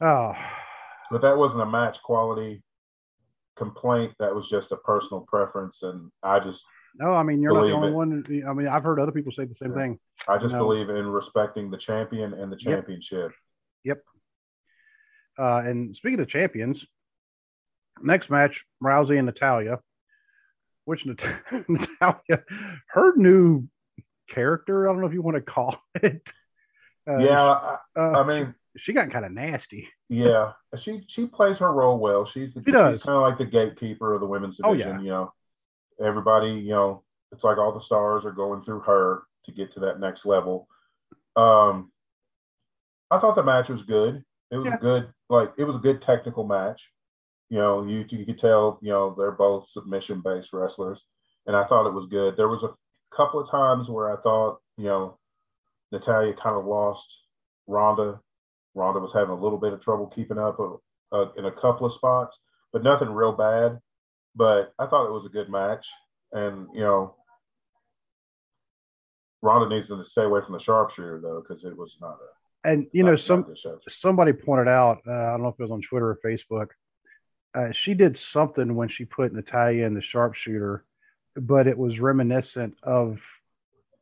Oh, 0.00 0.34
But 1.10 1.22
that 1.22 1.36
wasn't 1.36 1.62
a 1.62 1.66
match 1.66 2.02
quality 2.02 2.62
complaint. 3.56 4.12
That 4.18 4.34
was 4.34 4.48
just 4.48 4.72
a 4.72 4.76
personal 4.76 5.20
preference. 5.28 5.82
And 5.82 6.10
I 6.22 6.40
just 6.40 6.64
no, 6.96 7.14
I 7.14 7.22
mean, 7.22 7.40
you're 7.40 7.54
not 7.54 7.64
the 7.66 7.72
only 7.72 7.88
it. 7.88 7.94
one. 7.94 8.44
I 8.48 8.52
mean, 8.52 8.68
I've 8.68 8.82
heard 8.82 9.00
other 9.00 9.12
people 9.12 9.32
say 9.32 9.44
the 9.46 9.54
same 9.54 9.70
Yeah. 9.70 9.76
thing. 9.76 9.98
I 10.28 10.38
just 10.38 10.54
believe 10.54 10.90
in 10.90 11.06
respecting 11.08 11.70
the 11.70 11.78
champion 11.78 12.34
and 12.34 12.52
the 12.52 12.56
championship. 12.56 13.32
Yep. 13.84 13.98
championship. 13.98 14.04
Uh, 15.38 15.62
and 15.68 15.96
speaking 15.96 16.20
of 16.20 16.28
champions, 16.28 16.84
next 18.02 18.28
match, 18.28 18.64
Rousey 18.82 19.16
and 19.16 19.24
Natalya, 19.26 19.78
which 20.84 21.06
Nat- 21.06 21.42
Natalya, 21.68 22.42
her 22.88 23.16
new 23.16 23.68
character, 24.28 24.88
I 24.88 24.92
don't 24.92 25.00
know 25.00 25.06
if 25.06 25.12
you 25.12 25.22
want 25.22 25.36
to 25.36 25.42
call 25.42 25.76
it. 25.96 26.22
Uh, 27.08 27.18
yeah, 27.18 27.42
I, 27.42 27.76
uh, 27.96 28.00
I 28.00 28.24
mean, 28.26 28.54
she, 28.76 28.82
she 28.84 28.92
got 28.92 29.10
kind 29.10 29.24
of 29.24 29.32
nasty. 29.32 29.88
yeah, 30.08 30.52
she 30.78 31.02
she 31.08 31.26
plays 31.26 31.58
her 31.58 31.72
role 31.72 31.98
well. 31.98 32.24
She's 32.24 32.54
the 32.54 32.62
She 32.64 32.70
does. 32.70 33.02
kind 33.02 33.16
of 33.16 33.22
like 33.22 33.38
the 33.38 33.44
gatekeeper 33.44 34.14
of 34.14 34.20
the 34.20 34.26
women's 34.26 34.60
Oh, 34.62 34.72
division. 34.72 34.98
yeah. 34.98 35.02
You 35.04 35.10
know, 35.10 35.32
everybody, 36.00 36.52
you 36.52 36.70
know, 36.70 37.02
it's 37.32 37.44
like 37.44 37.58
all 37.58 37.72
the 37.72 37.80
stars 37.80 38.24
are 38.24 38.30
going 38.32 38.62
through 38.62 38.80
her 38.80 39.22
to 39.46 39.52
get 39.52 39.72
to 39.72 39.80
that 39.80 39.98
next 40.00 40.24
level. 40.24 40.68
Um, 41.34 41.90
I 43.10 43.18
thought 43.18 43.34
the 43.36 43.42
match 43.42 43.68
was 43.68 43.82
good. 43.82 44.22
It 44.50 44.56
was 44.58 44.66
Yeah. 44.66 44.74
a 44.76 44.78
good, 44.78 45.12
like 45.28 45.52
it 45.58 45.64
was 45.64 45.76
a 45.76 45.80
good 45.80 46.00
technical 46.02 46.44
match. 46.44 46.88
You 47.52 47.58
know, 47.58 47.84
you 47.84 48.06
you 48.08 48.24
could 48.24 48.38
tell, 48.38 48.78
you 48.80 48.88
know, 48.88 49.14
they're 49.14 49.30
both 49.30 49.68
submission 49.68 50.22
based 50.24 50.54
wrestlers, 50.54 51.04
and 51.46 51.54
I 51.54 51.66
thought 51.66 51.86
it 51.86 51.92
was 51.92 52.06
good. 52.06 52.34
There 52.34 52.48
was 52.48 52.62
a 52.62 52.72
couple 53.14 53.40
of 53.40 53.50
times 53.50 53.90
where 53.90 54.10
I 54.10 54.18
thought, 54.22 54.60
you 54.78 54.86
know, 54.86 55.18
Natalya 55.92 56.32
kind 56.32 56.56
of 56.56 56.64
lost 56.64 57.14
Ronda. 57.66 58.20
Ronda 58.74 59.00
was 59.00 59.12
having 59.12 59.34
a 59.36 59.38
little 59.38 59.58
bit 59.58 59.74
of 59.74 59.82
trouble 59.82 60.06
keeping 60.06 60.38
up 60.38 60.58
uh, 60.58 60.76
uh, 61.14 61.28
in 61.36 61.44
a 61.44 61.52
couple 61.52 61.84
of 61.84 61.92
spots, 61.92 62.38
but 62.72 62.82
nothing 62.82 63.10
real 63.10 63.32
bad. 63.32 63.80
But 64.34 64.72
I 64.78 64.86
thought 64.86 65.06
it 65.06 65.12
was 65.12 65.26
a 65.26 65.28
good 65.28 65.50
match, 65.50 65.86
and 66.32 66.68
you 66.72 66.80
know, 66.80 67.16
Ronda 69.42 69.68
needs 69.68 69.88
to 69.88 70.02
stay 70.06 70.24
away 70.24 70.40
from 70.42 70.54
the 70.54 70.58
sharpshooter 70.58 71.20
though, 71.22 71.44
because 71.46 71.64
it 71.66 71.76
was 71.76 71.98
not 72.00 72.16
a 72.16 72.70
And 72.70 72.86
you 72.94 73.02
know, 73.02 73.14
some 73.14 73.40
not 73.40 73.48
good 73.48 73.58
show. 73.58 73.78
somebody 73.90 74.32
pointed 74.32 74.68
out, 74.68 75.02
uh, 75.06 75.12
I 75.12 75.30
don't 75.32 75.42
know 75.42 75.48
if 75.48 75.60
it 75.60 75.64
was 75.64 75.70
on 75.70 75.82
Twitter 75.82 76.08
or 76.08 76.18
Facebook, 76.24 76.68
uh, 77.54 77.72
she 77.72 77.94
did 77.94 78.16
something 78.16 78.74
when 78.74 78.88
she 78.88 79.04
put 79.04 79.32
Natalya 79.32 79.86
in 79.86 79.94
the 79.94 80.00
sharpshooter, 80.00 80.84
but 81.36 81.66
it 81.66 81.76
was 81.76 82.00
reminiscent 82.00 82.76
of 82.82 83.22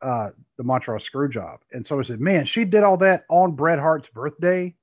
uh, 0.03 0.31
the 0.57 0.65
Montreal 0.65 0.99
Screwjob. 1.01 1.59
And 1.73 1.87
so 1.87 1.99
I 1.99 2.03
said, 2.03 2.21
man, 2.21 2.45
she 2.47 2.65
did 2.65 2.83
all 2.85 2.97
that 2.99 3.25
on 3.29 3.53
Bret 3.53 3.79
Hart's 3.79 4.09
birthday. 4.09 4.75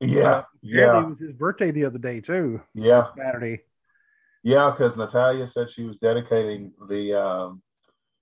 Yeah, 0.00 0.42
Apparently 0.62 0.80
yeah, 0.80 1.00
It 1.00 1.08
was 1.08 1.18
his 1.20 1.32
birthday 1.32 1.70
the 1.70 1.84
other 1.84 1.98
day, 1.98 2.20
too, 2.20 2.60
yeah, 2.74 3.06
Saturday. 3.16 3.60
yeah. 4.42 4.70
Because 4.70 4.96
Natalya 4.96 5.46
said 5.46 5.70
she 5.70 5.84
was 5.84 5.96
dedicating 5.98 6.72
the. 6.88 7.14
Um, 7.14 7.62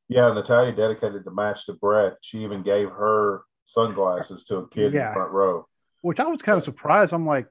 yeah, 0.08 0.32
Natalya 0.32 0.72
dedicated 0.72 1.24
the 1.24 1.30
match 1.30 1.66
to 1.66 1.72
Bret. 1.72 2.16
She 2.20 2.42
even 2.42 2.62
gave 2.64 2.90
her 2.90 3.42
sunglasses 3.66 4.44
to 4.46 4.56
a 4.56 4.68
kid 4.68 4.92
in 4.92 5.00
the 5.06 5.12
front 5.14 5.30
row. 5.30 5.68
Which 6.02 6.18
I 6.18 6.26
was 6.26 6.42
kind 6.42 6.58
of 6.58 6.64
surprised. 6.64 7.12
I'm 7.12 7.26
like, 7.26 7.46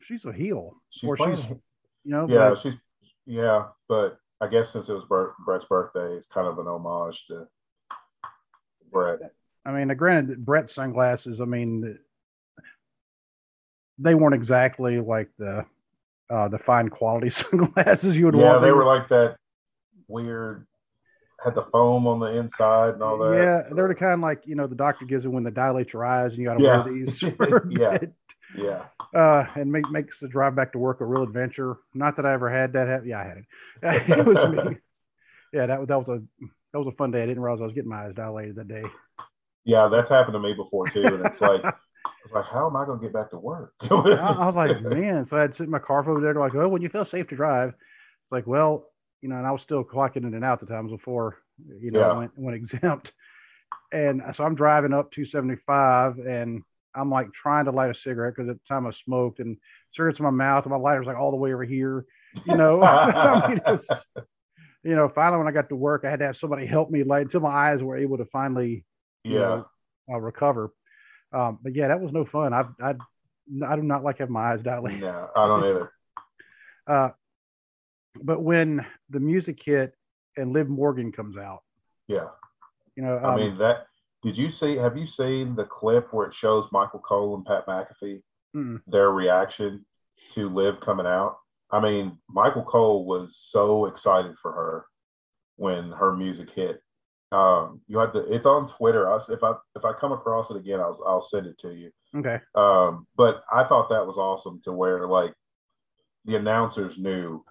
she's 0.00 0.24
a 0.24 0.32
heel. 0.32 0.74
She's 0.90 1.08
Or 1.10 1.16
playing, 1.16 1.36
she's- 1.36 1.48
You 2.04 2.10
know, 2.12 2.26
yeah, 2.28 2.50
but- 2.50 2.58
she's 2.58 2.76
yeah, 3.26 3.66
but 3.88 4.18
I 4.40 4.46
guess 4.48 4.70
since 4.70 4.88
it 4.88 4.92
was 4.94 5.04
Bret, 5.04 5.30
Bret's 5.44 5.64
birthday, 5.66 6.14
it's 6.14 6.26
kind 6.28 6.46
of 6.46 6.58
an 6.58 6.66
homage 6.66 7.26
to 7.26 7.46
Bret. 8.90 9.18
I 9.66 9.72
mean, 9.72 9.88
granted, 9.96 10.44
Bret's 10.46 10.74
sunglasses. 10.74 11.40
I 11.40 11.44
mean, 11.44 11.98
they 13.98 14.14
weren't 14.14 14.34
exactly 14.34 15.00
like 15.00 15.28
the 15.38 15.64
uh, 16.30 16.48
the 16.48 16.58
fine 16.58 16.88
quality 16.88 17.30
sunglasses 17.30 18.16
you 18.16 18.26
would 18.26 18.34
wear. 18.36 18.44
Yeah, 18.46 18.50
want. 18.52 18.62
they 18.62 18.72
were 18.72 18.84
like 18.84 19.08
that 19.08 19.36
weird, 20.06 20.66
had 21.44 21.54
the 21.54 21.62
foam 21.62 22.06
on 22.06 22.20
the 22.20 22.26
inside 22.26 22.94
and 22.94 23.02
all 23.02 23.18
that. 23.18 23.34
yeah, 23.36 23.68
so- 23.68 23.74
they're 23.74 23.88
the 23.88 23.94
kind 23.94 24.20
like 24.22 24.46
you 24.46 24.54
know 24.54 24.66
the 24.66 24.74
doctor 24.74 25.04
gives 25.04 25.24
them 25.24 25.32
when 25.32 25.42
they 25.44 25.50
dilate 25.50 25.92
your 25.92 26.04
eyes, 26.04 26.32
and 26.32 26.40
you 26.42 26.46
got 26.48 26.58
to 26.58 26.64
Yeah. 26.64 26.84
wear 26.84 26.92
these. 26.94 27.22
Yeah. 27.70 27.98
bit. 27.98 28.12
Yeah, 28.56 28.84
uh, 29.14 29.44
and 29.54 29.70
make, 29.70 29.90
makes 29.90 30.20
the 30.20 30.28
drive 30.28 30.54
back 30.54 30.72
to 30.72 30.78
work 30.78 31.00
a 31.00 31.04
real 31.04 31.22
adventure. 31.22 31.78
Not 31.94 32.16
that 32.16 32.26
I 32.26 32.32
ever 32.32 32.48
had 32.50 32.72
that. 32.74 32.88
Ha- 32.88 33.04
yeah, 33.04 33.20
I 33.20 33.24
had 33.24 33.38
it. 33.38 34.08
it 34.18 34.26
was 34.26 34.46
me. 34.48 34.76
Yeah, 35.52 35.66
that 35.66 35.78
was 35.80 35.88
that 35.88 35.98
was 35.98 36.08
a 36.08 36.22
that 36.72 36.78
was 36.78 36.88
a 36.88 36.96
fun 36.96 37.10
day. 37.10 37.22
I 37.22 37.26
didn't 37.26 37.42
realize 37.42 37.60
I 37.60 37.64
was 37.64 37.72
getting 37.74 37.90
my 37.90 38.06
eyes 38.06 38.14
dilated 38.14 38.56
that 38.56 38.68
day. 38.68 38.84
yeah, 39.64 39.88
that's 39.88 40.10
happened 40.10 40.34
to 40.34 40.40
me 40.40 40.54
before 40.54 40.88
too. 40.88 41.02
And 41.02 41.24
it's 41.26 41.40
like, 41.40 41.62
it's 42.24 42.32
like, 42.34 42.44
how 42.44 42.66
am 42.68 42.76
I 42.76 42.84
going 42.84 42.98
to 43.00 43.04
get 43.06 43.12
back 43.14 43.30
to 43.30 43.38
work? 43.38 43.72
I, 43.82 43.86
I 43.86 44.46
was 44.46 44.54
like, 44.54 44.82
man. 44.82 45.24
So 45.24 45.36
I 45.38 45.42
had 45.42 45.52
to 45.52 45.56
sit 45.56 45.64
in 45.64 45.70
my 45.70 45.78
car 45.78 46.02
for 46.04 46.10
over 46.12 46.20
there. 46.20 46.34
They're 46.34 46.42
like, 46.42 46.54
oh, 46.54 46.68
when 46.68 46.82
you 46.82 46.88
feel 46.90 47.04
safe 47.06 47.26
to 47.28 47.36
drive, 47.36 47.70
it's 47.70 48.32
like, 48.32 48.46
well, 48.46 48.90
you 49.22 49.28
know, 49.28 49.36
and 49.36 49.46
I 49.46 49.50
was 49.50 49.62
still 49.62 49.82
clocking 49.84 50.18
in 50.26 50.34
and 50.34 50.44
out 50.44 50.60
the 50.60 50.66
times 50.66 50.90
before, 50.92 51.38
you 51.80 51.90
know, 51.90 52.00
Yeah. 52.00 52.18
went 52.18 52.38
went 52.38 52.56
exempt. 52.56 53.12
And 53.90 54.22
so 54.34 54.44
I'm 54.44 54.54
driving 54.54 54.92
up 54.92 55.10
275, 55.10 56.18
and 56.18 56.62
I'm 56.98 57.10
like 57.10 57.32
trying 57.32 57.66
to 57.66 57.70
light 57.70 57.90
a 57.90 57.94
cigarette 57.94 58.34
because 58.36 58.50
at 58.50 58.56
the 58.56 58.68
time 58.68 58.86
I 58.86 58.90
smoked, 58.90 59.40
and 59.40 59.56
cigarettes 59.94 60.18
in 60.18 60.24
my 60.24 60.30
mouth, 60.30 60.64
and 60.64 60.72
my 60.72 60.78
lighter's 60.78 61.06
like 61.06 61.16
all 61.16 61.30
the 61.30 61.36
way 61.36 61.52
over 61.52 61.64
here. 61.64 62.04
You 62.44 62.56
know, 62.56 62.82
I 62.82 63.48
mean, 63.48 63.60
was, 63.66 63.86
you 64.82 64.94
know, 64.94 65.08
finally 65.08 65.38
when 65.38 65.48
I 65.48 65.52
got 65.52 65.68
to 65.68 65.76
work, 65.76 66.04
I 66.04 66.10
had 66.10 66.20
to 66.20 66.26
have 66.26 66.36
somebody 66.36 66.66
help 66.66 66.90
me 66.90 67.02
light 67.04 67.22
until 67.22 67.40
my 67.40 67.50
eyes 67.50 67.82
were 67.82 67.96
able 67.96 68.18
to 68.18 68.24
finally 68.26 68.84
you 69.24 69.34
yeah, 69.34 69.40
know, 69.40 69.66
uh, 70.12 70.20
recover. 70.20 70.72
Um, 71.32 71.58
but 71.62 71.74
yeah, 71.74 71.88
that 71.88 72.00
was 72.00 72.12
no 72.12 72.24
fun. 72.24 72.52
I, 72.52 72.64
I, 72.80 72.94
I 73.66 73.76
do 73.76 73.82
not 73.82 74.02
like 74.02 74.18
having 74.18 74.32
my 74.32 74.52
eyes 74.52 74.62
dilated. 74.62 75.02
Yeah, 75.02 75.26
I 75.34 75.46
don't 75.46 75.64
either. 75.64 75.92
Uh, 76.86 77.10
but 78.22 78.42
when 78.42 78.82
the 79.10 79.20
music 79.20 79.62
hit 79.62 79.92
and 80.38 80.54
Liv 80.54 80.70
Morgan 80.70 81.12
comes 81.12 81.36
out, 81.36 81.62
Yeah, 82.06 82.28
you 82.96 83.02
know, 83.02 83.18
I 83.18 83.34
um, 83.34 83.36
mean 83.36 83.58
that. 83.58 83.88
Did 84.28 84.36
you 84.36 84.50
see? 84.50 84.76
Have 84.76 84.98
you 84.98 85.06
seen 85.06 85.56
the 85.56 85.64
clip 85.64 86.12
where 86.12 86.26
it 86.26 86.34
shows 86.34 86.70
Michael 86.70 86.98
Cole 87.00 87.34
and 87.34 87.46
Pat 87.46 87.66
McAfee 87.66 88.20
mm, 88.54 88.78
their 88.86 89.10
reaction 89.10 89.86
to 90.34 90.50
Liv 90.50 90.80
coming 90.80 91.06
out? 91.06 91.38
I 91.70 91.80
mean, 91.80 92.18
Michael 92.28 92.64
Cole 92.64 93.06
was 93.06 93.38
so 93.40 93.86
excited 93.86 94.36
for 94.36 94.52
her 94.52 94.84
when 95.56 95.92
her 95.92 96.14
music 96.14 96.50
hit. 96.50 96.82
Um, 97.32 97.80
you 97.88 97.96
had 98.00 98.12
the 98.12 98.30
it's 98.30 98.44
on 98.44 98.68
Twitter. 98.68 99.10
I, 99.10 99.18
if 99.30 99.42
I 99.42 99.54
if 99.74 99.86
I 99.86 99.94
come 99.94 100.12
across 100.12 100.50
it 100.50 100.58
again, 100.58 100.78
I'll 100.78 101.02
I'll 101.06 101.22
send 101.22 101.46
it 101.46 101.58
to 101.60 101.72
you. 101.72 101.90
okay, 102.14 102.38
Um, 102.54 103.06
but 103.16 103.44
I 103.50 103.64
thought 103.64 103.88
that 103.88 104.06
was 104.06 104.18
awesome 104.18 104.60
to 104.64 104.72
where 104.72 105.06
like 105.06 105.32
the 106.26 106.36
announcers 106.36 106.98
knew 106.98 107.46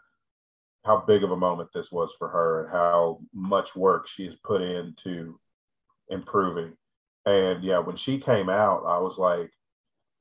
how 0.85 1.03
big 1.07 1.23
of 1.23 1.31
a 1.31 1.35
moment 1.35 1.69
this 1.73 1.91
was 1.91 2.13
for 2.19 2.27
her 2.27 2.65
and 2.65 2.71
how 2.71 3.19
much 3.33 3.75
work 3.75 4.07
she 4.07 4.25
has 4.27 4.35
put 4.43 4.61
into 4.61 5.39
improving. 6.09 6.73
And 7.25 7.63
yeah, 7.63 7.79
when 7.79 7.95
she 7.95 8.19
came 8.19 8.49
out, 8.49 8.83
I 8.87 8.99
was 8.99 9.17
like, 9.17 9.51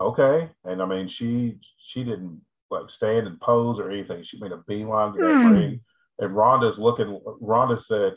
okay. 0.01 0.51
And 0.65 0.83
I 0.83 0.87
mean, 0.87 1.09
she 1.09 1.59
she 1.79 2.03
didn't 2.05 2.41
like 2.71 2.91
stand 2.91 3.27
and 3.27 3.41
pose 3.41 3.79
or 3.79 3.91
anything. 3.91 4.23
She 4.25 4.39
made 4.41 4.53
a 4.53 4.63
beeline 4.67 5.13
to 5.13 5.19
that 5.19 5.43
Mm. 5.45 5.53
ring. 5.53 5.81
And 6.19 6.35
Ronda's 6.35 6.79
looking. 6.79 7.21
Ronda 7.41 7.77
said, 7.77 8.17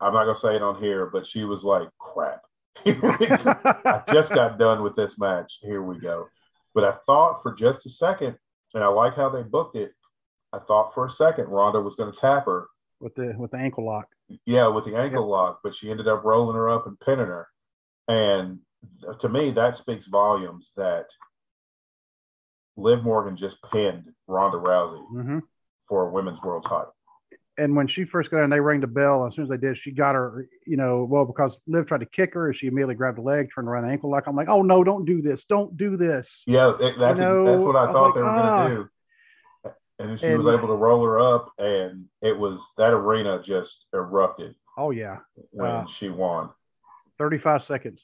"I'm 0.00 0.12
not 0.14 0.24
gonna 0.24 0.34
say 0.38 0.56
it 0.56 0.62
on 0.62 0.80
here, 0.82 1.06
but 1.06 1.26
she 1.26 1.44
was 1.44 1.64
like, 1.64 1.88
crap." 1.98 2.42
I 2.86 4.02
just 4.12 4.32
got 4.32 4.58
done 4.58 4.82
with 4.82 4.96
this 4.96 5.18
match. 5.18 5.58
Here 5.62 5.82
we 5.82 5.98
go. 5.98 6.28
But 6.74 6.84
I 6.84 6.94
thought 7.06 7.42
for 7.42 7.52
just 7.54 7.84
a 7.86 7.90
second, 7.90 8.36
and 8.74 8.82
I 8.84 8.88
like 8.88 9.14
how 9.14 9.28
they 9.28 9.42
booked 9.42 9.76
it. 9.76 9.92
I 10.52 10.58
thought 10.60 10.94
for 10.94 11.06
a 11.06 11.10
second 11.10 11.48
Ronda 11.48 11.80
was 11.80 11.96
going 11.96 12.12
to 12.12 12.18
tap 12.18 12.46
her, 12.46 12.68
with 13.00 13.14
the 13.16 13.34
with 13.36 13.50
the 13.50 13.58
ankle 13.58 13.84
lock. 13.84 14.08
Yeah, 14.46 14.68
with 14.68 14.84
the 14.84 14.96
ankle 14.96 15.28
lock, 15.28 15.60
but 15.62 15.74
she 15.74 15.90
ended 15.90 16.08
up 16.08 16.24
rolling 16.24 16.56
her 16.56 16.70
up 16.70 16.86
and 16.86 16.98
pinning 17.00 17.26
her. 17.26 17.48
And 18.08 18.60
to 19.20 19.28
me, 19.28 19.50
that 19.52 19.76
speaks 19.76 20.06
volumes 20.06 20.72
that 20.76 21.06
Liv 22.76 23.02
Morgan 23.02 23.36
just 23.36 23.56
pinned 23.72 24.12
Ronda 24.26 24.58
Rousey 24.58 25.06
hmm 25.08 25.38
for 25.86 26.08
a 26.08 26.10
women's 26.10 26.40
world 26.42 26.64
title. 26.64 26.94
And 27.58 27.76
when 27.76 27.86
she 27.86 28.04
first 28.04 28.30
got 28.30 28.42
in, 28.42 28.48
they 28.48 28.58
rang 28.58 28.80
the 28.80 28.86
bell. 28.86 29.26
As 29.26 29.34
soon 29.34 29.44
as 29.44 29.50
they 29.50 29.58
did, 29.58 29.76
she 29.76 29.92
got 29.92 30.14
her, 30.14 30.48
you 30.66 30.78
know, 30.78 31.04
well, 31.04 31.26
because 31.26 31.60
Liv 31.66 31.86
tried 31.86 32.00
to 32.00 32.06
kick 32.06 32.32
her, 32.34 32.52
she 32.54 32.66
immediately 32.68 32.94
grabbed 32.94 33.18
the 33.18 33.22
leg, 33.22 33.50
turned 33.54 33.68
around 33.68 33.84
the 33.84 33.90
ankle 33.90 34.10
lock. 34.10 34.26
I'm 34.26 34.34
like, 34.34 34.48
oh 34.48 34.62
no, 34.62 34.82
don't 34.82 35.04
do 35.04 35.22
this, 35.22 35.44
don't 35.44 35.76
do 35.76 35.96
this. 35.96 36.42
Yeah, 36.46 36.72
that's 36.98 37.18
You 37.18 37.24
know, 37.26 37.44
that's 37.44 37.62
what 37.62 37.76
I 37.76 37.84
I 37.84 37.92
thought 37.92 38.06
like, 38.06 38.14
they 38.14 38.20
were 38.22 38.26
ah. 38.26 38.56
going 38.56 38.70
to 38.70 38.76
do. 38.76 38.88
And 39.98 40.10
then 40.10 40.16
she 40.16 40.26
And- 40.26 40.42
was 40.42 40.52
able 40.52 40.68
to 40.68 40.74
roll 40.74 41.04
her 41.04 41.20
up, 41.20 41.52
and 41.58 42.08
it 42.20 42.36
was 42.36 42.60
that 42.76 42.92
arena 42.92 43.40
just 43.42 43.86
erupted 43.92 44.56
Oh 44.76 44.90
yeah, 44.90 45.20
when 45.50 45.70
Uh, 45.70 45.86
she 45.86 46.08
won. 46.08 46.50
35 47.18 47.62
seconds. 47.62 48.02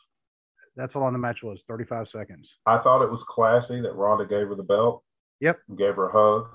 That's 0.76 0.94
how 0.94 1.00
long 1.00 1.12
the 1.12 1.18
match 1.18 1.42
was. 1.42 1.64
35 1.64 2.08
seconds. 2.08 2.58
I 2.64 2.78
thought 2.78 3.02
it 3.02 3.10
was 3.10 3.24
classy 3.24 3.80
that 3.80 3.94
Ronda 3.96 4.24
gave 4.24 4.48
her 4.48 4.54
the 4.54 4.62
belt. 4.62 5.02
Yep. 5.40 5.60
Gave 5.74 5.96
her 5.96 6.08
a 6.08 6.12
hug. 6.12 6.48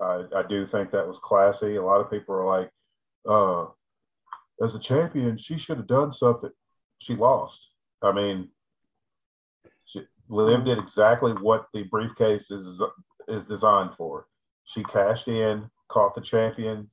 I, 0.00 0.38
I 0.40 0.42
do 0.42 0.66
think 0.66 0.90
that 0.90 1.06
was 1.06 1.18
classy. 1.20 1.76
A 1.76 1.82
lot 1.84 2.00
of 2.00 2.10
people 2.10 2.34
are 2.34 2.46
like, 2.46 2.70
uh, 3.28 3.66
as 4.60 4.74
a 4.74 4.78
champion, 4.80 5.36
she 5.36 5.56
should 5.56 5.76
have 5.76 5.86
done 5.86 6.10
something. 6.12 6.50
She 6.98 7.14
lost. 7.14 7.70
I 8.02 8.10
mean, 8.12 8.50
she, 9.84 10.04
Liv 10.28 10.64
did 10.64 10.78
exactly 10.78 11.32
what 11.32 11.68
the 11.72 11.84
briefcase 11.84 12.50
is 12.50 12.82
is 13.28 13.46
designed 13.46 13.94
for. 13.96 14.26
She 14.70 14.84
cashed 14.84 15.26
in, 15.28 15.68
caught 15.88 16.14
the 16.14 16.20
champion, 16.20 16.90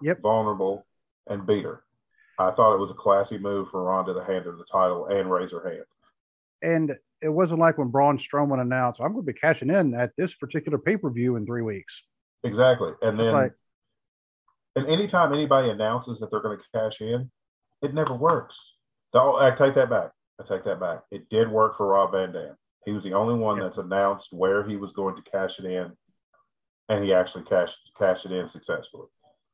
Yep. 0.00 0.20
vulnerable, 0.20 0.86
and 1.26 1.46
beat 1.46 1.64
her. 1.64 1.82
I 2.38 2.52
thought 2.52 2.74
it 2.74 2.78
was 2.80 2.90
a 2.90 2.94
classy 2.94 3.36
move 3.36 3.68
for 3.70 3.82
Ronda 3.82 4.14
to 4.14 4.24
hand 4.24 4.44
her 4.46 4.52
the 4.52 4.64
title 4.64 5.06
and 5.06 5.30
raise 5.30 5.52
her 5.52 5.68
hand. 5.68 5.84
And 6.62 6.96
it 7.20 7.28
wasn't 7.28 7.60
like 7.60 7.78
when 7.78 7.88
Braun 7.88 8.16
Strowman 8.16 8.60
announced, 8.60 9.00
I'm 9.00 9.12
going 9.12 9.26
to 9.26 9.32
be 9.32 9.38
cashing 9.38 9.70
in 9.70 9.94
at 9.94 10.12
this 10.16 10.34
particular 10.34 10.78
pay 10.78 10.96
per 10.96 11.10
view 11.10 11.36
in 11.36 11.44
three 11.46 11.62
weeks. 11.62 12.02
Exactly. 12.44 12.92
And 13.02 13.18
then, 13.18 13.32
like- 13.32 13.54
and 14.76 14.86
anytime 14.86 15.32
anybody 15.32 15.68
announces 15.70 16.20
that 16.20 16.30
they're 16.30 16.40
going 16.40 16.56
to 16.58 16.64
cash 16.72 17.00
in, 17.00 17.30
it 17.82 17.92
never 17.92 18.14
works. 18.14 18.56
Oh, 19.12 19.36
I 19.36 19.50
take 19.50 19.74
that 19.74 19.90
back. 19.90 20.12
I 20.40 20.44
take 20.44 20.64
that 20.64 20.78
back. 20.78 21.00
It 21.10 21.28
did 21.28 21.50
work 21.50 21.76
for 21.76 21.88
Rob 21.88 22.12
Van 22.12 22.32
Dam. 22.32 22.56
He 22.86 22.92
was 22.92 23.02
the 23.02 23.12
only 23.14 23.34
one 23.34 23.58
that's 23.58 23.78
announced 23.78 24.32
where 24.32 24.62
he 24.66 24.76
was 24.76 24.92
going 24.92 25.16
to 25.16 25.22
cash 25.30 25.58
it 25.58 25.64
in, 25.66 25.92
and 26.90 27.04
he 27.04 27.14
actually 27.14 27.44
cashed 27.44 27.78
cashed 27.96 28.26
it 28.26 28.32
in 28.32 28.48
successfully. 28.48 29.06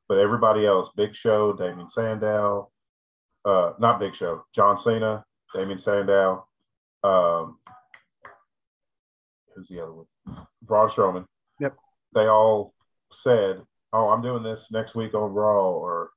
But 0.08 0.18
everybody 0.18 0.66
else, 0.66 0.88
Big 0.96 1.14
Show, 1.14 1.52
Damien 1.52 1.90
Sandow, 1.90 2.70
uh, 3.44 3.74
not 3.78 4.00
Big 4.00 4.14
Show, 4.16 4.44
John 4.54 4.78
Cena, 4.78 5.24
Damien 5.54 5.78
Sandow, 5.78 6.46
um, 7.04 7.58
who's 9.54 9.68
the 9.68 9.80
other 9.82 9.92
one? 9.92 10.06
Braun 10.62 10.88
Strowman. 10.88 11.26
Yep. 11.60 11.76
They 12.14 12.26
all 12.26 12.72
said, 13.12 13.62
"Oh, 13.92 14.08
I'm 14.08 14.22
doing 14.22 14.42
this 14.42 14.68
next 14.70 14.94
week 14.94 15.14
on 15.14 15.32
Raw, 15.34 15.70
or 15.70 16.10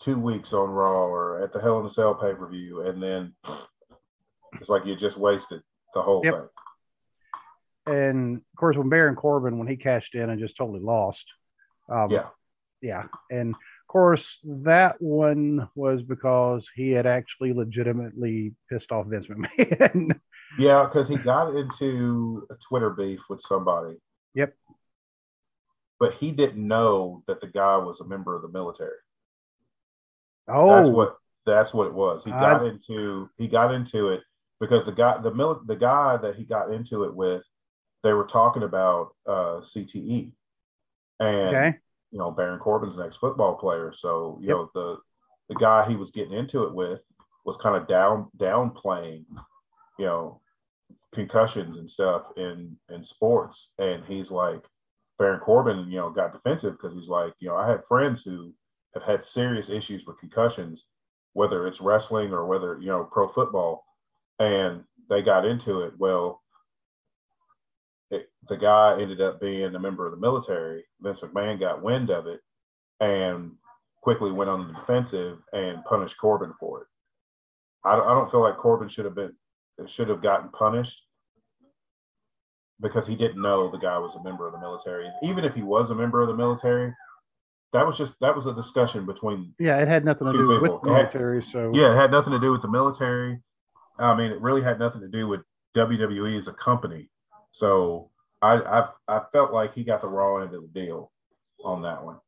two 0.00 0.18
weeks 0.18 0.52
on 0.52 0.70
Raw, 0.70 1.06
or 1.06 1.42
at 1.42 1.52
the 1.52 1.60
Hell 1.60 1.80
in 1.80 1.86
a 1.86 1.90
Cell 1.90 2.14
pay 2.14 2.34
per 2.34 2.48
view," 2.48 2.80
and 2.86 3.02
then 3.02 3.34
it's 4.60 4.70
like 4.70 4.86
you 4.86 4.96
just 4.96 5.18
wasted 5.18 5.62
the 5.92 6.02
whole 6.02 6.22
Yep. 6.24 6.34
thing. 6.34 6.48
And 7.86 8.36
of 8.38 8.56
course, 8.58 8.76
when 8.76 8.88
Baron 8.88 9.14
Corbin, 9.16 9.58
when 9.58 9.68
he 9.68 9.76
cashed 9.76 10.14
in 10.14 10.30
and 10.30 10.40
just 10.40 10.56
totally 10.56 10.80
lost. 10.80 11.26
Um, 11.88 12.10
Yeah. 12.10 12.28
Yeah. 12.80 13.04
And 13.30 13.54
of 13.54 13.86
course, 13.88 14.38
that 14.44 15.00
one 15.00 15.68
was 15.74 16.02
because 16.02 16.68
he 16.74 16.90
had 16.90 17.06
actually 17.06 17.52
legitimately 17.52 18.54
pissed 18.70 18.92
off 18.92 19.06
Vince 19.06 19.26
McMahon. 19.26 20.18
Yeah, 20.56 20.84
because 20.84 21.08
he 21.08 21.16
got 21.16 21.56
into 21.56 22.46
a 22.48 22.54
Twitter 22.68 22.90
beef 22.90 23.18
with 23.28 23.40
somebody. 23.40 23.96
Yep. 24.34 24.54
But 25.98 26.14
he 26.14 26.30
didn't 26.30 26.64
know 26.64 27.22
that 27.26 27.40
the 27.40 27.48
guy 27.48 27.76
was 27.78 28.00
a 28.00 28.06
member 28.06 28.36
of 28.36 28.42
the 28.42 28.48
military. 28.48 28.98
oh, 30.46 30.68
That's 30.76 30.88
what 30.90 31.16
that's 31.44 31.74
what 31.74 31.88
it 31.88 31.94
was. 31.94 32.22
He 32.24 32.30
I- 32.30 32.40
got 32.40 32.66
into 32.66 33.28
he 33.36 33.48
got 33.48 33.74
into 33.74 34.08
it 34.10 34.22
because 34.60 34.84
the 34.84 34.92
guy 34.92 35.20
the 35.20 35.34
mil, 35.34 35.60
the 35.66 35.76
guy 35.76 36.16
that 36.18 36.36
he 36.36 36.44
got 36.44 36.72
into 36.72 37.02
it 37.04 37.14
with, 37.14 37.42
they 38.04 38.12
were 38.12 38.26
talking 38.26 38.62
about 38.62 39.16
uh, 39.26 39.60
CTE, 39.62 40.30
and 41.18 41.48
okay. 41.56 41.78
you 42.12 42.18
know 42.18 42.30
Baron 42.30 42.60
Corbin's 42.60 42.96
an 42.96 43.06
ex 43.06 43.16
football 43.16 43.56
player, 43.56 43.92
so 43.92 44.38
you 44.40 44.48
Yep. 44.48 44.56
know 44.56 44.70
the 44.74 44.98
the 45.48 45.54
guy 45.56 45.88
he 45.88 45.96
was 45.96 46.12
getting 46.12 46.34
into 46.34 46.64
it 46.64 46.74
with 46.74 47.00
was 47.44 47.56
kind 47.56 47.76
of 47.76 47.88
down 47.88 48.28
downplaying, 48.38 49.24
you 49.98 50.04
know, 50.04 50.40
concussions 51.12 51.76
and 51.78 51.90
stuff 51.90 52.26
in 52.36 52.76
in 52.90 53.02
sports, 53.04 53.72
and 53.78 54.04
he's 54.04 54.30
like 54.30 54.62
Baron 55.18 55.40
Corbin, 55.40 55.90
you 55.90 55.96
know, 55.96 56.10
got 56.10 56.32
defensive 56.32 56.72
because 56.74 56.94
he's 56.94 57.08
like, 57.08 57.32
you 57.40 57.48
know, 57.48 57.56
I 57.56 57.68
have 57.68 57.86
friends 57.86 58.22
who 58.22 58.52
have 58.94 59.02
had 59.02 59.24
serious 59.24 59.70
issues 59.70 60.06
with 60.06 60.18
concussions, 60.18 60.84
whether 61.32 61.66
it's 61.66 61.80
wrestling 61.80 62.32
or 62.32 62.44
whether 62.46 62.78
you 62.80 62.88
know 62.88 63.04
pro 63.10 63.28
football, 63.28 63.84
and 64.38 64.84
they 65.08 65.22
got 65.22 65.46
into 65.46 65.80
it. 65.82 65.94
Well, 65.98 66.42
it, 68.10 68.30
the 68.48 68.56
guy 68.56 69.00
ended 69.00 69.20
up 69.20 69.40
being 69.40 69.74
a 69.74 69.78
member 69.78 70.06
of 70.06 70.12
the 70.12 70.20
military. 70.20 70.84
Vince 71.00 71.20
McMahon 71.20 71.58
got 71.58 71.82
wind 71.82 72.10
of 72.10 72.26
it 72.26 72.40
and 73.00 73.52
quickly 74.02 74.30
went 74.30 74.50
on 74.50 74.68
the 74.68 74.74
defensive 74.74 75.38
and 75.52 75.84
punished 75.84 76.18
Corbin 76.18 76.52
for 76.60 76.82
it. 76.82 76.86
I 77.84 77.96
don't, 77.96 78.06
I 78.06 78.10
don't 78.10 78.30
feel 78.30 78.42
like 78.42 78.56
Corbin 78.56 78.88
should 78.88 79.04
have 79.04 79.14
been 79.14 79.34
should 79.86 80.08
have 80.08 80.22
gotten 80.22 80.50
punished 80.50 81.02
because 82.80 83.06
he 83.06 83.16
didn't 83.16 83.42
know 83.42 83.70
the 83.70 83.78
guy 83.78 83.98
was 83.98 84.14
a 84.14 84.22
member 84.22 84.46
of 84.46 84.52
the 84.52 84.60
military. 84.60 85.10
Even 85.22 85.44
if 85.44 85.54
he 85.54 85.62
was 85.62 85.90
a 85.90 85.94
member 85.94 86.22
of 86.22 86.28
the 86.28 86.34
military, 86.34 86.94
that 87.72 87.86
was 87.86 87.98
just 87.98 88.14
that 88.20 88.34
was 88.34 88.46
a 88.46 88.54
discussion 88.54 89.04
between 89.04 89.54
Yeah, 89.58 89.78
it 89.78 89.88
had 89.88 90.04
nothing 90.04 90.28
to 90.28 90.32
do 90.32 90.48
with 90.48 90.80
the 90.82 90.90
military. 90.90 91.42
So 91.42 91.72
yeah, 91.74 91.92
it 91.92 91.96
had 91.96 92.10
nothing 92.10 92.32
to 92.32 92.38
do 92.38 92.52
with 92.52 92.62
the 92.62 92.68
military. 92.68 93.40
I 93.98 94.14
mean, 94.14 94.30
it 94.30 94.40
really 94.40 94.62
had 94.62 94.78
nothing 94.78 95.00
to 95.00 95.08
do 95.08 95.28
with 95.28 95.40
WWE 95.76 96.38
as 96.38 96.48
a 96.48 96.52
company. 96.52 97.10
So 97.64 98.10
I 98.42 98.54
I, 98.56 98.88
I 99.08 99.20
felt 99.32 99.52
like 99.52 99.74
he 99.74 99.84
got 99.84 100.02
the 100.02 100.08
raw 100.08 100.38
end 100.42 100.52
of 100.54 100.62
the 100.62 100.68
deal 100.80 101.12
on 101.64 101.82
that 101.82 102.04
one. 102.04 102.18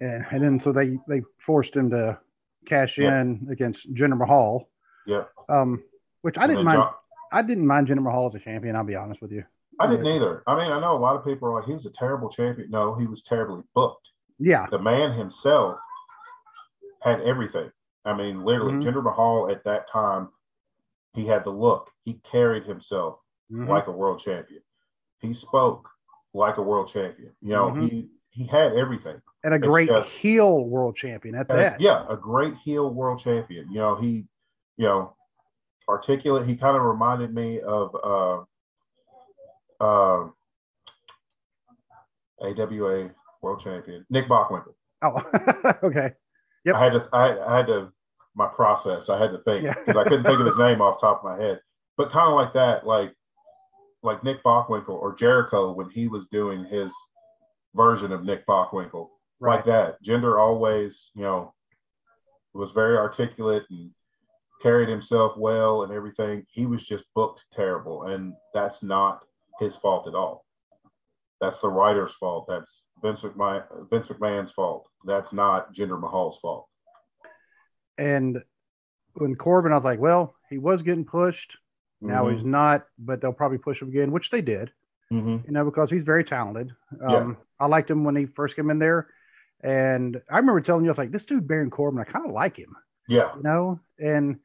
and, 0.00 0.24
and 0.30 0.44
then 0.44 0.60
so 0.60 0.72
they 0.72 0.98
they 1.08 1.22
forced 1.38 1.74
him 1.74 1.88
to 1.90 2.18
cash 2.66 2.98
Yeah. 2.98 3.20
in 3.22 3.48
against 3.50 3.92
Jinder 3.94 4.16
Mahal. 4.18 4.68
Yeah, 5.06 5.24
Um, 5.48 5.82
which 6.22 6.36
I 6.38 6.46
didn't 6.46 6.64
mind. 6.64 6.78
John- 6.78 6.92
I 7.32 7.42
didn't 7.42 7.66
mind 7.66 7.88
Jinder 7.88 8.02
Mahal 8.02 8.28
as 8.28 8.34
a 8.34 8.38
champion. 8.38 8.76
I'll 8.76 8.84
be 8.84 8.94
honest 8.94 9.20
with 9.22 9.32
you. 9.32 9.44
I 9.80 9.86
didn't 9.88 10.06
either. 10.06 10.42
I 10.46 10.54
mean, 10.54 10.70
I 10.70 10.78
know 10.80 10.96
a 10.96 11.02
lot 11.06 11.16
of 11.16 11.24
people 11.24 11.48
are 11.48 11.54
like, 11.58 11.64
he 11.64 11.72
was 11.72 11.84
a 11.86 11.90
terrible 11.90 12.28
champion. 12.28 12.70
No, 12.70 12.94
he 12.94 13.06
was 13.06 13.22
terribly 13.22 13.62
booked. 13.74 14.08
Yeah, 14.38 14.66
The 14.70 14.78
man 14.78 15.12
himself 15.12 15.78
had 17.02 17.20
everything. 17.22 17.70
I 18.04 18.14
mean, 18.14 18.44
literally, 18.44 18.74
Mhm. 18.74 18.82
Jinder 18.84 19.02
Mahal 19.02 19.50
at 19.50 19.64
that 19.64 19.88
time, 19.90 20.28
he 21.14 21.26
had 21.26 21.42
the 21.44 21.50
look. 21.50 21.90
He 22.04 22.14
carried 22.30 22.64
himself 22.64 23.18
Mhm. 23.52 23.68
like 23.68 23.86
a 23.86 23.92
world 23.92 24.20
champion. 24.20 24.62
He 25.20 25.34
spoke 25.34 25.88
like 26.32 26.56
a 26.56 26.62
world 26.62 26.88
champion. 26.88 27.32
You 27.40 27.50
know, 27.50 27.70
Mhm. 27.70 27.90
he 27.90 28.10
he 28.30 28.46
had 28.46 28.72
everything. 28.74 29.20
and 29.44 29.52
a 29.54 29.58
it's 29.58 29.66
great 29.66 29.88
just- 29.88 30.10
heel 30.10 30.64
world 30.64 30.96
champion 30.96 31.34
at 31.36 31.48
And 31.50 31.58
a- 31.58 31.62
that. 31.62 31.80
yeah, 31.80 32.04
a 32.08 32.16
great 32.16 32.54
heel 32.56 32.88
world 32.90 33.20
champion. 33.20 33.70
You 33.70 33.78
know, 33.78 33.94
he, 33.94 34.26
you 34.76 34.86
know, 34.86 35.14
articulate. 35.88 36.46
He 36.46 36.56
kind 36.56 36.76
of 36.76 36.82
reminded 36.82 37.32
me 37.34 37.60
of 37.60 37.94
uh, 37.94 38.44
uh, 39.84 40.28
AWA 42.42 43.10
world 43.42 43.60
champion 43.60 44.04
Nick 44.10 44.28
Bockwinkel. 44.28 44.74
Oh, 45.02 45.22
okay. 45.82 46.12
Yep. 46.64 46.74
I 46.74 46.78
had 46.84 46.92
to, 46.94 47.08
I, 47.12 47.46
I 47.52 47.56
had 47.58 47.66
to, 47.68 47.92
my 48.34 48.46
process. 48.48 49.08
I 49.10 49.18
had 49.18 49.30
to 49.32 49.38
think 49.38 49.64
Yeah. 49.64 49.74
because 49.74 49.96
I 49.96 50.04
couldn't 50.04 50.24
think 50.24 50.40
of 50.40 50.46
his 50.46 50.58
name 50.66 50.80
off 50.80 51.00
the 51.00 51.06
top 51.06 51.18
of 51.22 51.24
my 51.24 51.40
head. 51.42 51.60
But 51.96 52.10
kind 52.10 52.28
of 52.28 52.34
like 52.34 52.54
that, 52.54 52.86
like 52.86 53.14
like 54.04 54.22
Nick 54.22 54.42
Bockwinkel 54.44 54.90
or 54.90 55.14
Jericho 55.14 55.72
when 55.72 55.90
he 55.90 56.08
was 56.08 56.26
doing 56.26 56.64
his 56.64 56.92
version 57.74 58.12
of 58.12 58.24
Nick 58.24 58.46
Bockwinkel, 58.46 59.08
Right. 59.40 59.56
like 59.56 59.64
that. 59.64 60.02
Jinder 60.02 60.38
always, 60.38 61.10
you 61.14 61.22
know, 61.22 61.54
was 62.52 62.70
very 62.70 62.96
articulate 62.96 63.64
and 63.70 63.90
carried 64.62 64.88
himself 64.88 65.36
well 65.36 65.82
and 65.82 65.92
everything. 65.92 66.46
He 66.50 66.66
was 66.66 66.84
just 66.86 67.04
booked 67.14 67.42
terrible, 67.52 68.04
and 68.04 68.34
that's 68.52 68.82
not 68.82 69.24
his 69.58 69.74
fault 69.76 70.06
at 70.06 70.14
all. 70.14 70.44
That's 71.40 71.60
the 71.60 71.68
writer's 71.68 72.14
fault. 72.14 72.46
That's 72.48 72.82
Vince 73.02 73.20
McMahon, 73.22 73.64
Vince 73.90 74.08
McMahon's 74.08 74.52
fault. 74.52 74.88
That's 75.04 75.32
not 75.32 75.74
Jinder 75.74 76.00
Mahal's 76.00 76.38
fault. 76.38 76.68
And 77.98 78.42
when 79.14 79.34
Corbin, 79.36 79.72
I 79.72 79.76
was 79.76 79.84
like, 79.84 79.98
well, 80.00 80.34
he 80.50 80.58
was 80.58 80.82
getting 80.82 81.04
pushed. 81.04 81.56
Now 82.04 82.24
Mm-hmm. 82.26 82.36
he's 82.36 82.44
not, 82.44 82.86
but 82.98 83.20
they'll 83.20 83.32
probably 83.32 83.58
push 83.58 83.80
him 83.82 83.88
again, 83.88 84.12
which 84.12 84.30
they 84.30 84.40
did. 84.42 84.70
Mhm. 85.12 85.44
you 85.46 85.52
know, 85.52 85.64
because 85.64 85.90
he's 85.90 86.02
very 86.04 86.24
talented. 86.24 86.72
Yeah. 87.00 87.16
Um, 87.16 87.36
I 87.60 87.66
liked 87.66 87.90
him 87.90 88.04
when 88.04 88.16
he 88.16 88.24
first 88.26 88.56
came 88.56 88.70
in 88.70 88.78
there. 88.78 89.08
And 89.62 90.20
I 90.30 90.38
remember 90.38 90.60
telling 90.60 90.84
you, 90.84 90.90
I 90.90 90.92
was 90.92 90.98
like, 90.98 91.12
this 91.12 91.26
dude, 91.26 91.46
Baron 91.46 91.70
Corbin, 91.70 92.00
I 92.00 92.04
kind 92.04 92.26
of 92.26 92.32
like 92.32 92.56
him, 92.56 92.74
yeah, 93.08 93.34
you 93.36 93.42
know? 93.42 93.80
And 93.98 94.40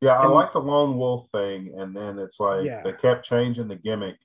yeah. 0.00 0.18
I 0.18 0.24
And- 0.24 0.32
like 0.32 0.52
the 0.52 0.60
lone 0.60 0.96
wolf 0.96 1.28
thing, 1.30 1.74
and 1.76 1.96
then 1.96 2.18
it's 2.18 2.38
like 2.40 2.64
Yeah. 2.66 2.82
they 2.82 2.92
kept 2.92 3.24
changing 3.24 3.68
the 3.68 3.76
gimmick, 3.76 4.16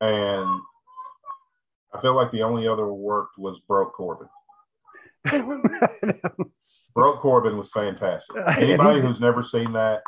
and 0.00 0.60
I 1.92 2.00
feel 2.00 2.14
like 2.14 2.30
the 2.32 2.42
only 2.44 2.66
other 2.66 2.86
worked 2.92 3.36
was 3.36 3.60
Broke 3.60 3.92
Corbin. 3.94 4.28
Broke 6.94 7.20
Corbin 7.20 7.56
was 7.56 7.70
fantastic. 7.70 8.36
Anybody 8.56 9.00
who's 9.00 9.20
never 9.20 9.42
seen 9.42 9.72
that, 9.72 10.02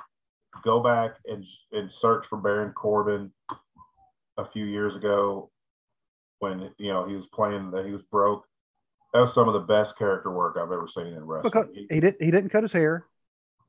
go 0.62 0.80
back 0.80 1.16
and 1.26 1.44
and 1.72 1.92
search 1.92 2.26
for 2.26 2.38
Baron 2.38 2.72
Corbin 2.72 3.30
a 4.38 4.44
few 4.44 4.64
years 4.64 4.96
ago 4.96 5.50
when 6.38 6.70
you 6.78 6.92
know 6.92 7.06
he 7.06 7.14
was 7.14 7.26
playing 7.28 7.70
that 7.72 7.86
he 7.86 7.92
was 7.92 8.02
broke. 8.04 8.44
That 9.14 9.20
was 9.20 9.32
some 9.32 9.48
of 9.48 9.54
the 9.54 9.60
best 9.60 9.96
character 9.96 10.30
work 10.30 10.56
I've 10.56 10.72
ever 10.72 10.86
seen 10.86 11.06
in 11.08 11.24
wrestling. 11.24 11.52
Because 11.64 11.74
He- 11.74 11.86
he 11.90 12.00
didn't 12.00 12.22
he 12.22 12.30
didn't 12.30 12.50
cut 12.50 12.62
his 12.64 12.72
hair. 12.72 13.06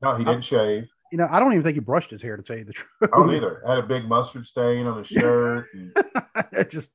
no, 0.02 0.14
he 0.14 0.24
didn't 0.24 0.44
shave. 0.44 0.88
You 1.10 1.16
know, 1.16 1.26
I 1.30 1.40
don't 1.40 1.52
even 1.52 1.62
think 1.62 1.74
he 1.74 1.80
brushed 1.80 2.10
his 2.10 2.20
hair 2.20 2.36
to 2.36 2.42
tell 2.42 2.58
you 2.58 2.64
the 2.64 2.72
truth. 2.74 2.90
I 3.02 3.06
don't 3.16 3.34
either. 3.34 3.62
Had 3.66 3.78
a 3.78 3.82
big 3.82 4.06
mustard 4.06 4.44
stain 4.46 4.86
on 4.86 4.98
his 4.98 5.06
shirt. 5.08 5.68
And, 5.72 6.70
just 6.70 6.90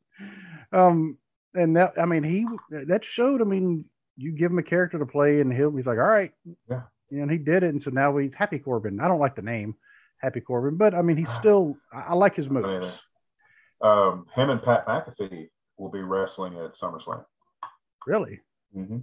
um 0.71 1.17
and 1.55 1.75
that 1.77 1.93
I 1.99 2.05
mean 2.05 2.23
he 2.23 2.45
that 2.69 3.03
showed 3.03 3.41
I 3.41 3.45
mean 3.45 3.85
you 4.17 4.31
give 4.31 4.51
him 4.51 4.59
a 4.59 4.63
character 4.63 4.99
to 4.99 5.05
play 5.07 5.41
and 5.41 5.51
he'll 5.51 5.75
he's 5.75 5.87
like 5.87 5.97
all 5.97 6.03
right 6.03 6.31
Yeah. 6.69 6.83
You 7.13 7.19
know 7.19 7.23
and 7.23 7.31
he 7.31 7.37
did 7.37 7.61
it 7.63 7.69
and 7.69 7.81
so 7.83 7.91
now 7.91 8.17
he's 8.17 8.33
Happy 8.33 8.57
Corbin 8.59 8.99
I 8.99 9.07
don't 9.07 9.19
like 9.19 9.35
the 9.35 9.41
name 9.43 9.75
Happy 10.17 10.41
Corbin 10.41 10.77
but 10.77 10.95
I 10.95 11.01
mean 11.03 11.17
he's 11.17 11.31
still 11.41 11.77
I, 11.93 11.99
I 12.09 12.13
like 12.15 12.35
his 12.35 12.49
moves 12.49 12.89
um, 13.81 14.25
him 14.33 14.49
and 14.49 14.63
Pat 14.63 14.87
McAfee 14.87 15.49
will 15.77 15.89
be 15.91 15.99
wrestling 16.01 16.55
at 16.57 16.75
SummerSlam. 16.75 17.23
really 18.07 18.39
Mm-hmm. 18.75 18.99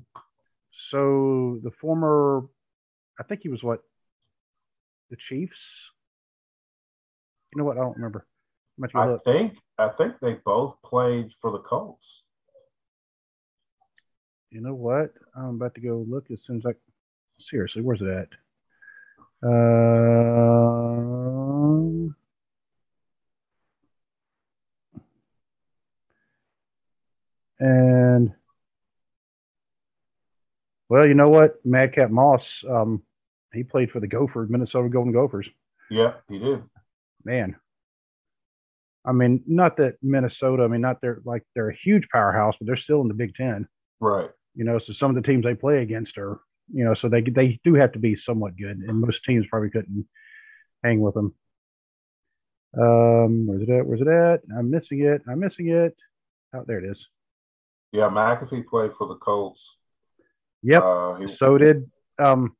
so 0.72 1.60
the 1.62 1.70
former 1.70 2.42
I 3.20 3.22
think 3.22 3.42
he 3.42 3.48
was 3.48 3.62
what 3.62 3.80
the 5.10 5.16
Chiefs 5.16 5.62
you 7.54 7.58
know 7.58 7.64
what 7.64 7.76
I 7.78 7.80
don't 7.80 7.94
remember 7.96 8.26
I'm 8.82 8.88
gonna 8.88 9.06
have 9.10 9.24
to 9.24 9.30
I 9.30 9.32
look. 9.34 9.44
think 9.46 9.58
I 9.78 9.88
think 9.90 10.14
they 10.20 10.34
both 10.44 10.76
played 10.84 11.30
for 11.40 11.52
the 11.52 11.58
Colts. 11.60 12.22
You 14.50 14.60
know 14.60 14.74
what? 14.74 15.12
I'm 15.36 15.54
about 15.56 15.74
to 15.76 15.80
go 15.80 16.04
look. 16.08 16.26
It 16.30 16.42
seems 16.42 16.64
like 16.64 16.76
seriously, 17.44 17.82
where's 17.82 18.00
it 18.02 18.08
at? 18.08 18.28
Um, 19.42 19.54
and 27.58 28.32
well, 30.88 31.06
you 31.06 31.14
know 31.14 31.28
what? 31.28 31.64
Madcap 31.64 32.10
Moss, 32.10 32.64
um, 32.68 33.02
he 33.52 33.62
played 33.64 33.90
for 33.90 34.00
the 34.00 34.06
Gophers, 34.06 34.50
Minnesota 34.50 34.88
Golden 34.88 35.12
Gophers. 35.12 35.48
Yeah, 35.90 36.14
he 36.28 36.38
did. 36.38 36.62
Man, 37.24 37.56
I 39.04 39.12
mean, 39.12 39.42
not 39.46 39.76
that 39.78 39.96
Minnesota. 40.02 40.64
I 40.64 40.68
mean, 40.68 40.80
not 40.80 41.00
they're 41.00 41.20
like 41.24 41.44
they're 41.54 41.70
a 41.70 41.74
huge 41.74 42.08
powerhouse, 42.10 42.56
but 42.58 42.66
they're 42.66 42.76
still 42.76 43.00
in 43.00 43.08
the 43.08 43.14
Big 43.14 43.34
Ten. 43.34 43.68
Right. 44.00 44.30
you 44.54 44.64
know 44.64 44.78
so 44.78 44.92
some 44.94 45.10
of 45.10 45.14
the 45.14 45.22
teams 45.22 45.44
they 45.44 45.54
play 45.54 45.82
against 45.82 46.16
are 46.18 46.40
you 46.72 46.84
know 46.84 46.94
so 46.94 47.08
they 47.08 47.20
they 47.22 47.60
do 47.64 47.74
have 47.74 47.92
to 47.92 47.98
be 47.98 48.14
somewhat 48.16 48.56
good 48.56 48.78
and 48.78 49.00
most 49.00 49.24
teams 49.24 49.46
probably 49.48 49.70
couldn't 49.70 50.06
hang 50.84 51.00
with 51.00 51.14
them 51.14 51.34
um 52.78 53.46
where's 53.46 53.62
it 53.62 53.70
at 53.70 53.86
where's 53.86 54.00
it 54.00 54.06
at 54.08 54.40
i'm 54.56 54.70
missing 54.70 55.00
it 55.00 55.22
i'm 55.28 55.40
missing 55.40 55.68
it 55.68 55.96
oh 56.54 56.64
there 56.66 56.78
it 56.78 56.88
is 56.90 57.08
Yeah, 57.92 58.08
McAfee 58.08 58.66
played 58.66 58.92
for 58.96 59.08
the 59.08 59.16
Colts. 59.16 59.76
yep 60.62 60.82
Uh, 60.84 61.14
he, 61.16 61.26
so 61.28 61.58
did 61.58 61.90
um 62.22 62.54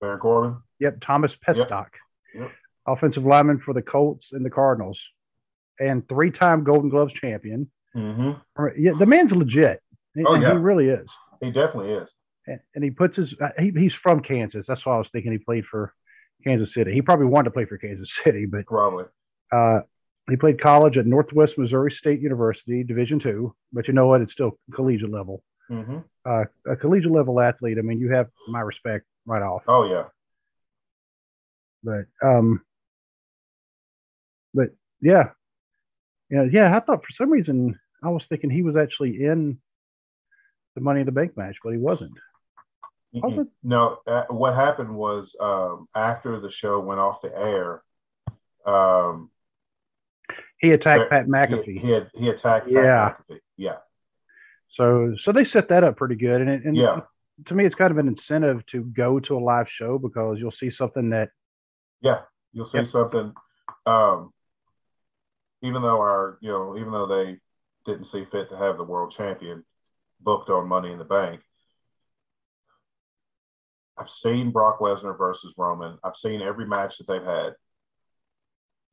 Baron 0.00 0.18
Corbin. 0.20 0.56
yep 0.78 0.98
thomas 1.00 1.34
pestock 1.36 1.96
Yep. 2.34 2.50
offensive 2.86 3.24
lineman 3.24 3.58
for 3.58 3.72
the 3.72 3.80
colts 3.82 4.32
and 4.32 4.44
the 4.44 4.50
cardinals 4.50 5.08
and 5.80 6.06
three-time 6.08 6.64
golden 6.64 6.90
gloves 6.90 7.12
champion 7.14 7.70
Mm-hmm. 7.96 8.66
yeah 8.76 8.92
the 8.92 9.06
man's 9.06 9.34
legit 9.34 9.80
Oh, 10.26 10.34
yeah. 10.34 10.52
he 10.52 10.58
really 10.58 10.88
is 10.90 11.08
He 11.40 11.50
definitely 11.50 11.92
is. 11.92 12.10
And, 12.46 12.60
and 12.74 12.84
he 12.84 12.90
puts 12.90 13.16
his 13.16 13.34
uh, 13.40 13.50
he, 13.58 13.70
he's 13.70 13.94
from 13.94 14.20
Kansas. 14.20 14.66
That's 14.66 14.84
why 14.86 14.94
I 14.94 14.98
was 14.98 15.08
thinking 15.08 15.32
he 15.32 15.38
played 15.38 15.66
for 15.66 15.92
Kansas 16.44 16.72
City. 16.72 16.92
He 16.92 17.02
probably 17.02 17.26
wanted 17.26 17.46
to 17.46 17.50
play 17.50 17.64
for 17.64 17.78
Kansas 17.78 18.14
City, 18.24 18.46
but 18.46 18.66
Probably. 18.66 19.04
uh, 19.52 19.80
he 20.28 20.36
played 20.36 20.60
college 20.60 20.98
at 20.98 21.06
Northwest 21.06 21.58
Missouri 21.58 21.90
State 21.90 22.20
University, 22.20 22.82
Division 22.82 23.18
two. 23.18 23.54
But 23.72 23.88
you 23.88 23.94
know 23.94 24.06
what? 24.06 24.20
It's 24.20 24.32
still 24.32 24.58
collegiate 24.72 25.10
level. 25.10 25.42
Mm-hmm. 25.70 25.98
Uh, 26.24 26.44
a 26.66 26.76
collegiate 26.76 27.12
level 27.12 27.40
athlete. 27.40 27.78
I 27.78 27.82
mean, 27.82 27.98
you 27.98 28.10
have 28.12 28.28
my 28.48 28.60
respect 28.60 29.04
right 29.24 29.42
off. 29.42 29.62
Oh 29.66 29.84
yeah. 29.88 30.04
But 31.82 32.06
um, 32.22 32.62
but 34.54 34.70
yeah, 35.00 35.30
yeah, 36.30 36.44
yeah. 36.50 36.76
I 36.76 36.80
thought 36.80 37.04
for 37.04 37.12
some 37.12 37.30
reason 37.30 37.78
I 38.02 38.08
was 38.10 38.26
thinking 38.26 38.50
he 38.50 38.62
was 38.62 38.76
actually 38.76 39.24
in 39.24 39.58
the 40.74 40.80
Money 40.80 41.00
in 41.00 41.06
the 41.06 41.12
Bank 41.12 41.36
match, 41.36 41.56
but 41.62 41.70
he 41.72 41.78
wasn't. 41.78 42.12
Mm-mm. 43.22 43.48
No, 43.62 43.98
uh, 44.06 44.24
what 44.28 44.54
happened 44.54 44.94
was 44.94 45.34
um, 45.40 45.88
after 45.94 46.38
the 46.40 46.50
show 46.50 46.80
went 46.80 47.00
off 47.00 47.22
the 47.22 47.34
air, 47.36 47.82
um, 48.66 49.30
He 50.58 50.72
attacked 50.72 51.10
Pat 51.10 51.24
he- 51.26 51.30
McAfee. 51.30 51.80
He, 51.80 51.90
had 51.90 52.10
he 52.14 52.28
attacked 52.28 52.68
Yeah. 52.68 53.10
Pat 53.10 53.22
McAfee. 53.30 53.40
Yeah, 53.56 53.76
So 54.68 55.14
so 55.18 55.32
they 55.32 55.44
set 55.44 55.68
that 55.68 55.82
up 55.84 55.96
pretty 55.96 56.16
good, 56.16 56.40
and 56.42 56.50
it, 56.50 56.64
and 56.64 56.76
Yeah. 56.76 57.00
to 57.46 57.54
me, 57.54 57.64
it's 57.64 57.74
kind 57.74 57.90
of 57.90 57.98
an 57.98 58.08
incentive 58.08 58.64
to 58.66 58.82
go 58.84 59.18
to 59.20 59.36
a 59.36 59.40
live 59.40 59.70
show 59.70 59.98
because 59.98 60.38
you'll 60.38 60.50
see 60.50 60.70
something 60.70 61.10
that 61.10 61.30
yeah. 62.02 62.22
You'll 62.52 62.66
see 62.66 62.78
Yep. 62.78 62.86
something. 62.88 63.34
Um, 63.86 64.32
even 65.62 65.80
though 65.82 65.98
our, 66.00 66.38
you 66.40 66.50
know, 66.50 66.76
even 66.76 66.92
though 66.92 67.06
they 67.06 67.38
didn't 67.86 68.04
see 68.06 68.24
fit 68.26 68.50
to 68.50 68.56
have 68.56 68.76
the 68.76 68.84
world 68.84 69.10
champion 69.12 69.64
booked 70.20 70.50
on 70.50 70.68
Money 70.68 70.92
in 70.92 70.98
the 70.98 71.04
Bank, 71.04 71.40
I've 73.98 74.10
seen 74.10 74.50
Brock 74.50 74.80
Lesnar 74.80 75.16
versus 75.16 75.54
Roman. 75.56 75.98
I've 76.04 76.16
seen 76.16 76.42
every 76.42 76.66
match 76.66 76.98
that 76.98 77.06
they've 77.06 77.22
had. 77.24 77.54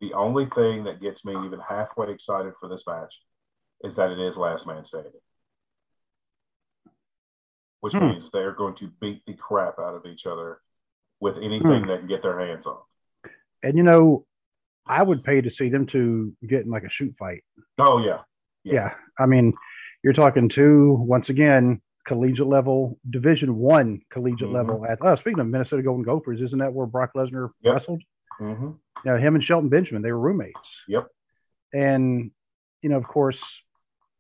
The 0.01 0.14
only 0.14 0.45
thing 0.47 0.86
that 0.86 1.01
gets 1.01 1.24
me 1.26 1.34
even 1.45 1.60
halfway 1.60 2.12
excited 2.12 2.54
for 2.60 2.70
this 2.70 2.84
match 2.88 3.22
is 3.84 3.95
that 3.95 4.12
it 4.12 4.20
is 4.20 4.38
last 4.38 4.66
man 4.66 4.86
standing, 4.86 5.12
which 7.82 7.93
Hmm. 7.93 8.10
means 8.12 8.32
they're 8.32 8.54
going 8.54 8.76
to 8.76 8.88
beat 9.01 9.26
the 9.26 9.34
crap 9.34 9.80
out 9.80 9.95
of 9.95 10.06
each 10.06 10.26
other 10.26 10.60
with 11.20 11.38
anything 11.38 11.86
they 11.88 11.97
can 11.97 12.08
get 12.08 12.22
their 12.22 12.39
hands 12.39 12.66
on. 12.66 12.80
and 13.62 13.78
you 13.78 13.84
know, 13.84 14.26
I 14.86 15.01
would 15.04 15.24
pay 15.24 15.39
to 15.39 15.49
see 15.49 15.70
them 15.70 15.86
to 15.88 16.36
get 16.45 16.66
in 16.66 16.70
like 16.70 16.84
a 16.84 16.89
shoot 16.89 17.16
fight. 17.16 17.43
Oh 17.78 17.99
yeah, 17.99 18.24
Yeah, 18.66 18.74
Yeah. 18.74 18.95
I 19.18 19.26
mean, 19.26 19.54
you're 20.04 20.12
talking 20.12 20.49
two 20.49 20.95
once 20.99 21.30
again 21.30 21.82
collegiate 22.06 22.47
level, 22.47 22.99
Division 23.10 23.56
One 23.58 24.01
collegiate 24.10 24.49
Mhm. 24.49 24.54
level. 24.54 24.86
At 24.86 24.99
oh, 25.01 25.16
speaking 25.16 25.39
of 25.39 25.47
Minnesota 25.47 25.84
Golden 25.84 26.04
Gophers, 26.04 26.41
isn't 26.41 26.60
that 26.60 26.74
where 26.74 26.86
Brock 26.86 27.12
Lesnar 27.16 27.51
Yep. 27.62 27.74
wrestled? 27.74 28.04
hmm 28.38 28.72
You 29.06 29.12
know, 29.12 29.18
him 29.18 29.36
and 29.36 29.43
Shelton 29.43 29.70
Benjamin, 29.70 30.01
they 30.01 30.12
were 30.12 30.20
roommates. 30.20 30.82
Yep. 30.88 31.08
And 31.74 32.32
you 32.82 32.89
know, 32.89 32.97
of 32.97 33.06
course, 33.08 33.64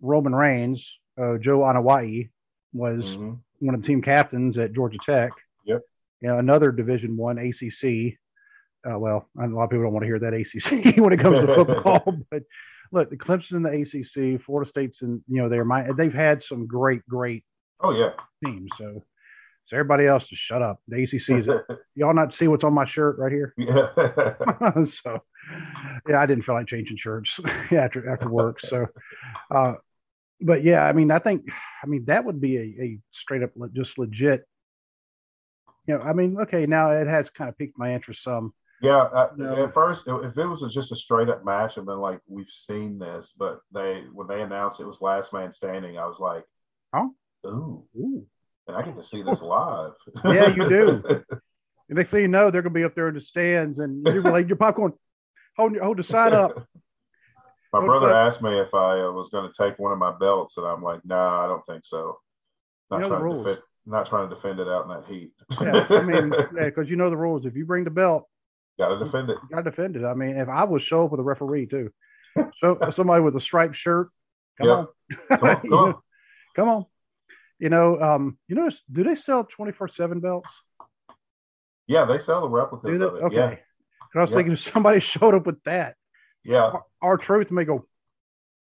Roman 0.01 0.33
Reigns, 0.33 0.97
uh, 1.17 1.37
Joe 1.37 1.59
Anoa'i 1.59 2.29
was 2.73 3.15
hmm 3.15 3.33
one 3.59 3.75
of 3.75 3.81
the 3.81 3.87
team 3.87 4.01
captains 4.01 4.57
at 4.57 4.73
Georgia 4.73 4.97
Tech. 4.97 5.31
Yep. 5.63 5.81
You 6.19 6.27
know, 6.27 6.37
another 6.37 6.69
Division 6.71 7.15
One 7.15 7.37
ACC. 7.37 8.17
Uh, 8.85 8.99
well, 8.99 9.29
a 9.39 9.47
lot 9.47 9.63
of 9.63 9.69
people 9.69 9.83
don't 9.83 9.93
want 9.93 10.03
to 10.03 10.07
hear 10.07 10.19
that 10.19 10.33
ACC 10.33 10.97
when 11.01 11.13
it 11.13 11.19
comes 11.21 11.39
to 11.39 11.47
football, 11.55 12.03
but 12.31 12.43
look, 12.91 13.09
the 13.09 13.15
Clemson 13.15 13.53
in 13.53 13.63
the 13.63 13.69
ACC, 14.35 14.41
Florida 14.41 14.67
State's 14.69 15.01
in, 15.01 15.23
you 15.29 15.41
know, 15.41 15.47
they're 15.47 15.63
my, 15.63 15.89
they've 15.93 16.13
had 16.13 16.43
some 16.43 16.67
great, 16.67 17.07
great 17.07 17.45
Oh 17.79 17.91
yeah. 17.91 18.11
teams. 18.43 18.71
So, 18.77 19.03
so 19.65 19.75
everybody 19.77 20.05
else 20.05 20.27
just 20.27 20.41
shut 20.41 20.61
up. 20.61 20.79
The 20.87 21.03
ACC 21.03 21.13
is, 21.13 21.47
it. 21.47 21.61
y'all 21.95 22.13
not 22.13 22.33
see 22.33 22.47
what's 22.47 22.63
on 22.63 22.73
my 22.73 22.85
shirt 22.85 23.17
right 23.17 23.31
here? 23.31 23.53
yeah. 23.57 24.83
so 24.83 25.19
yeah, 26.07 26.21
I 26.21 26.25
didn't 26.25 26.43
feel 26.43 26.55
like 26.55 26.67
changing 26.67 26.97
shirts 26.97 27.39
after 27.71 28.09
after 28.09 28.29
work. 28.29 28.59
So, 28.59 28.87
uh, 29.53 29.73
but 30.41 30.63
yeah, 30.63 30.85
I 30.85 30.93
mean, 30.93 31.11
I 31.11 31.19
think, 31.19 31.49
I 31.83 31.87
mean, 31.87 32.05
that 32.05 32.25
would 32.25 32.41
be 32.41 32.57
a, 32.57 32.83
a 32.83 32.99
straight 33.11 33.43
up 33.43 33.51
le- 33.55 33.69
just 33.69 33.97
legit. 33.97 34.45
You 35.87 35.97
know, 35.97 36.01
I 36.01 36.13
mean, 36.13 36.37
okay, 36.41 36.65
now 36.65 36.91
it 36.91 37.07
has 37.07 37.29
kind 37.29 37.49
of 37.49 37.57
piqued 37.57 37.77
my 37.77 37.93
interest 37.93 38.23
some. 38.23 38.53
Yeah, 38.81 38.97
uh, 39.03 39.29
No. 39.37 39.63
at 39.63 39.73
first, 39.73 40.07
if 40.07 40.37
it 40.37 40.45
was 40.45 40.61
just 40.73 40.91
a 40.91 40.95
straight 40.95 41.29
up 41.29 41.45
match, 41.45 41.77
I've 41.77 41.85
been 41.85 41.99
like, 41.99 42.19
we've 42.27 42.49
seen 42.49 42.99
this, 42.99 43.33
but 43.37 43.59
they 43.73 44.03
when 44.11 44.27
they 44.27 44.41
announced 44.41 44.81
it 44.81 44.85
was 44.87 45.01
last 45.01 45.31
man 45.31 45.53
standing, 45.53 45.97
I 45.97 46.05
was 46.05 46.19
like, 46.19 46.43
Huh? 46.93 47.07
Ooh, 47.45 47.83
Ooh. 47.97 48.25
and 48.67 48.77
I 48.77 48.81
get 48.83 48.95
to 48.95 49.03
see 49.03 49.21
this 49.23 49.41
live. 49.55 49.93
Yeah, 50.25 50.47
you 50.47 50.67
do. 50.67 51.03
And 51.89 51.97
next 51.97 52.11
thing 52.11 52.21
you 52.21 52.27
know, 52.29 52.49
they're 52.49 52.61
going 52.61 52.73
to 52.73 52.79
be 52.79 52.85
up 52.85 52.95
there 52.95 53.09
in 53.09 53.13
the 53.13 53.19
stands, 53.19 53.77
and 53.77 54.05
you're 54.05 54.23
like 54.23 54.47
your 54.47 54.55
popcorn, 54.55 54.93
hold 55.57 55.77
hold 55.77 55.97
the 55.97 56.03
sign 56.03 56.33
up. 56.33 56.51
My 57.73 57.79
What's 57.79 57.85
brother 57.87 58.13
asked 58.13 58.41
me 58.41 58.57
if 58.57 58.73
I 58.73 59.01
uh, 59.01 59.11
was 59.11 59.29
going 59.29 59.51
to 59.51 59.53
take 59.61 59.77
one 59.79 59.91
of 59.91 59.97
my 59.99 60.13
belts, 60.17 60.55
and 60.55 60.65
I'm 60.65 60.81
like, 60.81 61.01
nah, 61.03 61.43
I 61.43 61.47
don't 61.47 61.65
think 61.65 61.83
so. 61.83 62.19
Not 62.89 62.97
You 62.97 63.09
know 63.09 63.17
trying 63.17 63.29
to 63.31 63.37
defend, 63.37 63.57
not 63.85 64.05
trying 64.05 64.29
to 64.29 64.35
defend 64.35 64.59
it 64.61 64.69
out 64.69 64.83
in 64.83 64.89
that 64.91 65.05
heat. 65.09 65.31
Yeah, 65.61 65.85
I 65.89 66.01
mean, 66.03 66.31
yeah, 66.55 66.65
because 66.65 66.89
you 66.89 66.95
know 66.95 67.09
the 67.09 67.17
rules. 67.17 67.45
If 67.45 67.57
you 67.57 67.65
bring 67.65 67.83
the 67.83 67.89
belt, 67.91 68.29
got 68.79 68.87
to 68.97 69.03
defend 69.03 69.29
it. 69.29 69.37
got 69.51 69.57
to 69.57 69.63
defend 69.71 69.97
it. 69.97 70.05
I 70.05 70.13
mean, 70.13 70.37
if 70.37 70.47
I 70.47 70.63
was 70.63 70.81
show 70.83 71.03
up 71.03 71.11
with 71.11 71.19
a 71.19 71.23
referee 71.23 71.65
too, 71.65 71.91
so 72.61 72.79
somebody 72.91 73.21
with 73.21 73.35
a 73.35 73.41
striped 73.41 73.75
shirt, 73.75 74.07
come 74.57 74.67
Yeah. 74.69 74.73
on, 74.73 74.87
Come 75.37 75.49
on, 75.49 75.61
come 75.61 75.73
on. 75.73 75.95
come 76.55 76.69
on. 76.69 76.85
You 77.59 77.69
know, 77.69 77.99
um, 78.01 78.37
you 78.47 78.55
know, 78.55 78.69
do 78.91 79.03
they 79.03 79.15
sell 79.15 79.43
twenty 79.43 79.71
four 79.71 79.87
seven 79.87 80.19
belts? 80.19 80.49
Yeah, 81.87 82.05
they 82.05 82.17
sell 82.17 82.41
the 82.41 82.49
replicas 82.49 82.89
Do 82.89 82.97
they? 82.97 83.05
of 83.05 83.15
it. 83.15 83.23
Okay. 83.23 83.35
Yeah, 83.35 83.55
I 84.15 84.19
was 84.21 84.29
Yeah. 84.31 84.35
thinking 84.37 84.53
if 84.53 84.59
somebody 84.59 84.99
showed 85.13 85.33
up 85.35 85.45
with 85.45 85.61
that, 85.63 85.95
yeah, 86.43 86.73
R-Truth 87.01 87.51
may 87.51 87.63
go, 87.65 87.85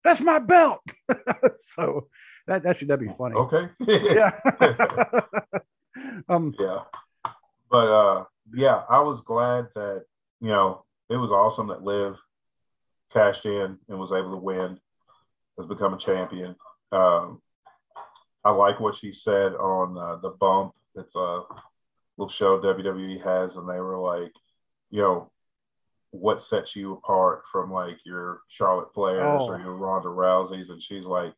"That's 0.03 0.21
my 0.21 0.39
belt." 0.39 0.79
so 1.75 2.07
that 2.47 2.63
that 2.63 2.77
should, 2.77 2.87
that'd 2.89 3.05
be 3.07 3.13
funny. 3.13 3.35
okay, 3.35 3.69
Yeah. 3.87 4.31
um. 6.29 6.53
yeah. 6.59 6.79
But 7.69 7.87
uh, 7.87 8.23
yeah, 8.53 8.83
I 8.89 8.99
was 8.99 9.21
glad 9.21 9.67
that 9.75 10.05
you 10.41 10.49
know 10.49 10.85
it 11.09 11.17
was 11.17 11.31
awesome 11.31 11.67
that 11.67 11.83
Liv 11.83 12.17
cashed 13.11 13.45
in 13.45 13.77
and 13.89 13.99
was 13.99 14.11
able 14.11 14.31
to 14.31 14.37
win, 14.37 14.79
has 15.57 15.65
become 15.67 15.93
a 15.93 15.97
champion. 15.97 16.55
Um, 16.91 17.41
I 18.45 18.51
like 18.51 18.79
what 18.79 18.95
she 18.95 19.11
said 19.11 19.53
on 19.55 19.97
uh, 19.97 20.15
the 20.17 20.29
bump. 20.29 20.73
It's 20.95 21.15
a 21.15 21.41
little 22.17 22.29
show 22.29 22.59
WWE 22.61 23.21
has, 23.23 23.57
and 23.57 23.67
they 23.67 23.79
were 23.79 23.97
like, 23.99 24.31
you 24.91 25.01
know, 25.01 25.31
what 26.11 26.41
sets 26.41 26.75
you 26.75 26.93
apart 26.93 27.41
from 27.51 27.71
like 27.71 27.97
your 28.05 28.41
Charlotte 28.47 28.93
Flairs 28.95 29.41
Oh. 29.41 29.47
or 29.49 29.59
your 29.59 29.75
Ronda 29.75 30.07
Rouseys? 30.07 30.69
And 30.69 30.81
she's 30.81 31.05
like, 31.05 31.33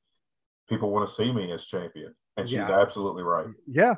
people 0.69 0.91
want 0.91 1.07
to 1.07 1.15
see 1.15 1.31
me 1.31 1.51
as 1.51 1.65
champion, 1.65 2.13
and 2.35 2.47
she's 2.47 2.57
Yeah. 2.59 2.79
absolutely 2.79 3.23
right. 3.23 3.47
Yeah. 3.65 3.95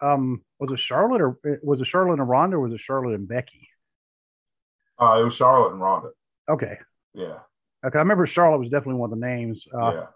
Um. 0.00 0.42
Was 0.58 0.72
it 0.72 0.78
Charlotte 0.80 1.20
or 1.20 1.38
was 1.62 1.80
it 1.80 1.86
Charlotte 1.86 2.20
and 2.20 2.28
Ronda 2.28 2.56
or 2.56 2.60
was 2.60 2.72
it 2.72 2.80
Charlotte 2.80 3.14
and 3.14 3.28
Becky? 3.28 3.68
Uh, 4.98 5.18
it 5.20 5.24
was 5.24 5.34
Charlotte 5.34 5.72
and 5.72 5.80
Ronda. 5.80 6.10
Okay. 6.48 6.78
Yeah, 7.14 7.38
Okay. 7.84 7.98
I 7.98 8.02
remember 8.02 8.24
Charlotte 8.26 8.58
was 8.58 8.68
definitely 8.70 8.94
one 9.00 9.12
of 9.12 9.18
the 9.18 9.26
names. 9.26 9.66
Uh, 9.72 9.92
yeah, 9.94 10.06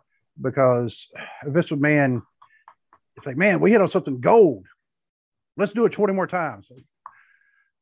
because 0.41 1.09
Vince 1.45 1.71
man, 1.73 2.23
it's 3.17 3.27
like, 3.27 3.37
man, 3.37 3.61
we 3.61 3.71
hit 3.71 3.81
on 3.81 3.89
something 3.89 4.21
gold. 4.21 4.67
Let's 5.57 5.73
do 5.73 5.85
it 5.85 5.93
20 5.93 6.13
more 6.13 6.27
times. 6.27 6.67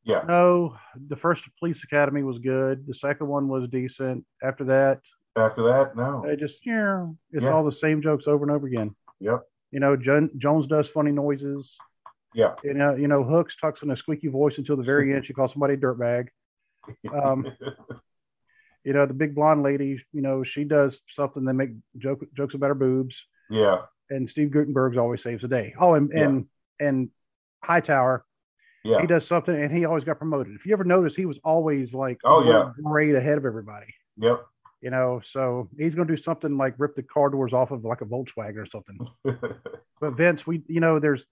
yeah. 0.05 0.23
No, 0.29 0.77
the 1.09 1.17
first 1.17 1.45
Police 1.59 1.83
Academy 1.85 2.23
was 2.23 2.39
good. 2.39 2.87
The 2.87 2.95
second 2.95 3.29
one 3.29 3.49
was 3.49 3.69
decent. 3.69 4.25
After 4.43 4.65
that, 4.65 5.01
After 5.37 5.63
that, 5.63 5.97
no. 5.97 6.23
they 6.27 6.37
just, 6.37 6.65
yeah, 6.67 7.07
it's 7.31 7.45
Yeah. 7.45 7.51
all 7.53 7.65
the 7.65 7.73
same 7.73 8.03
jokes 8.03 8.27
over 8.27 8.45
and 8.45 8.51
over 8.53 8.67
again. 8.67 8.95
Yep. 9.21 9.43
You 9.71 9.81
know, 9.81 9.97
John, 9.97 10.31
Jones 10.37 10.67
does 10.67 10.89
funny 10.89 11.13
noises. 11.13 11.77
Yeah. 12.35 12.55
You 12.63 12.75
know, 12.75 12.95
you 12.95 13.09
know, 13.09 13.23
Hooks 13.25 13.57
talks 13.57 13.83
in 13.83 13.91
a 13.91 13.97
squeaky 13.97 14.29
voice 14.29 14.59
until 14.59 14.77
the 14.77 14.83
very 14.83 15.13
end. 15.15 15.25
She 15.25 15.33
calls 15.33 15.53
somebody 15.53 15.75
a 15.75 15.77
dirtbag. 15.79 16.29
Um, 17.11 17.47
You 18.85 18.93
know, 18.93 19.07
the 19.07 19.15
big 19.15 19.35
blonde 19.35 19.63
lady, 19.63 20.03
you 20.13 20.23
know, 20.23 20.43
she 20.43 20.65
does 20.65 21.01
something 21.09 21.45
that 21.45 21.55
make 21.55 21.71
joke, 21.99 22.25
jokes 22.37 22.55
about 22.55 22.69
her 22.69 22.75
boobs. 22.75 23.25
yeah, 23.51 23.83
and 24.11 24.29
Steve 24.29 24.51
Guttenberg's 24.51 24.97
always 24.97 25.23
saves 25.23 25.43
the 25.43 25.49
day. 25.49 25.75
Oh, 25.79 25.95
and 25.95 26.11
Yeah. 26.15 26.25
and 26.25 26.47
and 26.81 27.09
Hightower, 27.63 28.25
yeah, 28.85 29.01
he 29.01 29.07
does 29.07 29.27
something, 29.27 29.55
and 29.55 29.71
he 29.77 29.85
always 29.85 30.05
got 30.05 30.19
promoted. 30.19 30.55
If 30.55 30.67
you 30.67 30.73
ever 30.73 30.85
notice, 30.85 31.15
he 31.15 31.27
was 31.27 31.39
always 31.45 31.95
like, 31.95 32.19
Oh, 32.25 32.43
yeah. 32.43 32.73
great 32.83 33.15
ahead 33.15 33.39
of 33.39 33.45
everybody. 33.47 33.95
yep. 34.17 34.45
You 34.81 34.91
know, 34.91 35.21
so 35.25 35.69
he's 35.79 35.95
going 35.95 36.09
to 36.09 36.17
do 36.17 36.21
something 36.21 36.57
like 36.57 36.75
rip 36.77 36.97
the 36.97 37.05
car 37.05 37.31
doors 37.31 37.53
off 37.53 37.71
of 37.71 37.85
like 37.85 38.01
a 38.01 38.05
Volkswagen 38.05 38.57
or 38.57 38.67
something. 38.67 38.99
But 40.01 40.15
Vince, 40.17 40.45
we, 40.45 40.65
you 40.67 40.81
know, 40.81 40.99
there's 40.99 41.25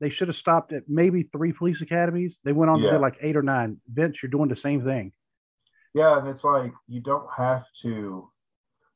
they 0.00 0.08
should 0.10 0.28
have 0.28 0.36
stopped 0.36 0.72
at 0.72 0.84
maybe 0.88 1.24
three 1.24 1.52
police 1.52 1.80
academies. 1.80 2.38
They 2.44 2.52
went 2.52 2.70
on 2.70 2.78
to 2.78 2.84
Yeah. 2.84 2.90
do 2.92 2.98
like 2.98 3.16
eight 3.20 3.36
or 3.36 3.42
nine. 3.42 3.80
Vince, 3.92 4.22
you're 4.22 4.30
doing 4.30 4.48
the 4.48 4.54
same 4.54 4.84
thing. 4.84 5.12
Yeah, 5.94 6.18
and 6.18 6.28
it's 6.28 6.44
like 6.44 6.72
you 6.86 7.00
don't 7.00 7.28
have 7.36 7.66
to 7.82 8.30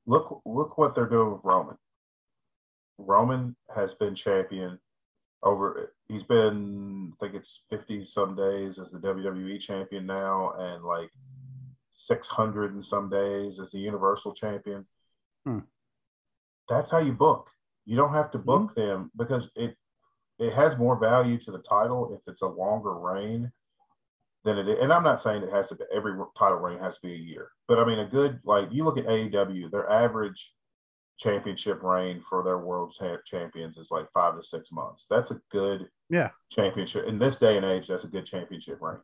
look. 0.07 0.41
Look 0.45 0.79
what 0.79 0.95
they're 0.95 1.09
doing 1.09 1.33
with 1.33 1.45
Roman. 1.45 1.77
Roman 2.99 3.57
has 3.75 3.95
been 3.95 4.15
champion 4.15 4.79
over. 5.43 5.93
He's 6.09 6.23
been, 6.23 7.13
I 7.13 7.25
think 7.25 7.37
it's 7.37 7.63
fifty 7.69 8.05
some 8.05 8.35
days 8.35 8.79
as 8.79 8.91
the 8.91 8.99
WWE 8.99 9.61
champion 9.61 10.07
now, 10.07 10.55
and 10.59 10.85
like 10.85 11.11
six 11.93 12.29
hundred 12.29 12.75
and 12.75 12.85
some 12.85 13.11
days 13.11 13.61
as 13.61 13.73
the 13.73 13.79
Universal 13.79 14.35
champion. 14.35 14.87
Hmm. 15.45 15.61
That's 16.69 16.91
how 16.91 16.99
you 16.99 17.13
book. 17.13 17.51
You 17.85 17.97
don't 17.97 18.15
have 18.15 18.31
to 18.33 18.39
book 18.39 18.75
them 18.75 19.11
because 19.17 19.51
it 19.55 19.77
it 20.39 20.53
has 20.55 20.77
more 20.79 20.99
value 20.99 21.39
to 21.39 21.51
the 21.51 21.59
title 21.59 22.15
if 22.15 22.21
it's 22.31 22.43
a 22.43 22.47
longer 22.47 22.95
reign 22.95 23.53
than 24.47 24.59
it 24.59 24.69
is. 24.69 24.77
And 24.81 24.93
I'm 24.93 25.03
not 25.03 25.21
saying 25.21 25.43
it 25.43 25.53
has 25.53 25.69
to 25.69 25.75
be 25.75 25.85
every 25.93 26.15
title 26.39 26.59
reign 26.59 26.79
has 26.79 26.95
to 26.95 27.01
be 27.03 27.13
a 27.13 27.17
year, 27.17 27.51
but 27.67 27.79
I 27.81 27.85
mean 27.85 27.99
a 27.99 28.07
good 28.07 28.39
like 28.45 28.69
you 28.71 28.85
look 28.85 28.97
at 28.97 29.05
AEW, 29.07 29.71
their 29.71 29.91
average 29.91 30.53
championship 31.19 31.83
reign 31.83 32.23
for 32.27 32.45
their 32.45 32.59
world 32.59 32.95
cha- 32.97 33.17
champions 33.27 33.77
is 33.77 33.91
like 33.91 34.07
five 34.15 34.37
to 34.37 34.43
six 34.43 34.71
months. 34.71 35.05
That's 35.11 35.33
a 35.33 35.41
good 35.51 35.89
Yeah. 36.09 36.31
championship 36.51 37.07
in 37.07 37.19
this 37.19 37.39
day 37.39 37.57
and 37.57 37.67
age. 37.67 37.89
That's 37.89 38.05
a 38.05 38.09
good 38.09 38.25
championship 38.25 38.79
reign. 38.81 39.01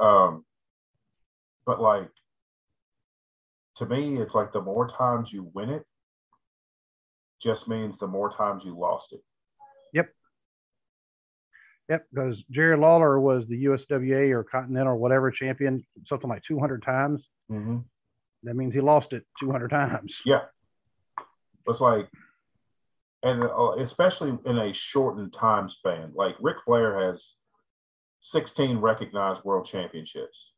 Um, 0.00 0.44
but 1.64 1.80
like 1.80 2.10
to 3.76 3.86
me, 3.86 4.16
it's 4.20 4.34
like 4.34 4.52
the 4.52 4.60
more 4.62 4.88
times 4.88 5.32
you 5.32 5.48
win 5.54 5.70
it, 5.70 5.86
just 7.40 7.68
means 7.68 7.98
the 7.98 8.06
more 8.08 8.32
times 8.32 8.64
you 8.64 8.76
lost 8.76 9.12
it. 9.12 9.22
Yep, 11.88 12.06
because 12.12 12.42
Jerry 12.50 12.76
Lawler 12.76 13.20
was 13.20 13.46
the 13.46 13.64
USWA 13.64 14.32
or 14.32 14.42
Continental 14.42 14.94
or 14.94 14.96
whatever 14.96 15.30
champion, 15.30 15.86
something 16.04 16.28
like 16.28 16.42
200 16.42 16.82
times. 16.82 17.28
Mm-hmm. 17.50 17.78
That 18.42 18.56
means 18.56 18.74
he 18.74 18.80
lost 18.80 19.12
it 19.12 19.24
200 19.38 19.68
times. 19.68 20.20
Yeah. 20.24 20.42
It's 21.68 21.80
like, 21.80 22.08
and 23.22 23.42
uh, 23.42 23.72
especially 23.78 24.36
in 24.44 24.58
a 24.58 24.72
shortened 24.72 25.32
time 25.32 25.68
span, 25.68 26.12
like 26.14 26.36
Ric 26.40 26.58
Flair 26.64 27.08
has 27.08 27.34
16 28.20 28.78
recognized 28.78 29.44
world 29.44 29.66
championships, 29.66 30.52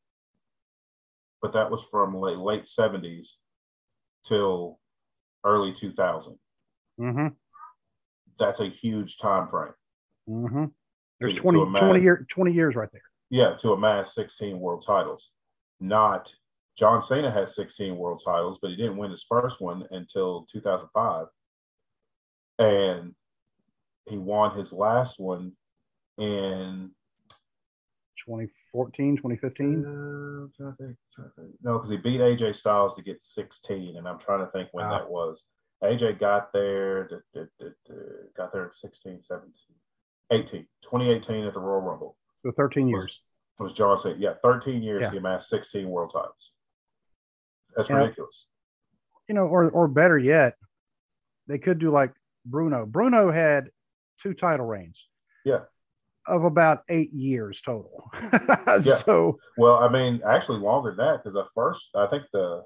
but 1.40 1.52
that 1.52 1.70
was 1.70 1.84
from 1.90 2.14
late, 2.14 2.38
late 2.38 2.64
70s 2.64 3.28
till 4.26 4.78
early 5.44 5.72
2000. 5.72 6.38
Mm-hmm. 7.00 7.28
That's 8.38 8.60
a 8.60 8.68
huge 8.68 9.18
time 9.18 9.48
frame. 9.48 9.72
Mm-hmm. 10.28 10.64
There's 11.20 11.34
to 11.34 11.40
20, 11.40 11.62
amass- 11.62 11.80
20, 11.82 12.00
year, 12.02 12.26
20 12.28 12.52
years 12.52 12.76
right 12.76 12.88
there. 12.92 13.02
Yeah, 13.30 13.54
to 13.58 13.72
amass 13.72 14.14
16 14.14 14.58
world 14.58 14.84
titles. 14.86 15.30
Not 15.80 16.32
John 16.78 17.02
Cena 17.02 17.30
has 17.30 17.54
16 17.56 17.96
world 17.96 18.22
titles, 18.24 18.58
but 18.60 18.70
he 18.70 18.76
didn't 18.76 18.96
win 18.96 19.10
his 19.10 19.24
first 19.28 19.60
one 19.60 19.84
until 19.90 20.46
2005. 20.52 21.26
And 22.58 23.14
he 24.08 24.16
won 24.16 24.56
his 24.56 24.72
last 24.72 25.18
one 25.18 25.52
in 26.18 26.90
2014, 28.24 29.16
2015. 29.16 29.84
Uh, 29.84 30.46
trying 30.56 30.72
to 30.72 30.76
think, 30.76 30.96
trying 31.14 31.28
to 31.28 31.34
think. 31.40 31.54
No, 31.62 31.74
because 31.74 31.90
he 31.90 31.96
beat 31.96 32.20
AJ 32.20 32.56
Styles 32.56 32.94
to 32.94 33.02
get 33.02 33.22
16, 33.22 33.96
and 33.96 34.08
I'm 34.08 34.18
trying 34.18 34.44
to 34.44 34.50
think 34.52 34.68
when 34.72 34.86
Ah. 34.86 34.98
that 34.98 35.10
was. 35.10 35.44
AJ 35.82 36.18
got 36.18 36.52
there, 36.52 37.08
got 38.36 38.52
there 38.52 38.66
at 38.66 38.74
16, 38.74 39.22
17, 39.22 39.52
18, 40.30 40.66
2018 40.82 41.44
at 41.46 41.54
the 41.54 41.60
Royal 41.60 41.80
Rumble. 41.80 42.16
So 42.44 42.52
13 42.52 42.88
years. 42.88 43.20
was 43.58 43.72
John 43.72 43.98
Cena. 43.98 44.14
Yeah, 44.18 44.34
13 44.42 44.82
years 44.82 45.02
Yeah. 45.02 45.10
he 45.10 45.16
amassed 45.16 45.48
16 45.48 45.88
world 45.88 46.12
titles. 46.12 46.52
That's 47.76 47.88
Yeah. 47.90 47.96
ridiculous. 47.96 48.46
You 49.28 49.34
know, 49.34 49.46
or 49.46 49.68
or 49.70 49.88
better 49.88 50.16
yet, 50.16 50.56
they 51.48 51.58
could 51.58 51.78
do 51.78 51.90
like 51.90 52.14
Bruno. 52.46 52.86
Bruno 52.86 53.30
had 53.32 53.70
two 54.22 54.32
title 54.32 54.64
reigns. 54.66 55.08
Yeah. 55.44 55.64
Of 56.26 56.44
about 56.44 56.84
eight 56.88 57.12
years 57.12 57.60
total. 57.60 58.10
Yeah. 58.84 58.98
So 58.98 59.38
Well, 59.56 59.74
I 59.76 59.88
mean, 59.88 60.22
actually 60.24 60.58
longer 60.60 60.90
than 60.94 61.04
that 61.06 61.24
because 61.24 61.34
the 61.34 61.46
first, 61.54 61.88
I 61.96 62.06
think 62.06 62.24
the, 62.32 62.62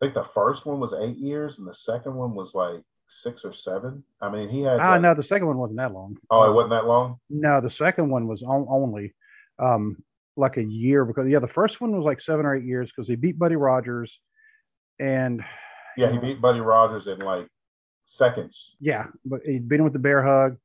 I 0.00 0.04
think 0.06 0.14
the 0.14 0.24
first 0.24 0.64
one 0.66 0.80
was 0.80 0.94
eight 0.94 1.18
years 1.18 1.58
and 1.58 1.68
the 1.68 1.74
second 1.74 2.14
one 2.14 2.34
was 2.34 2.54
like 2.54 2.82
six 3.10 3.44
or 3.44 3.52
seven. 3.52 4.04
I 4.20 4.30
mean, 4.30 4.48
he 4.48 4.62
had. 4.62 4.80
ah 4.80 4.92
like- 4.92 5.00
no, 5.02 5.14
the 5.14 5.22
second 5.22 5.48
one 5.48 5.58
wasn't 5.58 5.78
that 5.78 5.92
long. 5.92 6.16
Oh, 6.30 6.48
it 6.50 6.54
wasn't 6.54 6.70
that 6.70 6.86
long. 6.86 7.18
No, 7.28 7.60
the 7.60 7.70
second 7.70 8.08
one 8.10 8.26
was 8.26 8.42
on, 8.42 8.66
only 8.70 9.14
um, 9.58 9.96
like 10.36 10.56
a 10.56 10.62
year 10.64 11.04
because 11.04 11.28
yeah, 11.28 11.40
the 11.40 11.46
first 11.48 11.80
one 11.80 11.92
was 11.96 12.04
like 12.04 12.20
seven 12.20 12.46
or 12.46 12.56
eight 12.56 12.64
years 12.64 12.90
because 12.90 13.08
he 13.08 13.16
beat 13.16 13.38
Buddy 13.38 13.56
Rogers, 13.56 14.18
and 14.98 15.42
Yeah, 15.96 16.10
he 16.12 16.18
beat 16.18 16.40
Buddy 16.40 16.60
Rogers 16.60 17.06
in 17.06 17.18
like 17.18 17.48
seconds. 18.06 18.76
yeah, 18.80 19.06
but 19.24 19.40
he 19.44 19.58
beat 19.58 19.78
him 19.80 19.84
with 19.84 19.92
the 19.92 19.98
bear 19.98 20.22
hug. 20.22 20.56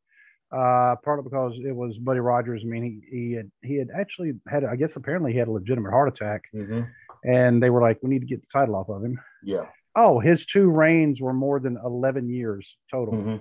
Uh, 0.51 0.95
partly 1.03 1.23
because 1.23 1.53
it 1.65 1.75
was 1.75 1.97
Buddy 1.97 2.19
Rogers. 2.19 2.61
I 2.63 2.67
mean, 2.67 2.83
he 3.11 3.17
he 3.17 3.33
had 3.33 3.51
he 3.63 3.75
had 3.75 3.89
actually 3.93 4.33
had 4.47 4.63
I 4.63 4.75
guess 4.75 4.95
apparently 4.95 5.33
he 5.33 5.39
had 5.39 5.47
a 5.47 5.51
legitimate 5.51 5.89
heart 5.91 6.07
attack, 6.07 6.43
Mm-hmm. 6.53 6.81
and 7.27 7.61
they 7.61 7.69
were 7.71 7.81
like, 7.81 7.97
we 8.03 8.09
need 8.09 8.19
to 8.19 8.27
get 8.27 8.41
the 8.41 8.47
title 8.53 8.75
off 8.75 8.87
of 8.89 9.03
him. 9.03 9.19
Yeah. 9.43 9.65
Oh, 9.95 10.19
his 10.19 10.45
two 10.45 10.69
reigns 10.69 11.21
were 11.21 11.33
more 11.33 11.59
than 11.59 11.77
eleven 11.83 12.29
years 12.29 12.77
total. 12.91 13.15
hmm 13.15 13.35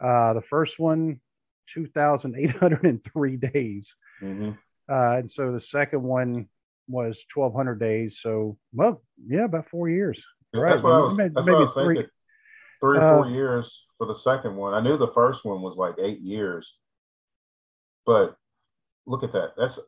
Uh, 0.00 0.34
the 0.34 0.42
first 0.42 0.78
one, 0.78 1.20
two 1.66 1.86
thousand 1.86 2.36
eight 2.36 2.50
hundred 2.50 2.84
and 2.84 3.02
three 3.04 3.36
days. 3.36 3.94
hmm 4.20 4.50
Uh, 4.88 5.16
and 5.18 5.30
so 5.30 5.50
the 5.52 5.60
second 5.60 6.02
one 6.02 6.46
was 6.86 7.24
1,200 7.34 7.80
days. 7.80 8.18
So, 8.20 8.58
well, 8.74 9.02
yeah, 9.26 9.44
about 9.46 9.70
four 9.70 9.88
years. 9.88 10.22
Right. 10.52 10.72
That's 10.72 10.82
what 10.82 10.92
I 10.92 10.98
was. 10.98 11.16
Maybe- 11.16 11.34
I 11.34 11.40
was 11.40 11.72
three- 11.72 11.94
thinking. 11.96 12.10
three 12.80 12.98
or 12.98 13.00
four 13.00 13.24
Uh, 13.24 13.28
years 13.30 13.86
for 13.96 14.06
the 14.06 14.14
second 14.14 14.56
one. 14.56 14.74
I 14.74 14.80
knew 14.80 14.98
the 14.98 15.08
first 15.20 15.44
one 15.46 15.62
was 15.62 15.76
like 15.78 15.94
eight 15.98 16.20
years, 16.20 16.78
but 18.04 18.36
look 19.06 19.22
at 19.22 19.32
that. 19.32 19.54
That's 19.56 19.78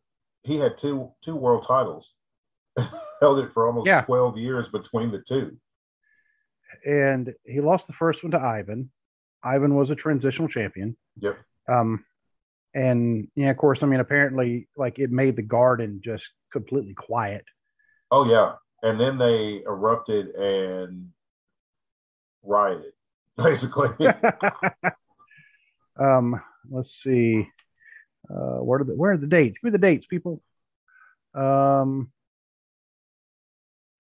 he 0.43 0.57
had 0.59 0.78
two 0.78 1.12
two 1.20 1.37
world 1.37 1.64
titles, 1.68 2.14
held 3.20 3.39
it 3.41 3.53
for 3.53 3.66
almost 3.66 3.87
Yeah. 3.87 4.03
twelve 4.03 4.39
years 4.39 4.68
between 4.70 5.11
the 5.11 5.20
two. 5.20 5.59
And 6.84 7.34
he 7.44 7.60
lost 7.60 7.86
the 7.86 7.92
first 7.92 8.22
one 8.22 8.32
to 8.32 8.40
Ivan. 8.40 8.90
Ivan 9.42 9.74
was 9.74 9.90
a 9.90 9.94
transitional 9.94 10.48
champion. 10.48 10.96
Yep. 11.20 11.38
Um, 11.68 12.04
and 12.74 13.28
yeah, 13.34 13.50
of 13.50 13.56
course, 13.56 13.82
I 13.82 13.86
mean, 13.86 14.00
apparently, 14.00 14.68
like 14.76 14.98
it 14.98 15.10
made 15.10 15.36
the 15.36 15.42
garden 15.42 16.00
just 16.04 16.30
completely 16.52 16.94
quiet. 16.94 17.44
Oh 18.10 18.28
yeah, 18.28 18.54
and 18.82 19.00
then 19.00 19.18
they 19.18 19.62
erupted 19.66 20.28
and 20.34 21.10
rioted, 22.42 22.92
basically. 23.36 23.88
um, 25.98 26.40
let's 26.70 26.94
see. 26.94 27.48
Uh, 28.28 28.58
where 28.58 28.80
are 28.80 28.84
the 28.84 28.94
where 28.94 29.12
are 29.12 29.16
the 29.16 29.26
dates? 29.26 29.58
Give 29.58 29.64
me 29.64 29.70
the 29.70 29.78
dates, 29.78 30.06
people. 30.06 30.42
Um, 31.34 32.10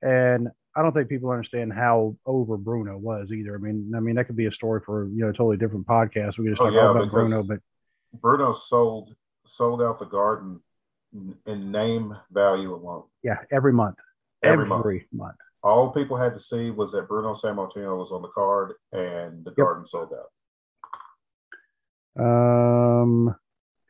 and 0.02 0.48
I 0.76 0.82
don't 0.82 0.92
think 0.92 1.08
people 1.08 1.30
understand 1.30 1.72
how 1.72 2.16
over 2.26 2.56
Bruno 2.58 2.98
was 2.98 3.32
either. 3.32 3.54
I 3.54 3.58
mean, 3.58 3.92
I 3.96 4.00
mean 4.00 4.16
that 4.16 4.26
could 4.26 4.36
be 4.36 4.46
a 4.46 4.52
story 4.52 4.82
for 4.84 5.06
you 5.08 5.20
know 5.22 5.30
a 5.30 5.32
totally 5.32 5.56
different 5.56 5.86
podcast. 5.86 6.36
We 6.38 6.44
could 6.44 6.52
just 6.52 6.60
Oh, 6.62 6.66
talk 6.66 6.74
yeah, 6.74 6.90
about 6.90 7.10
Bruno, 7.10 7.42
but 7.42 7.60
Bruno 8.20 8.52
sold 8.52 9.14
sold 9.46 9.80
out 9.82 9.98
the 9.98 10.04
garden 10.04 10.60
in 11.46 11.72
name 11.72 12.14
value 12.30 12.74
alone. 12.74 13.04
yeah, 13.22 13.38
every 13.50 13.72
month, 13.72 13.96
Every 14.42 14.66
month. 14.66 14.84
month. 15.12 15.36
All 15.62 15.90
people 15.90 16.16
had 16.16 16.34
to 16.34 16.40
see 16.40 16.70
was 16.70 16.92
that 16.92 17.08
Bruno 17.08 17.32
Sammartino 17.34 17.96
was 17.96 18.12
on 18.12 18.20
the 18.22 18.28
card, 18.28 18.74
and 18.92 19.44
the 19.44 19.52
garden 19.52 19.86
sold 19.86 20.12
out. 20.12 20.30
Um, 22.22 23.34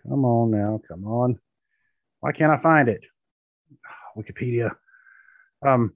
come 0.08 0.24
on 0.24 0.50
now, 0.50 0.80
come 0.88 1.04
on. 1.04 1.38
Why 2.20 2.32
can't 2.32 2.52
I 2.52 2.58
find 2.58 2.88
it? 2.88 3.02
Wikipedia. 4.16 4.74
Um, 5.66 5.92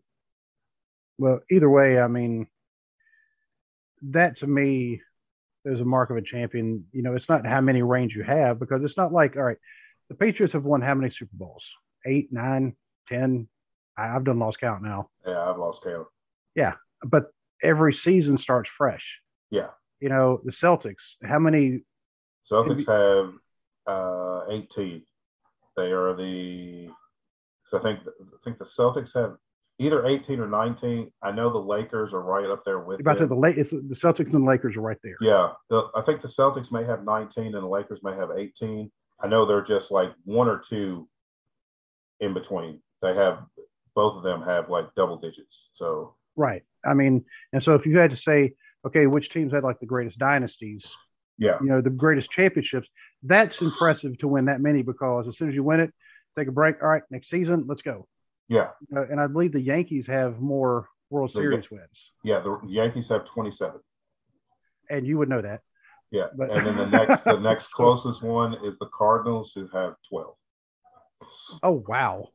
well, 1.20 1.40
either 1.50 1.68
way, 1.68 2.00
I 2.00 2.08
mean, 2.08 2.46
that 4.02 4.36
to 4.38 4.46
me 4.46 5.02
is 5.66 5.80
a 5.80 5.84
mark 5.84 6.08
of 6.10 6.16
a 6.16 6.22
champion. 6.22 6.86
You 6.92 7.02
know, 7.02 7.14
it's 7.14 7.28
not 7.28 7.46
how 7.46 7.60
many 7.60 7.82
reigns 7.82 8.14
you 8.14 8.22
have 8.22 8.58
because 8.58 8.82
it's 8.82 8.96
not 8.96 9.12
like, 9.12 9.36
all 9.36 9.42
right, 9.42 9.58
the 10.08 10.14
Patriots 10.14 10.54
have 10.54 10.64
won 10.64 10.80
how 10.80 10.94
many 10.94 11.10
Super 11.10 11.34
Bowls? 11.34 11.70
Eight, 12.06 12.32
nine, 12.32 12.74
ten. 13.06 13.48
I- 13.98 14.16
I've 14.16 14.24
done 14.24 14.38
lost 14.38 14.58
count 14.60 14.82
now, 14.82 15.10
Yeah, 15.26 15.38
I've 15.50 15.58
lost 15.58 15.84
count. 15.84 16.06
Yeah, 16.54 16.74
but 17.04 17.26
every 17.62 17.92
season 17.92 18.38
starts 18.38 18.70
fresh. 18.70 19.20
Yeah, 19.50 19.68
You 20.00 20.08
know, 20.08 20.40
the 20.44 20.52
Celtics, 20.52 21.16
how 21.22 21.38
many 21.38 21.84
Celtics 22.50 22.86
have 22.86 23.34
uh, 23.86 24.46
18. 24.50 25.02
They 25.76 25.92
are 25.92 26.14
the. 26.16 26.88
So 27.66 27.78
I 27.78 27.82
think 27.82 28.00
I 28.06 28.36
think 28.44 28.58
the 28.58 28.64
Celtics 28.64 29.12
have 29.14 29.36
either 29.80 30.06
18 30.06 30.38
or 30.38 30.46
19. 30.46 31.10
I 31.22 31.32
know 31.32 31.50
the 31.50 31.58
Lakers 31.58 32.12
are 32.12 32.20
right 32.20 32.48
up 32.48 32.64
there 32.64 32.80
with 32.80 33.00
If 33.00 33.06
I 33.06 33.14
said 33.14 33.30
the 33.30 33.34
late, 33.34 33.56
the 33.56 33.94
Celtics 33.94 34.32
and 34.32 34.46
the 34.46 34.50
Lakers 34.50 34.76
are 34.76 34.82
right 34.82 34.98
there. 35.02 35.16
Yeah, 35.20 35.52
the, 35.70 35.88
I 35.96 36.02
think 36.02 36.20
the 36.20 36.28
Celtics 36.28 36.70
may 36.70 36.84
have 36.84 37.02
19 37.02 37.46
and 37.46 37.54
the 37.54 37.66
Lakers 37.66 38.02
may 38.02 38.14
have 38.14 38.30
18. 38.36 38.92
I 39.22 39.26
know 39.26 39.46
they're 39.46 39.62
just 39.62 39.90
like 39.90 40.12
one 40.24 40.48
or 40.48 40.58
two 40.58 41.08
in 42.20 42.34
between. 42.34 42.82
They 43.00 43.14
have 43.14 43.42
both 43.94 44.16
of 44.16 44.22
them 44.22 44.42
have 44.42 44.68
like 44.68 44.94
double 44.94 45.16
digits. 45.16 45.70
So 45.74 46.14
Right. 46.36 46.62
I 46.84 46.94
mean, 46.94 47.24
and 47.52 47.62
so 47.62 47.74
if 47.74 47.86
you 47.86 47.98
had 47.98 48.10
to 48.10 48.16
say, 48.16 48.52
okay, 48.86 49.06
which 49.06 49.30
teams 49.30 49.52
had 49.52 49.64
like 49.64 49.80
the 49.80 49.86
greatest 49.86 50.18
dynasties, 50.18 50.94
yeah, 51.38 51.56
you 51.60 51.68
know, 51.68 51.80
the 51.80 51.90
greatest 51.90 52.30
championships, 52.30 52.88
that's 53.22 53.62
impressive 53.62 54.18
to 54.18 54.28
win 54.28 54.44
that 54.46 54.60
many 54.60 54.82
because 54.82 55.26
as 55.26 55.38
soon 55.38 55.48
as 55.48 55.54
you 55.54 55.64
win 55.64 55.80
it, 55.80 55.92
take 56.38 56.48
a 56.48 56.52
break. 56.52 56.82
All 56.82 56.88
right, 56.88 57.02
next 57.10 57.30
season, 57.30 57.64
let's 57.66 57.82
go. 57.82 58.06
Yeah, 58.50 58.70
Uh, 58.94 59.06
and 59.10 59.18
I 59.20 59.26
believe 59.28 59.52
the 59.52 59.60
Yankees 59.60 60.06
have 60.08 60.38
more 60.40 60.88
World 61.08 61.30
The- 61.30 61.38
Series 61.40 61.70
wins, 61.70 62.12
yeah. 62.22 62.40
The 62.40 62.60
Yankees 62.66 63.08
have 63.08 63.24
27. 63.24 63.80
and 64.90 65.06
you 65.06 65.16
would 65.18 65.28
know 65.30 65.40
that. 65.40 65.60
Yeah, 66.10 66.26
But- 66.36 66.50
and 66.50 66.66
then 66.66 66.76
the 66.76 66.86
next 66.86 67.22
the 67.24 67.38
next 67.38 67.68
closest 67.78 68.22
one 68.22 68.54
is 68.64 68.76
the 68.78 68.86
Cardinals 68.92 69.52
who 69.54 69.66
have 69.68 69.94
12. 70.08 70.34
Oh 71.62 71.84
wow. 71.88 72.28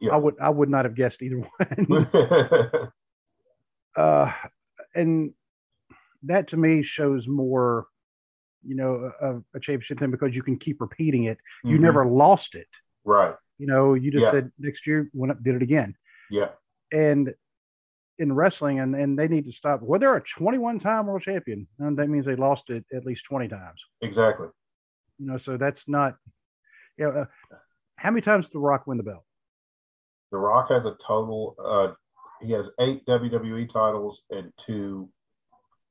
Yeah. 0.00 0.12
I 0.14 0.16
would 0.16 0.34
I 0.40 0.50
would 0.50 0.68
not 0.70 0.84
have 0.86 0.94
guessed 0.94 1.22
either 1.22 1.38
one. 1.38 2.08
uh, 3.96 4.32
and 4.94 5.32
that 6.24 6.48
to 6.48 6.56
me 6.56 6.82
shows 6.82 7.26
more, 7.28 7.86
you 8.64 8.76
know, 8.76 9.10
a, 9.20 9.36
a 9.56 9.60
championship 9.60 9.98
thing 10.00 10.10
because 10.10 10.34
you 10.34 10.42
can 10.42 10.58
keep 10.58 10.80
repeating 10.80 11.24
it. 11.24 11.38
You 11.62 11.76
Mhm. 11.78 11.80
never 11.80 12.06
lost 12.06 12.54
it. 12.54 12.68
right. 13.04 13.36
You 13.58 13.66
know, 13.66 13.94
you 13.94 14.10
just 14.10 14.24
Yeah. 14.24 14.30
said 14.30 14.52
next 14.58 14.86
year 14.86 15.10
went 15.12 15.32
up, 15.32 15.42
did 15.42 15.54
it 15.56 15.62
again. 15.62 15.96
Yeah, 16.30 16.50
And 16.92 17.34
in 18.18 18.32
wrestling, 18.32 18.78
and, 18.80 18.94
and 18.94 19.18
they 19.18 19.28
need 19.28 19.44
to 19.46 19.52
stop. 19.52 19.80
Well, 19.82 19.98
they're 20.00 20.16
a 20.16 20.22
21 20.22 20.78
time 20.78 21.06
world 21.06 21.22
champion. 21.22 21.66
And 21.78 21.98
that 21.98 22.08
means 22.08 22.24
they 22.26 22.36
lost 22.36 22.70
it 22.70 22.84
at 22.92 23.04
least 23.04 23.24
20 23.26 23.48
times. 23.48 23.80
exactly. 24.00 24.48
You 25.18 25.26
know, 25.26 25.38
so 25.38 25.56
that's 25.56 25.86
not, 25.88 26.16
you 26.96 27.04
know, 27.04 27.10
uh, 27.22 27.24
how 27.96 28.10
many 28.10 28.20
times 28.22 28.46
did 28.46 28.54
The 28.54 28.58
Rock 28.60 28.86
win 28.86 28.98
the 28.98 29.04
belt? 29.04 29.24
The 30.32 30.38
Rock 30.38 30.70
has 30.70 30.84
a 30.86 30.96
total. 31.06 31.54
Uh, 31.58 31.94
he 32.44 32.52
has 32.52 32.68
eight 32.80 33.04
WWE 33.06 33.68
titles 33.72 34.22
and 34.30 34.52
two 34.58 35.08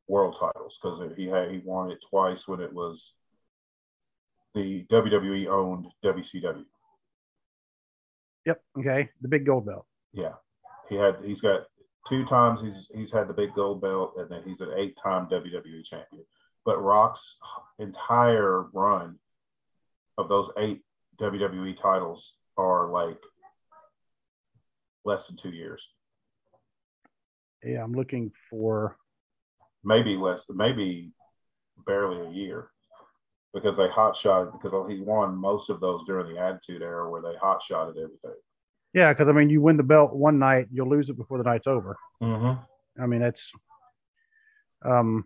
world 0.10 0.36
titles 0.38 0.78
because 0.82 1.14
he 1.16 1.28
had 1.28 1.52
he 1.52 1.62
won 1.64 1.90
it 1.92 2.00
twice 2.10 2.48
when 2.48 2.60
it 2.60 2.74
was 2.74 3.14
the 4.54 4.86
WWE 4.92 5.48
owned 5.48 5.88
WCW. 6.04 6.66
Yep. 8.46 8.62
Okay. 8.80 9.10
The 9.22 9.28
big 9.28 9.46
gold 9.46 9.66
belt. 9.66 9.86
Yeah, 10.14 10.34
he 10.90 10.96
had 10.96 11.18
he's 11.24 11.42
got 11.42 11.62
two 12.08 12.26
times 12.26 12.62
he's 12.62 12.88
he's 12.94 13.12
had 13.12 13.28
the 13.28 13.34
big 13.34 13.54
gold 13.54 13.82
belt 13.82 14.14
and 14.18 14.30
then 14.30 14.44
he's 14.46 14.62
an 14.62 14.72
eight 14.76 14.98
time 15.02 15.28
WWE 15.28 15.84
champion. 15.84 16.26
But 16.66 16.82
Rock's 16.82 17.38
entire 17.80 18.64
run 18.74 19.18
of 20.18 20.30
those 20.30 20.50
eight 20.58 20.82
WWE 21.20 21.80
titles 21.82 22.34
are 22.58 22.90
like 22.90 23.20
less 25.06 25.28
than 25.28 25.36
two 25.36 25.50
years, 25.50 25.86
Yeah. 27.64 27.84
I'm 27.84 27.92
looking 27.94 28.32
for, 28.50 28.98
maybe 29.84 30.16
less, 30.16 30.46
maybe 30.50 31.12
barely 31.86 32.26
a 32.26 32.30
year, 32.32 32.70
because 33.54 33.78
they 33.78 33.88
hot 33.88 34.16
shot 34.16 34.52
because 34.52 34.74
he 34.90 35.00
won 35.02 35.36
most 35.36 35.70
of 35.70 35.80
those 35.80 36.04
during 36.06 36.34
the 36.34 36.40
Attitude 36.42 36.82
Era 36.82 37.10
where 37.10 37.22
they 37.22 37.36
hot 37.42 37.62
shotted 37.62 37.96
everything. 37.98 38.40
yeah, 38.94 39.12
because 39.14 39.28
I 39.28 39.32
mean, 39.32 39.50
you 39.50 39.62
win 39.62 39.78
the 39.78 39.84
belt 39.84 40.14
one 40.14 40.40
night, 40.40 40.68
you'll 40.72 40.90
lose 40.90 41.10
it 41.10 41.18
before 41.18 41.38
the 41.38 41.44
night's 41.44 41.68
over. 41.68 41.96
Mm-hmm. 42.22 43.02
I 43.02 43.06
mean, 43.08 43.22
that's, 43.22 43.52
um, 44.86 45.26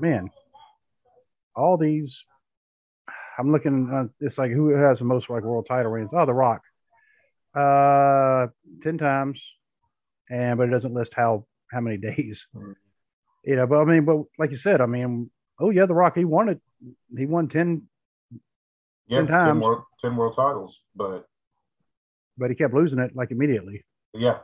man, 0.00 0.30
all 1.54 1.76
these. 1.76 2.24
I'm 3.38 3.50
looking. 3.50 3.90
Uh, 3.92 4.08
it's 4.20 4.38
like 4.38 4.50
who 4.50 4.68
has 4.70 4.98
the 4.98 5.04
most 5.04 5.28
like 5.30 5.42
world 5.42 5.66
title 5.68 5.90
reigns? 5.90 6.10
Oh, 6.12 6.26
The 6.26 6.34
Rock, 6.34 6.62
uh, 7.54 8.48
ten 8.82 8.98
times, 8.98 9.42
and 10.30 10.58
but 10.58 10.68
it 10.68 10.70
doesn't 10.70 10.94
list 10.94 11.14
how 11.14 11.46
how 11.70 11.80
many 11.80 11.96
days. 12.10 12.46
Mhm. 12.54 12.74
You 13.44 13.56
know, 13.56 13.66
but 13.66 13.80
I 13.80 13.84
mean, 13.84 14.04
but 14.04 14.24
like 14.38 14.50
you 14.50 14.56
said, 14.56 14.80
I 14.80 14.86
mean, 14.86 15.30
oh 15.62 15.70
yeah, 15.70 15.86
The 15.86 15.94
Rock, 15.94 16.16
he 16.16 16.24
won 16.24 16.48
it. 16.50 16.60
He 17.16 17.24
won 17.26 17.48
ten, 17.48 17.82
Yeah, 19.06 19.18
10 19.18 19.26
ten, 19.28 19.34
times. 19.36 19.62
world, 19.64 19.82
10 20.00 20.16
world 20.16 20.34
titles, 20.36 20.82
but 20.94 21.26
but 22.36 22.50
he 22.50 22.56
kept 22.56 22.74
losing 22.74 22.98
it 22.98 23.14
like 23.14 23.30
immediately. 23.30 23.84
yeah, 24.12 24.38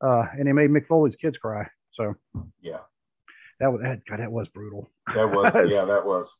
Uh, 0.00 0.26
and 0.38 0.46
he 0.46 0.52
made 0.52 0.70
Mick 0.70 0.86
Foley's 0.86 1.16
kids 1.16 1.38
cry. 1.38 1.68
So 1.92 2.14
yeah, 2.60 2.78
that 3.60 3.72
was 3.72 3.80
that. 3.82 4.04
God, 4.06 4.20
that 4.20 4.30
was 4.32 4.48
brutal. 4.48 4.90
that 5.14 5.28
was 5.30 5.52
yeah, 5.72 5.84
that 5.84 6.04
was. 6.06 6.32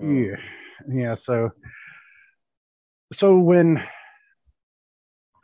Mm. 0.00 0.36
Yeah, 0.88 0.94
yeah. 0.94 1.14
So, 1.14 1.50
so 3.12 3.38
when 3.38 3.82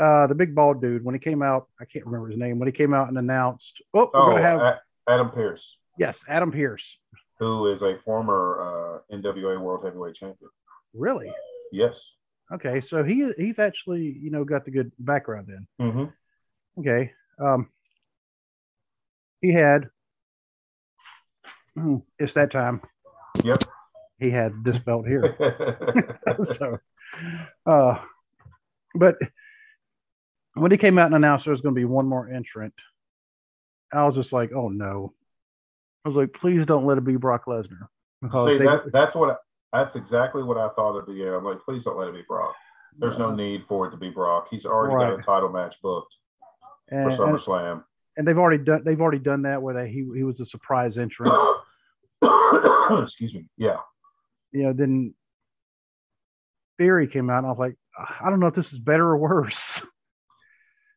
uh 0.00 0.26
the 0.26 0.34
big 0.34 0.54
bald 0.54 0.80
dude 0.82 1.04
when 1.04 1.14
he 1.14 1.18
came 1.18 1.42
out, 1.42 1.68
I 1.80 1.84
can't 1.84 2.06
remember 2.06 2.28
his 2.28 2.38
name. 2.38 2.58
When 2.58 2.66
he 2.68 2.72
came 2.72 2.94
out 2.94 3.08
and 3.08 3.18
announced, 3.18 3.82
"Oh, 3.92 4.10
we're 4.14 4.20
Oh, 4.20 4.30
gonna 4.30 4.42
have 4.42 4.78
Adam 5.08 5.30
Pearce, 5.30 5.76
yes, 5.98 6.24
Adam 6.28 6.52
Pearce." 6.52 6.98
Who 7.38 7.72
is 7.72 7.82
a 7.82 7.98
former 8.04 9.02
uh, 9.10 9.14
NWA 9.14 9.60
World 9.60 9.84
Heavyweight 9.84 10.14
Champion. 10.14 10.50
Really? 10.92 11.32
Yes. 11.72 12.00
Okay, 12.52 12.80
so 12.80 13.02
he 13.02 13.32
he's 13.38 13.58
actually 13.58 14.18
you 14.20 14.30
know 14.30 14.44
got 14.44 14.64
the 14.64 14.70
good 14.70 14.92
background 14.98 15.46
then. 15.48 15.66
Mm-hmm. 15.80 16.80
Okay, 16.80 17.12
um, 17.38 17.68
he 19.40 19.52
had 19.52 19.88
it's 22.18 22.34
that 22.34 22.50
time. 22.50 22.80
Yep. 23.42 23.64
He 24.18 24.30
had 24.30 24.64
this 24.64 24.78
belt 24.78 25.06
here. 25.06 25.36
so, 26.44 26.78
uh, 27.66 27.98
but 28.94 29.16
when 30.54 30.70
he 30.70 30.76
came 30.76 30.98
out 30.98 31.06
and 31.06 31.16
announced 31.16 31.46
there 31.46 31.52
was 31.52 31.60
going 31.60 31.74
to 31.74 31.80
be 31.80 31.84
one 31.84 32.06
more 32.06 32.28
entrant, 32.28 32.74
I 33.92 34.04
was 34.04 34.14
just 34.14 34.32
like, 34.32 34.52
oh 34.54 34.68
no. 34.68 35.14
I 36.04 36.08
was 36.08 36.16
like, 36.16 36.32
please 36.34 36.66
don't 36.66 36.84
let 36.84 36.98
it 36.98 37.04
be 37.04 37.16
Brock 37.16 37.46
Lesnar. 37.46 37.88
Because 38.20 38.48
See, 38.48 38.58
they- 38.58 38.64
that's 38.64 38.82
that's 38.92 39.14
what 39.14 39.38
that's 39.72 39.96
exactly 39.96 40.42
what 40.42 40.56
I 40.58 40.68
thought 40.70 40.98
at 40.98 41.06
the 41.06 41.12
end. 41.12 41.34
I'm 41.34 41.44
like, 41.44 41.60
please 41.64 41.84
don't 41.84 41.98
let 41.98 42.08
it 42.08 42.14
be 42.14 42.22
Brock. 42.28 42.54
There's 42.96 43.18
no 43.18 43.34
need 43.34 43.66
for 43.66 43.88
it 43.88 43.90
to 43.90 43.96
be 43.96 44.10
Brock. 44.10 44.46
He's 44.50 44.64
already 44.66 44.94
got 44.94 45.18
a 45.18 45.22
title 45.22 45.48
match 45.48 45.76
booked 45.82 46.14
for 46.88 46.94
and, 46.96 47.10
and, 47.10 47.20
SummerSlam. 47.20 47.82
and 48.16 48.28
they've 48.28 48.38
already 48.38 48.62
done 48.62 48.82
they've 48.84 49.00
already 49.00 49.18
done 49.18 49.42
that 49.42 49.60
where 49.62 49.74
they 49.74 49.88
he 49.90 50.06
he 50.14 50.22
was 50.22 50.38
a 50.38 50.46
surprise 50.46 50.96
entrant. 50.96 51.32
Excuse 53.02 53.34
me. 53.34 53.48
Yeah. 53.56 53.78
you 54.52 54.62
know, 54.62 54.72
then 54.72 55.14
Theory 56.78 57.08
came 57.08 57.30
out, 57.30 57.38
and 57.38 57.46
I 57.46 57.50
was 57.50 57.58
like, 57.58 57.76
I 58.20 58.30
don't 58.30 58.40
know 58.40 58.46
if 58.46 58.54
this 58.54 58.72
is 58.72 58.78
better 58.78 59.06
or 59.06 59.16
worse. 59.16 59.82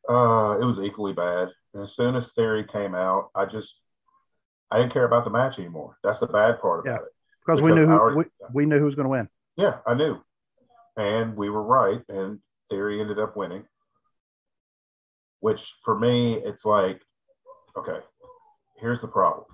Uh, 0.10 0.58
it 0.62 0.66
was 0.66 0.80
equally 0.80 1.14
bad. 1.14 1.50
And 1.74 1.84
as 1.84 1.96
soon 1.96 2.16
as 2.16 2.32
Theory 2.32 2.64
came 2.64 2.96
out, 2.96 3.30
I 3.36 3.46
just 3.46 3.82
I 4.72 4.78
didn't 4.80 4.92
care 4.94 5.06
about 5.06 5.24
the 5.24 5.30
match 5.30 5.60
anymore. 5.60 5.98
That's 6.04 6.20
the 6.20 6.28
bad 6.28 6.60
part 6.60 6.82
about 6.86 6.92
Yeah. 6.92 7.06
it. 7.06 7.14
Because 7.46 7.62
we 7.62 7.72
Because 7.72 7.82
knew 7.82 7.88
who, 7.88 7.94
our- 7.94 8.16
we, 8.16 8.26
we 8.54 8.66
knew 8.66 8.80
who 8.80 8.86
was 8.86 8.96
going 8.96 9.06
to 9.06 9.10
win. 9.10 9.30
Yeah, 9.56 9.80
I 9.86 9.94
knew. 9.94 10.22
And 10.98 11.36
we 11.38 11.50
were 11.50 11.64
right, 11.64 12.02
and 12.10 12.40
Theory 12.70 13.00
ended 13.00 13.20
up 13.20 13.38
winning. 13.38 13.66
Which 15.40 15.76
for 15.86 15.98
me, 15.98 16.34
it's 16.36 16.66
like, 16.66 17.02
okay, 17.78 18.00
here's 18.80 19.00
the 19.00 19.08
problem. 19.08 19.46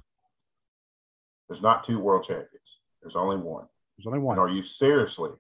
There's 1.48 1.62
not 1.62 1.84
two 1.84 2.00
world 2.00 2.24
champions. 2.24 2.80
There's 3.02 3.16
only 3.18 3.36
one. 3.38 3.68
There's 3.98 4.08
only 4.08 4.18
And 4.20 4.26
one. 4.26 4.40
are 4.40 4.48
you 4.50 4.64
seriously? 4.64 5.32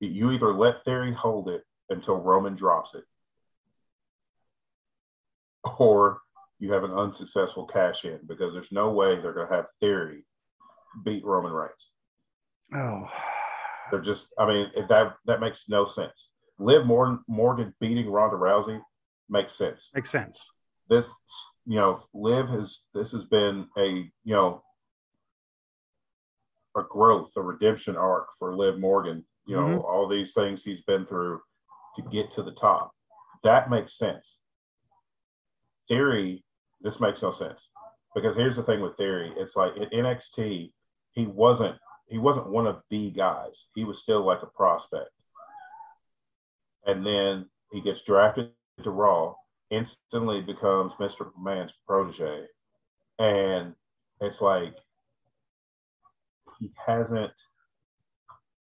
You 0.00 0.30
either 0.30 0.54
let 0.54 0.84
Theory 0.84 1.12
hold 1.12 1.48
it 1.48 1.64
until 1.90 2.16
Roman 2.16 2.54
drops 2.54 2.94
it, 2.94 3.04
or 5.78 6.20
you 6.58 6.72
have 6.72 6.84
an 6.84 6.92
unsuccessful 6.92 7.66
cash 7.66 8.04
in 8.04 8.18
because 8.26 8.52
there's 8.52 8.72
no 8.72 8.90
way 8.90 9.16
they're 9.20 9.32
going 9.32 9.48
to 9.48 9.54
have 9.54 9.66
Theory 9.80 10.24
beat 11.04 11.24
Roman 11.24 11.52
Reigns. 11.52 11.90
Oh, 12.74 13.08
They're 13.90 14.00
just, 14.00 14.26
I 14.38 14.46
mean, 14.46 14.70
that 14.88 15.14
that 15.26 15.40
makes 15.40 15.68
no 15.68 15.86
sense. 15.86 16.28
Liv 16.58 16.84
Morgan, 16.84 17.20
Morgan 17.28 17.72
beating 17.80 18.10
Ronda 18.10 18.36
Rousey 18.36 18.80
makes 19.30 19.54
sense. 19.54 19.90
makes 19.94 20.10
sense. 20.10 20.38
This, 20.90 21.06
you 21.66 21.76
know, 21.76 22.02
Liv 22.12 22.48
has 22.48 22.80
this 22.94 23.12
has 23.12 23.24
been 23.26 23.68
a 23.78 23.86
you 24.24 24.34
know 24.34 24.62
a 26.76 26.82
growth, 26.82 27.30
a 27.36 27.40
redemption 27.42 27.96
arc 27.96 28.26
for 28.38 28.56
Liv 28.56 28.78
Morgan. 28.78 29.24
You 29.46 29.56
know, 29.56 29.62
Mhm. 29.78 29.84
all 29.84 30.06
these 30.08 30.32
things 30.34 30.62
he's 30.62 30.82
been 30.82 31.06
through 31.06 31.40
to 31.96 32.02
get 32.02 32.30
to 32.32 32.42
the 32.42 32.52
top. 32.52 32.94
That 33.42 33.70
makes 33.70 33.96
sense. 33.96 34.38
Theory, 35.88 36.44
this 36.80 37.00
makes 37.00 37.22
no 37.22 37.32
sense 37.32 37.68
because 38.14 38.36
here's 38.36 38.56
the 38.56 38.62
thing 38.62 38.80
with 38.80 38.96
Theory. 38.96 39.32
It's 39.36 39.56
like 39.56 39.72
in 39.76 39.84
NXT, 40.04 40.72
he 41.12 41.26
wasn't 41.26 41.76
he 42.08 42.18
wasn't 42.18 42.48
one 42.48 42.66
of 42.66 42.80
the 42.90 43.10
guys. 43.10 43.66
He 43.74 43.84
was 43.84 44.00
still 44.00 44.24
like 44.24 44.42
a 44.42 44.46
prospect. 44.46 45.10
And 46.86 47.04
then 47.04 47.46
he 47.70 47.82
gets 47.82 48.02
drafted 48.02 48.50
to 48.82 48.90
Raw, 48.90 49.34
instantly 49.70 50.40
becomes 50.40 50.94
Mr. 50.94 51.30
McMahon's 51.32 51.74
protege. 51.86 52.46
And 53.18 53.74
it's 54.20 54.40
like 54.40 54.74
he 56.58 56.70
hasn't 56.86 57.32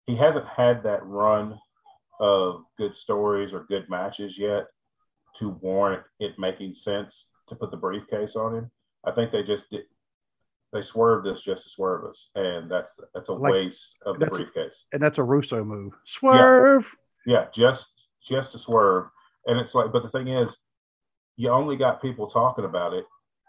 he 0.07 0.17
hasn't 0.17 0.47
had 0.47 0.83
that 0.83 1.05
run 1.07 1.59
of 2.21 2.65
good 2.77 2.95
stories 2.95 3.53
or 3.53 3.65
good 3.69 3.89
matches 3.89 4.39
yet 4.39 4.67
to 5.39 5.49
warrant 5.49 6.03
it 6.21 6.39
making 6.39 6.75
sense 6.75 7.27
to 7.53 7.59
put 7.59 7.71
the 7.71 7.77
briefcase 7.77 8.37
on 8.37 8.55
him. 8.55 8.71
I 9.05 9.13
think 9.13 9.31
they 9.33 9.43
just 9.43 9.71
did 9.71 9.83
they 10.73 10.83
swerved 10.83 11.27
us 11.27 11.43
just 11.43 11.65
to 11.65 11.71
swerve 11.71 12.05
us, 12.05 12.31
and 12.35 12.71
that's 12.71 12.99
that's 13.15 13.29
a 13.29 13.35
Like, 13.35 13.53
waste 13.53 13.97
of 14.07 14.19
the 14.19 14.27
briefcase. 14.27 14.87
And 14.93 15.03
that's 15.03 15.19
a 15.19 15.23
Russo 15.23 15.63
move. 15.63 15.93
Swerve. 16.07 16.91
Yeah, 17.27 17.47
just 17.55 17.91
just 18.27 18.53
to 18.53 18.59
swerve. 18.59 19.07
And 19.47 19.59
it's 19.59 19.75
like, 19.75 19.93
but 19.93 20.03
the 20.03 20.09
thing 20.09 20.29
is, 20.29 20.57
you 21.37 21.51
only 21.51 21.77
got 21.77 22.01
people 22.01 22.29
talking 22.29 22.65
about 22.65 22.95
it 22.95 23.05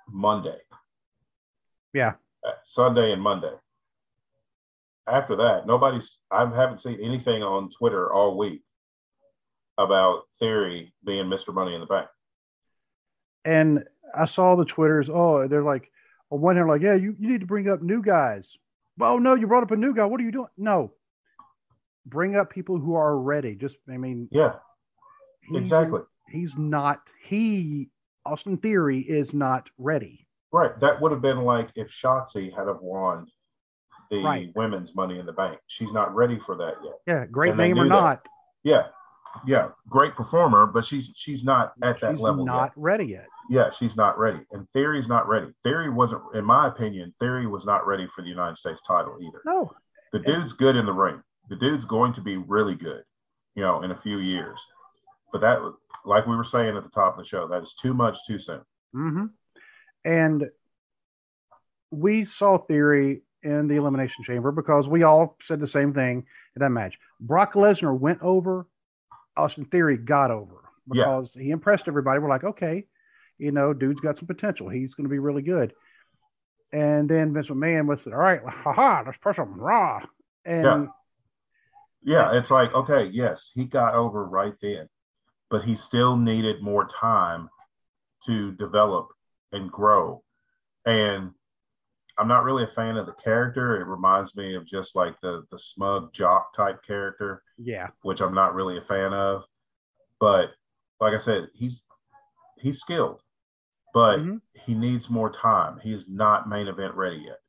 Monday. 0.10 0.58
Yeah. 1.94 2.14
Uh, 2.46 2.52
Sunday 2.66 3.14
and 3.14 3.22
Monday. 3.22 3.54
After 5.08 5.38
that, 5.38 5.66
nobody's 5.66 6.18
I 6.30 6.42
haven't 6.42 6.82
seen 6.82 7.00
anything 7.02 7.42
on 7.42 7.70
Twitter 7.70 8.12
all 8.12 8.38
week 8.38 8.64
about 9.78 10.24
Theory 10.40 10.94
being 11.06 11.26
Mr. 11.26 11.54
Money 11.54 11.74
in 11.74 11.80
the 11.80 11.88
Bank. 11.88 12.08
And 13.46 13.86
I 14.14 14.26
saw 14.26 14.56
the 14.56 14.66
Twitters. 14.66 15.10
Oh, 15.12 15.48
they're 15.48 15.64
like, 15.64 15.90
on 16.30 16.42
one 16.42 16.56
hand, 16.56 16.68
like, 16.68 16.82
yeah, 16.82 16.94
you, 16.96 17.16
you 17.20 17.30
need 17.30 17.42
to 17.42 17.48
bring 17.48 17.70
up 17.70 17.82
new 17.82 18.02
guys. 18.02 18.48
Oh, 19.02 19.18
no, 19.18 19.34
you 19.36 19.48
brought 19.48 19.64
up 19.64 19.72
a 19.72 19.76
new 19.76 19.94
guy. 19.94 20.06
What 20.06 20.20
are 20.20 20.24
you 20.24 20.32
doing? 20.32 20.48
No. 20.58 20.92
Bring 22.06 22.36
up 22.36 22.50
people 22.52 22.78
who 22.80 22.96
are 22.96 23.18
ready. 23.18 23.56
Just, 23.56 23.78
I 23.92 23.98
mean, 23.98 24.28
Yeah, 24.32 24.54
he- 25.50 25.58
exactly. 25.58 26.02
He's 26.30 26.58
not, 26.58 27.02
he, 27.24 27.90
Austin 28.26 28.58
Theory, 28.58 29.00
is 29.00 29.34
not 29.34 29.70
ready. 29.78 30.28
Right. 30.52 30.78
That 30.80 31.02
would 31.02 31.12
have 31.12 31.22
been 31.22 31.42
like 31.44 31.70
if 31.76 31.90
Shotzi 31.90 32.56
had 32.56 32.68
have 32.68 32.82
won 32.82 33.28
the 34.12 34.24
Right. 34.24 34.52
women's 34.56 34.94
money 34.96 35.20
in 35.20 35.26
the 35.26 35.34
bank. 35.34 35.60
She's 35.68 35.92
not 35.92 36.14
ready 36.14 36.40
for 36.40 36.56
that 36.58 36.76
yet. 36.84 36.94
Yeah, 37.08 37.26
great 37.26 37.50
And 37.52 37.58
name 37.58 37.80
or 37.80 37.84
that. 37.84 37.90
not, 37.90 38.26
Yeah. 38.64 38.88
Yeah. 39.48 39.70
Great 39.90 40.14
performer, 40.16 40.68
but 40.68 40.86
she's 40.86 41.12
she's 41.16 41.44
not 41.44 41.74
at 41.82 42.00
that 42.02 42.12
she's 42.14 42.20
level 42.22 42.46
not 42.46 42.66
yet. 42.66 42.72
ready 42.76 43.06
yet. 43.06 43.28
Yeah, 43.50 43.72
she's 43.72 43.96
not 43.96 44.18
ready. 44.18 44.40
And 44.52 44.68
Theory's 44.74 45.08
not 45.08 45.28
ready. 45.28 45.48
Theory 45.64 45.90
wasn't, 45.90 46.22
in 46.34 46.46
my 46.46 46.68
opinion, 46.68 47.14
Theory 47.20 47.46
was 47.48 47.66
not 47.66 47.86
ready 47.86 48.08
for 48.08 48.22
the 48.22 48.30
United 48.30 48.58
States 48.58 48.82
title 48.88 49.18
either. 49.22 49.42
No, 49.46 49.72
The 50.12 50.20
dude's 50.20 50.54
good 50.54 50.76
in 50.76 50.86
the 50.86 50.94
ring. 50.94 51.22
The 51.50 51.56
dude's 51.58 51.86
going 51.86 52.14
to 52.14 52.22
be 52.22 52.38
really 52.38 52.76
good, 52.76 53.04
you 53.56 53.64
know, 53.64 53.82
in 53.84 53.92
a 53.92 53.98
few 54.00 54.20
years. 54.20 54.60
But 55.32 55.42
that, 55.42 55.60
like 56.06 56.26
we 56.26 56.36
were 56.36 56.44
saying 56.46 56.78
at 56.78 56.84
the 56.84 56.90
top 56.90 57.18
of 57.18 57.24
the 57.24 57.28
show, 57.28 57.48
that 57.50 57.64
is 57.64 57.74
too 57.74 57.94
much 57.94 58.18
too 58.26 58.40
soon. 58.40 58.62
hmm 58.94 59.26
And 60.06 60.50
we 61.92 62.26
saw 62.26 62.58
Theory 62.58 63.24
in 63.44 63.68
the 63.68 63.76
Elimination 63.76 64.24
Chamber 64.24 64.52
because 64.52 64.88
we 64.88 65.04
all 65.04 65.36
said 65.42 65.60
the 65.60 65.68
same 65.68 65.94
thing 65.94 66.26
in 66.56 66.60
that 66.62 66.70
match. 66.70 66.98
Brock 67.20 67.54
Lesnar 67.54 67.98
went 67.98 68.22
over, 68.22 68.68
Austin 69.36 69.66
Theory 69.66 69.98
got 69.98 70.32
over 70.32 70.62
Yeah. 70.94 71.04
because 71.04 71.32
he 71.34 71.50
impressed 71.52 71.88
everybody. 71.88 72.20
We're 72.20 72.30
like, 72.30 72.46
okay, 72.46 72.86
you 73.44 73.52
know, 73.52 73.74
dude's 73.74 74.00
got 74.00 74.18
some 74.18 74.28
potential. 74.28 74.70
He's 74.70 74.94
going 74.94 75.06
to 75.06 75.10
be 75.10 75.20
really 75.20 75.42
good. 75.42 75.74
And 76.72 77.10
then 77.10 77.34
Vince 77.34 77.50
McMahon 77.50 77.86
was, 77.88 78.08
all 78.08 78.14
right, 78.14 78.42
haha, 78.46 79.04
let's 79.06 79.18
push 79.18 79.38
him 79.38 79.60
raw. 79.60 80.02
And 80.46 80.64
Yeah. 80.64 80.86
Yeah, 82.06 82.38
it's 82.38 82.52
like, 82.52 82.74
okay, 82.74 83.10
yes, 83.14 83.50
he 83.54 83.64
got 83.64 83.96
over 83.96 84.26
right 84.26 84.54
then, 84.62 84.90
but 85.50 85.64
he 85.64 85.76
still 85.76 86.18
needed 86.18 86.62
more 86.62 86.86
time 86.86 87.50
to 88.26 88.52
develop 88.52 89.08
and 89.54 89.72
grow. 89.72 90.22
And 90.86 91.32
I'm 92.18 92.28
not 92.28 92.44
really 92.44 92.64
a 92.64 92.76
fan 92.76 92.98
of 92.98 93.06
the 93.06 93.14
character. 93.14 93.80
It 93.80 93.86
reminds 93.86 94.36
me 94.36 94.56
of 94.56 94.66
just 94.66 94.98
like 94.98 95.16
the 95.22 95.44
the 95.50 95.58
smug 95.58 96.12
jock 96.14 96.54
type 96.54 96.84
character, 96.86 97.42
yeah, 97.58 97.88
which 98.02 98.20
I'm 98.20 98.36
not 98.36 98.54
really 98.54 98.78
a 98.78 98.82
fan 98.82 99.14
of. 99.14 99.44
But 100.20 100.50
like 101.00 101.14
I 101.14 101.20
said, 101.20 101.48
he's 101.54 101.84
he's 102.60 102.80
skilled, 102.80 103.22
but 103.94 104.20
Mhm. 104.20 104.42
he 104.54 104.74
needs 104.74 105.10
more 105.10 105.30
time. 105.32 105.80
He's 105.80 106.08
not 106.08 106.50
main 106.50 106.68
event 106.68 106.96
ready 106.96 107.18
yet. 107.18 107.40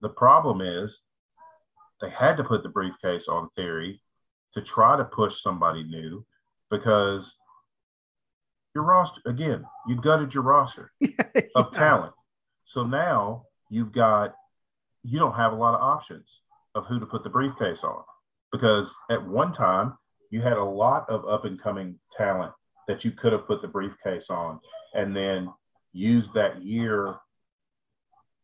The 0.00 0.10
problem 0.10 0.60
is 0.60 1.00
they 2.00 2.10
had 2.10 2.36
to 2.36 2.44
put 2.44 2.62
the 2.62 2.68
briefcase 2.68 3.28
on 3.28 3.48
theory 3.50 4.02
to 4.52 4.60
try 4.62 4.96
to 4.96 5.04
push 5.04 5.40
somebody 5.42 5.82
new 5.82 6.24
because 6.70 7.34
your 8.74 8.84
roster 8.84 9.20
again, 9.26 9.66
you 9.86 9.96
gutted 9.96 10.34
your 10.34 10.42
roster 10.42 10.92
of 11.56 11.72
talent. 11.72 12.14
So 12.64 12.84
now 12.84 13.46
you've 13.70 13.92
got 13.92 14.34
you 15.02 15.18
don't 15.18 15.34
have 15.34 15.52
a 15.52 15.56
lot 15.56 15.74
of 15.74 15.80
options 15.82 16.40
of 16.74 16.86
who 16.86 16.98
to 16.98 17.06
put 17.06 17.22
the 17.22 17.30
briefcase 17.30 17.84
on 17.84 18.02
because 18.52 18.94
at 19.10 19.24
one 19.26 19.52
time 19.52 19.96
you 20.30 20.40
had 20.40 20.56
a 20.56 20.64
lot 20.64 21.08
of 21.10 21.26
up 21.28 21.44
and 21.44 21.60
coming 21.60 21.98
talent 22.16 22.52
that 22.88 23.04
you 23.04 23.10
could 23.12 23.32
have 23.32 23.46
put 23.46 23.60
the 23.62 23.68
briefcase 23.68 24.30
on 24.30 24.60
and 24.94 25.14
then 25.14 25.52
use 25.92 26.28
that 26.34 26.62
year 26.62 27.14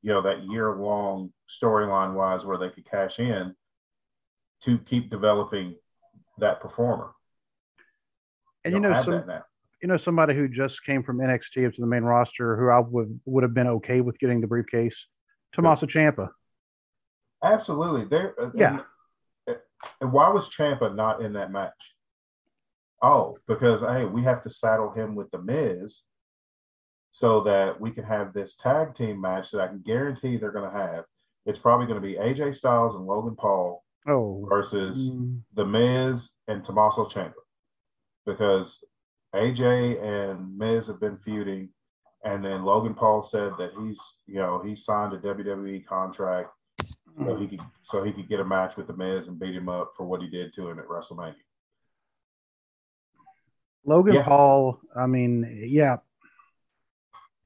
you 0.02 0.12
know 0.12 0.22
that 0.22 0.44
year 0.44 0.74
long 0.76 1.32
storyline 1.48 2.14
wise 2.14 2.44
where 2.44 2.58
they 2.58 2.68
could 2.68 2.88
cash 2.88 3.18
in 3.18 3.54
to 4.62 4.78
keep 4.78 5.10
developing 5.10 5.74
that 6.38 6.60
performer 6.60 7.12
And 8.64 8.74
you 8.74 8.80
know, 8.80 9.02
some, 9.02 9.24
you 9.82 9.88
know, 9.88 9.96
somebody 9.96 10.34
who 10.34 10.48
just 10.48 10.84
came 10.84 11.02
from 11.02 11.18
NXT 11.18 11.66
up 11.66 11.74
to 11.74 11.80
the 11.80 11.86
main 11.86 12.02
roster 12.02 12.56
who 12.56 12.68
I 12.68 12.80
would 12.80 13.20
would 13.24 13.42
have 13.42 13.54
been 13.54 13.66
okay 13.66 14.00
with 14.02 14.18
getting 14.18 14.40
the 14.40 14.46
briefcase, 14.46 15.06
Tommaso 15.54 15.86
Ciampa. 15.86 16.28
Absolutely. 17.42 18.04
There. 18.04 18.34
uh, 18.40 18.50
Yeah. 18.54 18.80
And, 19.46 19.56
and 20.02 20.12
why 20.12 20.28
was 20.28 20.48
Ciampa 20.50 20.94
not 20.94 21.22
in 21.22 21.32
that 21.32 21.50
match? 21.50 21.94
Oh, 23.02 23.38
because 23.48 23.80
hey, 23.80 24.04
we 24.04 24.22
have 24.24 24.42
to 24.42 24.50
saddle 24.50 24.92
him 24.92 25.14
with 25.14 25.30
the 25.30 25.40
Miz, 25.40 26.02
so 27.12 27.40
that 27.42 27.80
we 27.80 27.90
can 27.90 28.04
have 28.04 28.32
this 28.32 28.54
tag 28.54 28.94
team 28.94 29.20
match 29.20 29.50
that 29.50 29.60
I 29.60 29.68
can 29.68 29.80
guarantee 29.80 30.36
they're 30.36 30.52
going 30.52 30.70
to 30.70 30.76
have. 30.76 31.04
It's 31.46 31.58
probably 31.58 31.86
going 31.86 32.00
to 32.00 32.06
be 32.06 32.14
AJ 32.14 32.54
Styles 32.56 32.94
and 32.94 33.06
Logan 33.06 33.36
Paul 33.36 33.82
Oh, 34.06 34.46
versus 34.48 35.10
mm, 35.10 35.40
The 35.54 35.64
Miz 35.66 36.30
and 36.48 36.64
Tommaso 36.64 37.06
Ciampa 37.06 37.34
because 38.24 38.78
AJ 39.34 40.02
and 40.02 40.56
Miz 40.56 40.86
have 40.86 40.98
been 41.00 41.18
feuding, 41.18 41.68
and 42.24 42.42
then 42.44 42.64
Logan 42.64 42.94
Paul 42.94 43.22
said 43.22 43.52
that 43.58 43.72
he's 43.78 44.00
you 44.26 44.36
know 44.36 44.62
he 44.64 44.74
signed 44.74 45.12
a 45.12 45.18
WWE 45.18 45.84
contract 45.86 46.50
so 47.18 47.36
he 47.36 47.46
could 47.46 47.60
so 47.82 48.02
he 48.02 48.12
could 48.12 48.28
get 48.28 48.40
a 48.40 48.44
match 48.44 48.76
with 48.76 48.86
The 48.86 48.96
Miz 48.96 49.28
and 49.28 49.38
beat 49.38 49.54
him 49.54 49.68
up 49.68 49.90
for 49.96 50.06
what 50.06 50.22
he 50.22 50.28
did 50.28 50.54
to 50.54 50.68
him 50.70 50.78
at 50.78 50.86
WrestleMania. 50.86 51.34
Logan 53.84 54.14
Yeah. 54.14 54.24
Paul. 54.24 54.80
I 54.96 55.06
mean, 55.06 55.66
yeah, 55.68 55.96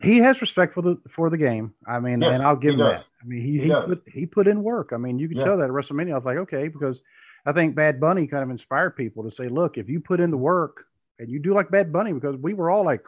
he 0.05 0.19
has 0.19 0.41
respect 0.41 0.75
for 0.75 0.83
the 0.83 1.01
for 1.11 1.31
the 1.31 1.37
game. 1.39 1.75
I 1.87 2.01
mean, 2.01 2.21
Yes, 2.21 2.33
and 2.35 2.43
I'll 2.43 2.57
give 2.57 2.75
him 2.75 2.81
does. 2.81 3.01
that. 3.01 3.07
I 3.23 3.27
mean, 3.27 3.43
he 3.43 3.53
He 3.59 3.65
he, 3.65 3.71
put 3.71 4.03
he 4.07 4.27
put 4.27 4.47
in 4.47 4.63
work. 4.63 4.91
I 4.93 4.97
mean, 4.97 5.19
you 5.19 5.29
could 5.29 5.39
Yeah. 5.39 5.45
tell 5.45 5.57
that 5.59 5.65
at 5.65 5.71
WrestleMania. 5.71 6.13
I 6.13 6.17
was 6.17 6.25
like, 6.25 6.39
okay, 6.39 6.69
because 6.69 7.01
I 7.47 7.53
think 7.53 7.75
Bad 7.75 8.01
Bunny 8.01 8.27
kind 8.27 8.43
of 8.43 8.51
inspired 8.51 8.97
people 8.97 9.25
to 9.25 9.31
say, 9.31 9.49
look, 9.49 9.77
if 9.79 9.89
you 9.89 10.01
put 10.01 10.21
in 10.21 10.31
the 10.31 10.37
work 10.37 10.85
and 11.19 11.29
you 11.31 11.39
do 11.39 11.55
like 11.55 11.71
Bad 11.71 11.93
Bunny, 11.93 12.13
because 12.13 12.37
we 12.37 12.55
were 12.55 12.71
all 12.71 12.85
like, 12.85 13.03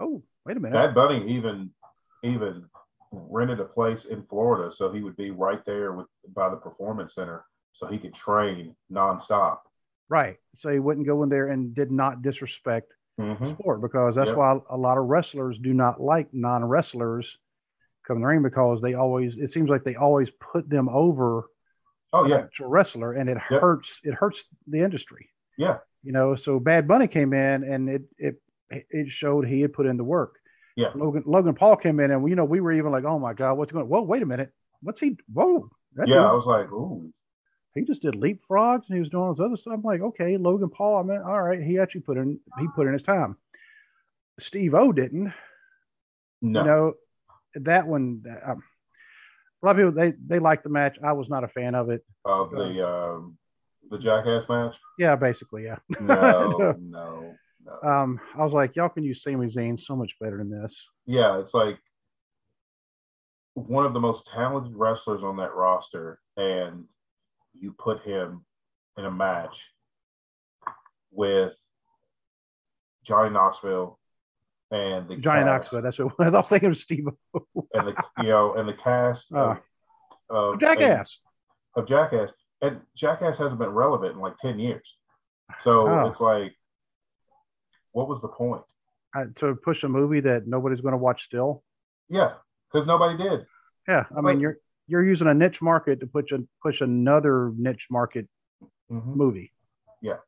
oh, 0.00 0.22
wait 0.44 0.56
a 0.56 0.60
minute, 0.60 0.74
Bad 0.74 0.94
Bunny 0.94 1.26
even 1.28 1.70
even 2.22 2.64
rented 3.12 3.60
a 3.60 3.64
place 3.64 4.04
in 4.04 4.22
Florida 4.22 4.70
so 4.70 4.90
he 4.92 5.02
would 5.02 5.16
be 5.16 5.30
right 5.30 5.64
there 5.64 5.92
with 5.92 6.06
by 6.34 6.48
the 6.48 6.56
performance 6.56 7.14
center 7.14 7.44
so 7.72 7.86
he 7.86 7.98
could 7.98 8.14
train 8.14 8.74
nonstop. 8.90 9.58
right? 10.08 10.36
So 10.54 10.70
he 10.70 10.78
wouldn't 10.78 11.06
go 11.06 11.22
in 11.22 11.28
there 11.28 11.48
and 11.48 11.74
did 11.74 11.90
not 11.90 12.22
disrespect 12.22 12.92
Mhm. 13.18 13.48
sport 13.48 13.80
because 13.80 14.14
that's 14.14 14.28
Yep. 14.28 14.36
why 14.36 14.60
a 14.70 14.76
lot 14.76 14.98
of 14.98 15.06
wrestlers 15.06 15.58
do 15.58 15.72
not 15.72 16.00
like 16.00 16.32
non 16.34 16.64
wrestlers 16.64 17.38
come 18.06 18.16
in 18.18 18.22
the 18.22 18.28
ring 18.28 18.42
because 18.42 18.80
they 18.82 18.94
always 18.94 19.36
it 19.36 19.50
seems 19.50 19.70
like 19.70 19.84
they 19.84 19.94
always 19.96 20.30
put 20.30 20.68
them 20.68 20.88
over 20.88 21.44
Oh 22.12 22.24
yeah, 22.26 22.36
actual 22.36 22.68
wrestler 22.68 23.12
and 23.14 23.28
it 23.28 23.38
Yep. 23.50 23.60
hurts 23.60 24.00
it 24.04 24.14
hurts 24.14 24.46
the 24.66 24.80
industry 24.80 25.30
yeah, 25.56 25.78
you 26.02 26.12
know 26.12 26.34
so 26.36 26.60
bad 26.60 26.86
bunny 26.86 27.08
came 27.08 27.32
in 27.32 27.64
and 27.64 27.88
it 27.88 28.02
it 28.18 28.40
it 28.70 29.10
showed 29.10 29.46
he 29.46 29.60
had 29.62 29.72
put 29.72 29.86
in 29.86 29.96
the 29.96 30.04
work 30.04 30.38
Yeah. 30.76 30.90
logan 30.94 31.22
logan 31.26 31.54
paul 31.54 31.76
came 31.76 32.00
in 32.00 32.10
and 32.10 32.22
we 32.22 32.30
you 32.30 32.36
know 32.36 32.44
we 32.44 32.60
were 32.60 32.72
even 32.72 32.92
like 32.92 33.04
oh 33.04 33.18
my 33.18 33.32
god 33.32 33.54
what's 33.54 33.72
going 33.72 33.88
whoa 33.88 34.02
wait 34.02 34.22
a 34.22 34.26
minute 34.26 34.52
what's 34.82 35.00
he 35.00 35.16
whoa 35.32 35.68
yeah. 35.96 36.04
dude- 36.04 36.16
I 36.18 36.32
was 36.34 36.46
like, 36.46 36.70
ooh, 36.70 37.10
he 37.76 37.84
just 37.84 38.02
did 38.02 38.14
leapfrogs 38.14 38.84
and 38.88 38.94
he 38.94 39.00
was 39.00 39.08
doing 39.10 39.24
all 39.24 39.34
this 39.34 39.44
other 39.44 39.56
stuff. 39.56 39.74
I'm 39.74 39.82
like, 39.82 40.00
okay, 40.00 40.36
Logan 40.36 40.70
Paul. 40.70 40.98
I 40.98 41.02
mean, 41.02 41.20
all 41.20 41.42
right, 41.42 41.62
he 41.62 41.78
actually 41.78 42.00
put 42.02 42.16
in 42.16 42.40
he 42.58 42.66
put 42.74 42.86
in 42.86 42.92
his 42.92 43.02
time. 43.02 43.36
Steve 44.40 44.74
O 44.74 44.92
didn't. 44.92 45.32
no, 46.42 46.60
You 46.60 46.66
know, 46.66 46.92
that 47.56 47.86
one. 47.86 48.22
Um, 48.44 48.62
a 49.62 49.66
lot 49.66 49.72
of 49.72 49.76
people 49.76 49.92
they 49.92 50.12
they 50.26 50.38
liked 50.38 50.64
the 50.64 50.70
match. 50.70 50.96
I 51.02 51.12
was 51.12 51.28
not 51.28 51.44
a 51.44 51.48
fan 51.48 51.74
of 51.74 51.90
it. 51.90 52.04
of 52.24 52.50
the 52.50 52.86
um, 52.86 53.38
the 53.90 53.98
Jackass 53.98 54.48
match. 54.48 54.74
Yeah, 54.98 55.16
basically, 55.16 55.64
yeah. 55.64 55.78
No, 56.00 56.74
no, 56.80 57.34
no. 57.64 57.88
Um, 57.88 58.20
I 58.36 58.44
was 58.44 58.52
like, 58.52 58.76
y'all 58.76 58.88
can 58.88 59.04
use 59.04 59.22
Sami 59.22 59.48
Zayn 59.48 59.80
so 59.80 59.96
much 59.96 60.12
better 60.20 60.38
than 60.38 60.50
this. 60.50 60.74
yeah, 61.06 61.38
it's 61.40 61.54
like 61.54 61.78
one 63.54 63.86
of 63.86 63.94
the 63.94 64.00
most 64.00 64.26
talented 64.26 64.76
wrestlers 64.76 65.22
on 65.22 65.36
that 65.38 65.54
roster, 65.54 66.20
and 66.36 66.84
you 67.60 67.72
put 67.78 68.02
him 68.02 68.44
in 68.96 69.04
a 69.04 69.10
match 69.10 69.70
with 71.10 71.56
Johnny 73.04 73.30
Knoxville 73.30 73.98
and 74.70 75.08
the 75.08 75.16
Johnny 75.16 75.42
cast, 75.42 75.46
Knoxville. 75.72 75.82
That's 75.82 75.98
what. 75.98 76.14
I 76.20 76.28
was 76.30 76.48
thinking 76.48 76.70
of 76.70 76.76
Steve 76.76 77.06
and 77.74 77.88
the 77.88 77.94
you 78.18 78.28
know 78.28 78.54
and 78.54 78.68
the 78.68 78.74
cast 78.74 79.32
of, 79.32 79.58
of 80.28 80.60
Jackass. 80.60 81.18
of 81.76 81.86
Jackass, 81.86 82.32
and 82.60 82.80
Jackass 82.96 83.38
hasn't 83.38 83.60
been 83.60 83.70
relevant 83.70 84.14
in 84.14 84.20
like 84.20 84.36
ten 84.38 84.58
years. 84.58 84.96
So 85.62 85.88
Oh. 85.88 86.06
it's 86.08 86.20
like, 86.20 86.54
what 87.92 88.08
was 88.08 88.20
the 88.20 88.28
point? 88.28 88.62
Uh, 89.16 89.26
to 89.36 89.54
push 89.54 89.84
a 89.84 89.88
movie 89.88 90.20
that 90.20 90.46
nobody's 90.46 90.80
going 90.80 90.92
to 90.92 90.98
watch 90.98 91.24
still. 91.24 91.62
Yeah, 92.08 92.32
because 92.70 92.86
nobody 92.86 93.16
did. 93.16 93.46
Yeah, 93.88 94.04
I 94.16 94.20
mean, 94.20 94.40
you're 94.40 94.58
you're 94.88 95.04
using 95.04 95.26
a 95.28 95.34
niche 95.34 95.60
market 95.62 96.00
to 96.00 96.06
push 96.06 96.32
a 96.32 96.38
push 96.62 96.80
another 96.80 97.52
niche 97.56 97.86
market 97.90 98.28
Mhm. 98.90 99.16
movie. 99.16 99.52
Yeah. 100.00 100.18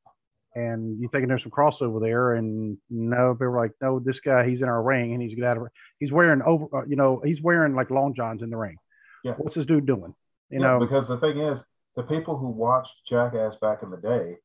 And 0.55 1.01
you 1.01 1.09
thinking 1.09 1.29
there's 1.29 1.43
some 1.43 1.53
crossover 1.53 2.01
there, 2.01 2.35
and 2.35 2.79
no, 2.91 3.35
they 3.35 3.47
were 3.47 3.57
like, 3.57 3.73
no, 3.81 4.01
this 4.01 4.19
guy, 4.19 4.49
he's 4.49 4.63
in 4.63 4.69
our 4.69 4.83
ring, 4.83 5.13
and 5.13 5.23
he's 5.23 5.35
get 5.35 5.45
out 5.45 5.59
of, 5.59 5.69
he's 6.01 6.11
wearing 6.13 6.43
over, 6.43 6.67
uh, 6.75 6.85
you 6.87 6.97
know, 6.97 7.21
he's 7.25 7.41
wearing 7.41 7.75
like 7.77 7.91
long 7.91 8.15
johns 8.15 8.43
in 8.43 8.51
the 8.51 8.57
ring. 8.57 8.77
Yeah. 9.23 9.35
What's 9.35 9.55
this 9.55 9.67
dude 9.67 9.87
doing? 9.87 10.15
You 10.51 10.61
Yeah, 10.61 10.67
know, 10.67 10.79
because 10.81 11.07
the 11.07 11.19
thing 11.19 11.39
is, 11.39 11.65
the 11.95 12.03
people 12.03 12.37
who 12.39 12.49
watched 12.49 13.07
Jackass 13.07 13.57
back 13.57 13.83
in 13.83 13.91
the 13.91 13.97
day 13.99 14.39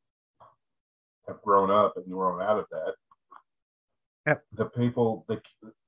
have 1.27 1.41
grown 1.41 1.71
up 1.71 1.95
and 1.97 2.05
grown 2.11 2.41
out 2.41 2.59
of 2.59 2.65
that. 2.69 2.95
Yep. 4.27 4.45
The 4.53 4.65
people, 4.65 5.25
the 5.27 5.41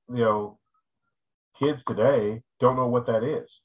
you 0.08 0.24
know, 0.24 0.58
kids 1.58 1.84
today 1.84 2.42
don't 2.58 2.76
know 2.76 2.88
what 2.88 3.06
that 3.06 3.22
is. 3.22 3.60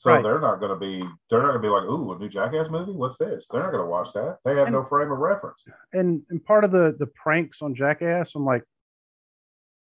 So 0.00 0.10
Right. 0.14 0.22
they're 0.22 0.40
not 0.40 0.60
going 0.60 0.70
to 0.70 0.76
be. 0.78 1.06
They're 1.28 1.42
not 1.42 1.48
going 1.52 1.60
to 1.62 1.68
be 1.68 1.68
like, 1.68 1.82
"Ooh, 1.84 2.12
a 2.14 2.18
new 2.18 2.30
Jackass 2.30 2.70
movie? 2.70 2.92
What's 2.92 3.18
this?" 3.18 3.46
They're 3.50 3.62
not 3.62 3.70
going 3.70 3.84
to 3.84 3.90
watch 3.90 4.14
that. 4.14 4.38
They 4.46 4.56
have 4.56 4.68
And- 4.68 4.72
no 4.72 4.82
frame 4.82 5.12
of 5.12 5.18
reference. 5.18 5.62
and 5.92 6.22
and 6.30 6.42
part 6.42 6.64
of 6.64 6.70
the 6.72 6.96
the 6.98 7.06
pranks 7.06 7.60
on 7.60 7.74
Jackass, 7.74 8.34
I'm 8.34 8.46
like, 8.46 8.64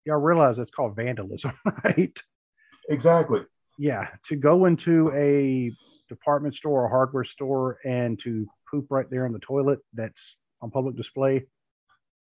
y'all 0.04 0.18
realize 0.18 0.58
it's 0.58 0.70
called 0.70 0.94
vandalism, 0.96 1.52
right? 1.84 2.20
Exactly. 2.90 3.40
Yeah, 3.78 4.08
to 4.26 4.36
go 4.36 4.66
into 4.66 5.10
a 5.14 5.72
department 6.10 6.56
store 6.56 6.84
or 6.84 6.88
hardware 6.90 7.24
store 7.24 7.78
and 7.82 8.20
to 8.20 8.46
poop 8.70 8.88
right 8.90 9.08
there 9.08 9.24
in 9.24 9.32
the 9.32 9.38
toilet 9.38 9.78
that's 9.94 10.36
on 10.60 10.70
public 10.70 10.94
display. 10.94 11.46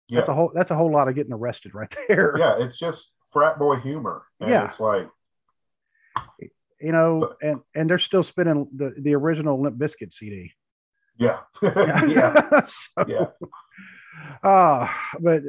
Yeah. 0.06 0.18
That's 0.20 0.28
a 0.28 0.34
whole 0.34 0.52
that's 0.54 0.70
a 0.70 0.76
whole 0.76 0.92
lot 0.92 1.08
of 1.08 1.16
getting 1.16 1.32
arrested 1.32 1.74
right 1.74 1.92
there. 2.06 2.36
yeah, 2.38 2.62
it's 2.62 2.78
just 2.78 3.10
frat 3.32 3.58
boy 3.58 3.74
humor, 3.80 4.22
and 4.38 4.50
Yeah. 4.50 4.66
it's 4.66 4.78
like, 4.78 5.08
You 6.82 6.92
know, 6.92 7.34
and 7.40 7.60
and 7.74 7.88
they're 7.88 7.98
still 7.98 8.22
spinning 8.22 8.68
the 8.74 8.94
the 8.98 9.14
original 9.14 9.60
Limp 9.60 9.78
Bizkit 9.78 10.12
CD. 10.12 10.52
yeah, 11.16 11.40
yeah, 11.62 12.66
So, 12.66 13.04
yeah. 13.06 13.26
Uh, 14.42 14.88
but 15.20 15.42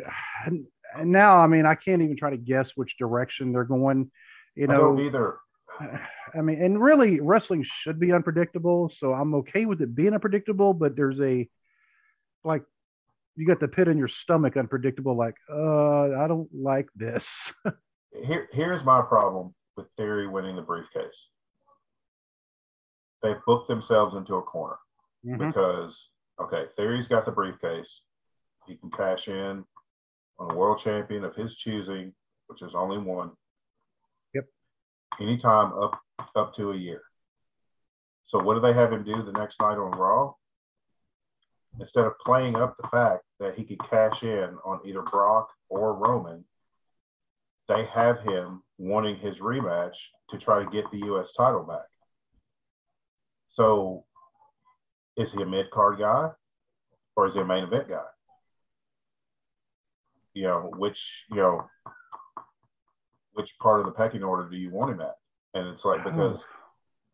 and 0.45 0.65
now, 1.05 1.37
I 1.37 1.47
mean, 1.47 1.65
I 1.65 1.75
can't 1.75 2.01
even 2.01 2.17
try 2.17 2.29
to 2.29 2.37
guess 2.37 2.71
which 2.75 2.97
direction 2.97 3.51
they're 3.51 3.63
going. 3.63 4.11
You 4.55 4.65
I 4.65 4.77
don't 4.77 4.95
know, 4.95 5.03
either. 5.03 5.39
I 6.35 6.41
mean, 6.41 6.61
and 6.61 6.81
really, 6.81 7.19
wrestling 7.19 7.63
should 7.63 7.99
be 7.99 8.11
unpredictable. 8.11 8.89
So 8.89 9.13
I'm 9.13 9.33
okay 9.35 9.65
with 9.65 9.81
it 9.81 9.95
being 9.95 10.13
unpredictable, 10.13 10.73
but 10.73 10.95
there's 10.95 11.19
a 11.19 11.49
like 12.43 12.63
you 13.35 13.47
got 13.47 13.59
the 13.59 13.67
pit 13.67 13.87
in 13.87 13.97
your 13.97 14.07
stomach 14.07 14.57
unpredictable. 14.57 15.15
Like, 15.15 15.35
uh, 15.51 16.15
I 16.15 16.27
don't 16.27 16.49
like 16.53 16.89
this. 16.95 17.27
Here, 18.25 18.47
here's 18.51 18.85
my 18.85 19.01
problem 19.01 19.55
with 19.75 19.87
Theory 19.97 20.27
winning 20.27 20.55
the 20.55 20.61
briefcase. 20.61 21.27
They 23.21 23.35
booked 23.45 23.67
themselves 23.67 24.15
into 24.15 24.35
a 24.35 24.41
corner 24.43 24.77
Mhm. 25.25 25.37
because 25.47 26.09
okay, 26.39 26.67
Theory's 26.75 27.07
got 27.07 27.25
the 27.25 27.31
briefcase. 27.31 28.01
He 28.65 28.75
can 28.77 28.91
cash 28.91 29.27
in 29.27 29.65
on 30.39 30.51
a 30.51 30.55
world 30.55 30.79
champion 30.79 31.23
of 31.23 31.35
his 31.35 31.55
choosing, 31.55 32.13
which 32.47 32.61
is 32.61 32.75
only 32.75 32.97
one. 32.97 33.37
Yep. 34.33 34.49
Anytime 35.19 35.73
up 35.73 36.01
up 36.35 36.53
to 36.55 36.71
a 36.71 36.75
year. 36.75 37.03
So 38.23 38.39
what 38.39 38.55
do 38.55 38.59
they 38.61 38.73
have 38.73 38.91
him 38.93 39.03
do 39.03 39.21
the 39.21 39.31
next 39.33 39.59
night 39.59 39.77
on 39.77 39.91
Raw? 39.91 40.33
Instead 41.79 42.05
of 42.05 42.17
playing 42.19 42.55
up 42.55 42.77
the 42.77 42.87
fact 42.87 43.25
that 43.39 43.55
he 43.55 43.65
could 43.65 43.79
cash 43.79 44.23
in 44.23 44.57
on 44.59 44.85
either 44.85 45.01
Brock 45.01 45.51
or 45.69 45.93
Roman, 45.93 46.47
they 47.67 47.85
have 47.85 48.19
him 48.21 48.62
wanting 48.77 49.17
his 49.17 49.39
rematch 49.39 49.95
to 50.29 50.37
try 50.37 50.63
to 50.63 50.69
get 50.69 50.89
the 50.91 51.05
US 51.13 51.31
title 51.33 51.63
back. 51.63 51.87
So 53.49 54.05
is 55.15 55.31
he 55.31 55.41
a 55.41 55.45
mid 55.45 55.69
card 55.71 55.99
guy 55.99 56.29
or 57.15 57.27
is 57.27 57.35
he 57.35 57.41
a 57.41 57.45
main 57.45 57.63
event 57.63 57.89
guy? 57.89 58.01
You 60.33 60.43
know, 60.43 60.71
which, 60.77 61.25
you 61.29 61.37
know, 61.37 61.69
which 63.33 63.57
part 63.59 63.79
of 63.79 63.85
the 63.85 63.91
pecking 63.91 64.23
order 64.23 64.49
do 64.49 64.57
you 64.57 64.71
want 64.71 64.91
him 64.91 65.01
at? 65.01 65.15
And 65.53 65.67
it's 65.67 65.85
like 65.85 66.03
because 66.03 66.43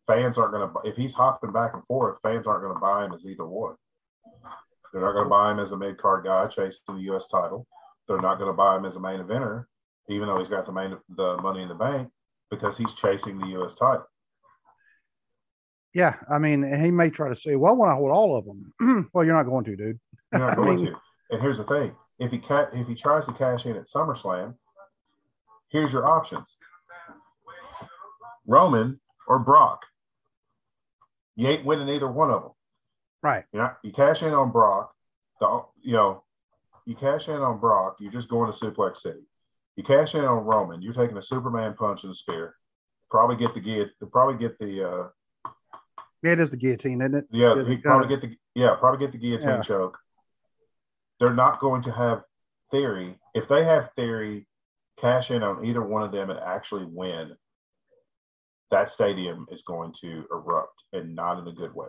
fans 0.07 0.37
aren't 0.37 0.53
going 0.53 0.69
to, 0.69 0.89
if 0.89 0.95
he's 0.95 1.13
hopping 1.13 1.51
back 1.51 1.73
and 1.73 1.85
forth, 1.85 2.19
fans 2.23 2.47
aren't 2.47 2.63
going 2.63 2.73
to 2.73 2.79
buy 2.79 3.05
him 3.05 3.13
as 3.13 3.25
either 3.25 3.45
one. 3.45 3.75
They're 4.91 5.01
not 5.01 5.11
going 5.11 5.25
to 5.25 5.29
buy 5.29 5.51
him 5.51 5.59
as 5.59 5.71
a 5.71 5.77
mid 5.77 5.97
card 5.97 6.25
guy 6.25 6.47
chasing 6.47 6.81
the 6.87 7.03
U.S. 7.03 7.27
title. 7.27 7.67
They're 8.07 8.21
not 8.21 8.39
going 8.39 8.49
to 8.49 8.57
buy 8.57 8.77
him 8.77 8.85
as 8.85 8.95
a 8.95 8.99
main 8.99 9.19
eventer, 9.19 9.65
even 10.09 10.27
though 10.27 10.37
he's 10.39 10.49
got 10.49 10.65
the 10.65 10.71
main 10.71 10.97
the 11.15 11.37
money 11.37 11.61
in 11.61 11.69
the 11.69 11.75
bank 11.75 12.09
because 12.49 12.77
he's 12.77 12.93
chasing 12.93 13.37
the 13.39 13.47
U.S. 13.47 13.75
title. 13.75 14.05
Yeah, 15.93 16.15
I 16.31 16.37
mean, 16.37 16.63
he 16.83 16.91
may 16.91 17.09
try 17.09 17.29
to 17.29 17.35
say, 17.35 17.55
"Well, 17.55 17.75
when 17.75 17.89
I 17.89 17.95
hold 17.95 18.11
all 18.11 18.37
of 18.37 18.45
them." 18.45 19.09
well, 19.13 19.25
you're 19.25 19.35
not 19.35 19.43
going 19.47 19.65
to, 19.65 19.75
dude. 19.75 19.99
You're 20.31 20.41
not 20.41 20.51
I 20.53 20.55
going 20.55 20.75
mean- 20.75 20.85
to. 20.87 20.95
And 21.31 21.41
here's 21.41 21.57
the 21.57 21.63
thing: 21.63 21.95
if 22.19 22.31
he 22.31 22.39
ca- 22.39 22.69
if 22.73 22.87
he 22.87 22.95
tries 22.95 23.25
to 23.27 23.33
cash 23.33 23.65
in 23.65 23.75
at 23.75 23.87
SummerSlam, 23.87 24.55
here's 25.69 25.91
your 25.93 26.05
options: 26.07 26.57
Roman 28.45 28.99
or 29.27 29.39
Brock. 29.39 29.81
You 31.35 31.47
ain't 31.47 31.65
winning 31.65 31.89
either 31.89 32.09
one 32.11 32.31
of 32.31 32.41
them. 32.43 32.51
Right. 33.21 33.43
You 33.53 33.59
know, 33.59 33.71
you 33.83 33.91
cash 33.93 34.23
in 34.23 34.33
on 34.33 34.51
Brock. 34.51 34.93
The, 35.39 35.63
you 35.81 35.93
know, 35.93 36.23
you 36.85 36.95
cash 36.95 37.27
in 37.27 37.35
on 37.35 37.59
Brock. 37.59 37.97
You're 37.99 38.11
just 38.11 38.27
going 38.29 38.51
to 38.51 38.57
Suplex 38.57 38.97
City. 38.97 39.21
You 39.79 39.83
cash 39.85 40.13
in 40.13 40.25
on 40.25 40.43
Roman. 40.43 40.81
You're 40.81 40.93
taking 40.93 41.15
a 41.15 41.21
Superman 41.21 41.73
punch 41.73 42.03
and 42.03 42.11
a 42.11 42.13
spear. 42.13 42.53
Probably 43.09 43.37
get 43.37 43.53
the 43.53 43.61
guillotine. 43.61 43.93
Probably 44.11 44.35
get 44.37 44.59
the. 44.59 44.83
uh 44.85 45.07
Yeah, 46.21 46.33
it 46.33 46.41
is 46.41 46.51
the 46.51 46.57
guillotine, 46.57 46.99
isn't 47.01 47.15
it? 47.15 47.23
Yeah, 47.31 47.63
he 47.63 47.77
probably 47.77 48.09
get 48.09 48.19
the. 48.19 48.35
Yeah, 48.55 48.75
probably 48.75 48.99
get 49.05 49.13
the 49.13 49.17
guillotine 49.17 49.47
Yeah. 49.47 49.61
choke. 49.61 49.97
They're 51.21 51.33
not 51.33 51.61
going 51.61 51.81
to 51.83 51.93
have 51.93 52.23
theory. 52.71 53.19
If 53.33 53.47
they 53.47 53.63
have 53.63 53.91
theory, 53.95 54.49
cash 54.99 55.31
in 55.31 55.43
on 55.43 55.63
either 55.63 55.81
one 55.81 56.03
of 56.03 56.11
them 56.11 56.29
and 56.29 56.39
actually 56.41 56.83
win. 56.83 57.31
That 58.71 58.91
stadium 58.91 59.45
is 59.49 59.61
going 59.63 59.93
to 60.01 60.25
erupt 60.29 60.83
and 60.91 61.15
not 61.15 61.39
in 61.39 61.47
a 61.47 61.53
good 61.53 61.73
way. 61.73 61.87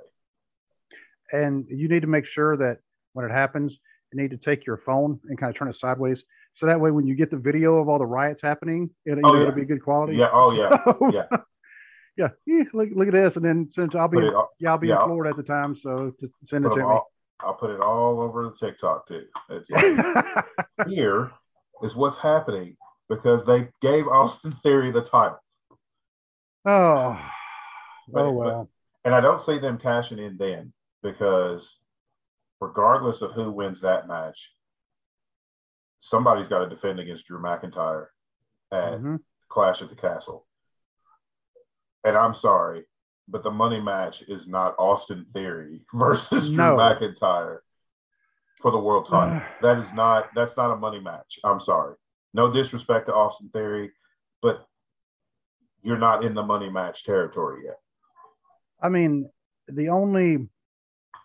and 1.32 1.66
you 1.68 1.88
need 1.88 2.02
to 2.02 2.06
make 2.08 2.24
sure 2.24 2.56
that 2.56 2.78
when 3.14 3.24
it 3.26 3.32
happens, 3.32 3.76
you 4.12 4.22
need 4.22 4.30
to 4.30 4.36
take 4.36 4.64
your 4.64 4.76
phone 4.76 5.18
and 5.24 5.36
kind 5.36 5.50
of 5.50 5.56
turn 5.56 5.66
it 5.68 5.74
sideways, 5.76 6.22
so 6.60 6.66
that 6.66 6.78
way 6.78 6.90
when 6.90 7.06
you 7.06 7.14
get 7.14 7.30
the 7.30 7.38
video 7.38 7.76
of 7.78 7.88
all 7.88 7.98
the 7.98 8.04
riots 8.04 8.42
happening, 8.42 8.90
it, 9.06 9.18
Oh, 9.24 9.34
yeah. 9.34 9.40
it'll 9.42 9.54
be 9.54 9.64
good 9.64 9.82
quality. 9.82 10.14
Yeah. 10.16 10.28
Oh 10.30 10.50
yeah. 10.50 10.76
So, 10.84 11.10
Yeah. 11.10 11.24
yeah. 12.18 12.28
Yeah, 12.44 12.64
Look, 12.74 12.90
look 12.94 13.08
at 13.08 13.14
this, 13.14 13.36
and 13.36 13.44
then 13.44 13.66
since 13.70 13.94
I'll 13.94 14.08
be 14.08 14.18
in, 14.18 14.34
all- 14.34 14.50
yeah 14.58 14.72
I'll 14.72 14.76
be 14.78 14.88
yeah. 14.88 15.00
in 15.00 15.06
Florida 15.06 15.30
at 15.30 15.36
the 15.38 15.42
time, 15.42 15.74
so 15.74 16.12
just 16.20 16.32
send 16.44 16.66
it 16.66 16.68
to 16.68 16.74
them 16.74 16.88
me. 16.88 16.92
all- 16.92 17.10
I'll 17.40 17.54
put 17.54 17.70
it 17.70 17.80
all 17.80 18.20
over 18.20 18.42
the 18.44 18.54
TikTok 18.66 19.08
too. 19.08 19.24
It's 19.48 19.70
like, 20.78 20.86
here 20.86 21.30
is 21.82 21.96
what's 21.96 22.18
happening 22.18 22.76
because 23.08 23.46
they 23.46 23.68
gave 23.80 24.06
Austin 24.06 24.54
Theory 24.62 24.90
the 24.90 25.00
title. 25.00 25.38
oh, 26.66 27.18
But- 28.12 28.20
oh 28.22 28.32
well. 28.32 28.70
And 29.06 29.14
I 29.14 29.22
don't 29.22 29.40
see 29.40 29.58
them 29.58 29.78
cashing 29.78 30.18
in 30.18 30.36
then 30.36 30.74
because 31.02 31.78
regardless 32.60 33.22
of 33.22 33.32
who 33.32 33.50
wins 33.50 33.80
that 33.80 34.06
match, 34.06 34.52
somebody's 36.00 36.48
got 36.48 36.60
to 36.60 36.68
defend 36.68 36.98
against 36.98 37.26
Drew 37.26 37.38
McIntyre 37.40 38.08
at 38.72 38.94
Mhm. 38.94 39.22
Clash 39.48 39.82
at 39.82 39.90
the 39.90 39.94
Castle. 39.96 40.46
And 42.04 42.16
I'm 42.16 42.34
sorry, 42.34 42.86
but 43.28 43.42
the 43.42 43.50
money 43.50 43.80
match 43.80 44.22
is 44.22 44.48
not 44.48 44.74
Austin 44.78 45.26
Theory 45.32 45.84
versus 45.94 46.48
Drew 46.48 46.56
No. 46.56 46.76
McIntyre 46.76 47.60
for 48.60 48.70
the 48.70 48.78
world 48.78 49.06
title. 49.06 49.40
that 49.62 49.78
is 49.78 49.92
not 49.92 50.30
that's 50.34 50.56
not 50.56 50.70
a 50.72 50.76
money 50.76 51.00
match. 51.00 51.38
I'm 51.44 51.60
sorry. 51.60 51.96
No 52.32 52.50
disrespect 52.52 53.06
to 53.06 53.14
Austin 53.14 53.50
Theory, 53.50 53.92
but 54.42 54.66
you're 55.82 55.98
not 55.98 56.24
in 56.24 56.34
the 56.34 56.42
money 56.42 56.70
match 56.70 57.04
territory 57.04 57.64
yet. 57.64 57.80
I 58.82 58.88
mean, 58.88 59.30
the 59.68 59.88
only, 59.90 60.34
if 60.34 60.40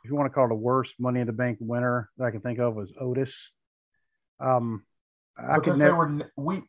you 0.09 0.15
want 0.15 0.29
to 0.29 0.33
call 0.33 0.45
it 0.45 0.51
a 0.51 0.55
worst 0.55 0.99
Money 0.99 1.19
in 1.21 1.27
the 1.27 1.33
Bank 1.33 1.57
winner 1.61 2.09
that 2.17 2.25
I 2.25 2.31
can 2.31 2.41
think 2.41 2.59
of 2.59 2.75
was 2.75 2.91
Otis. 2.99 3.51
Um, 4.39 4.83
I 5.37 5.55
because 5.55 5.77
they 5.79 5.85
never. 5.85 5.97
were 5.97 6.31
we 6.35 6.63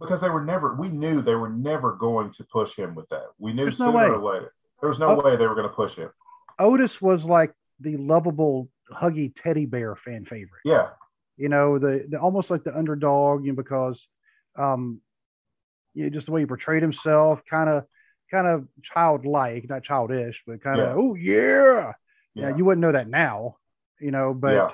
because 0.00 0.20
they 0.20 0.30
were 0.30 0.44
never 0.44 0.74
we 0.74 0.88
knew 0.88 1.20
they 1.22 1.34
were 1.34 1.50
never 1.50 1.94
going 1.96 2.32
to 2.32 2.44
push 2.44 2.74
him 2.76 2.94
with 2.94 3.08
that. 3.10 3.26
We 3.38 3.52
knew 3.52 3.64
There's 3.64 3.76
sooner 3.78 3.92
way. 3.92 4.04
or 4.06 4.18
later. 4.18 4.52
There 4.80 4.88
was 4.88 4.98
no 4.98 5.08
Oh. 5.20 5.22
way 5.22 5.36
they 5.36 5.46
were 5.46 5.54
going 5.54 5.68
to 5.68 5.74
push 5.74 5.96
him. 5.96 6.10
Otis 6.58 7.00
was 7.02 7.24
like 7.24 7.52
the 7.80 7.96
lovable, 7.98 8.68
huggy 8.92 9.32
teddy 9.34 9.66
bear 9.66 9.94
fan 9.96 10.24
favorite. 10.24 10.60
Yeah, 10.64 10.90
You 11.36 11.48
know, 11.48 11.78
the, 11.78 12.06
the 12.08 12.18
almost 12.18 12.50
like 12.50 12.64
the 12.64 12.76
underdog, 12.76 13.44
you 13.44 13.52
know, 13.52 13.56
because 13.56 14.06
um, 14.56 15.00
you 15.94 16.04
know, 16.04 16.10
just 16.10 16.26
the 16.26 16.32
way 16.32 16.40
he 16.40 16.46
portrayed 16.46 16.82
himself, 16.82 17.42
kind 17.48 17.68
of, 17.68 17.84
kind 18.30 18.46
of 18.46 18.66
childlike, 18.82 19.68
not 19.68 19.82
childish, 19.82 20.42
but 20.46 20.62
kind 20.62 20.80
of, 20.80 20.86
Yeah. 20.88 20.94
oh 21.02 21.14
yeah. 21.14 21.92
yeah. 22.34 22.48
yeah, 22.50 22.56
you 22.56 22.64
wouldn't 22.64 22.80
know 22.82 22.92
that 22.92 23.08
now, 23.08 23.56
you 24.00 24.10
know, 24.10 24.32
but 24.34 24.52
yeah. 24.54 24.70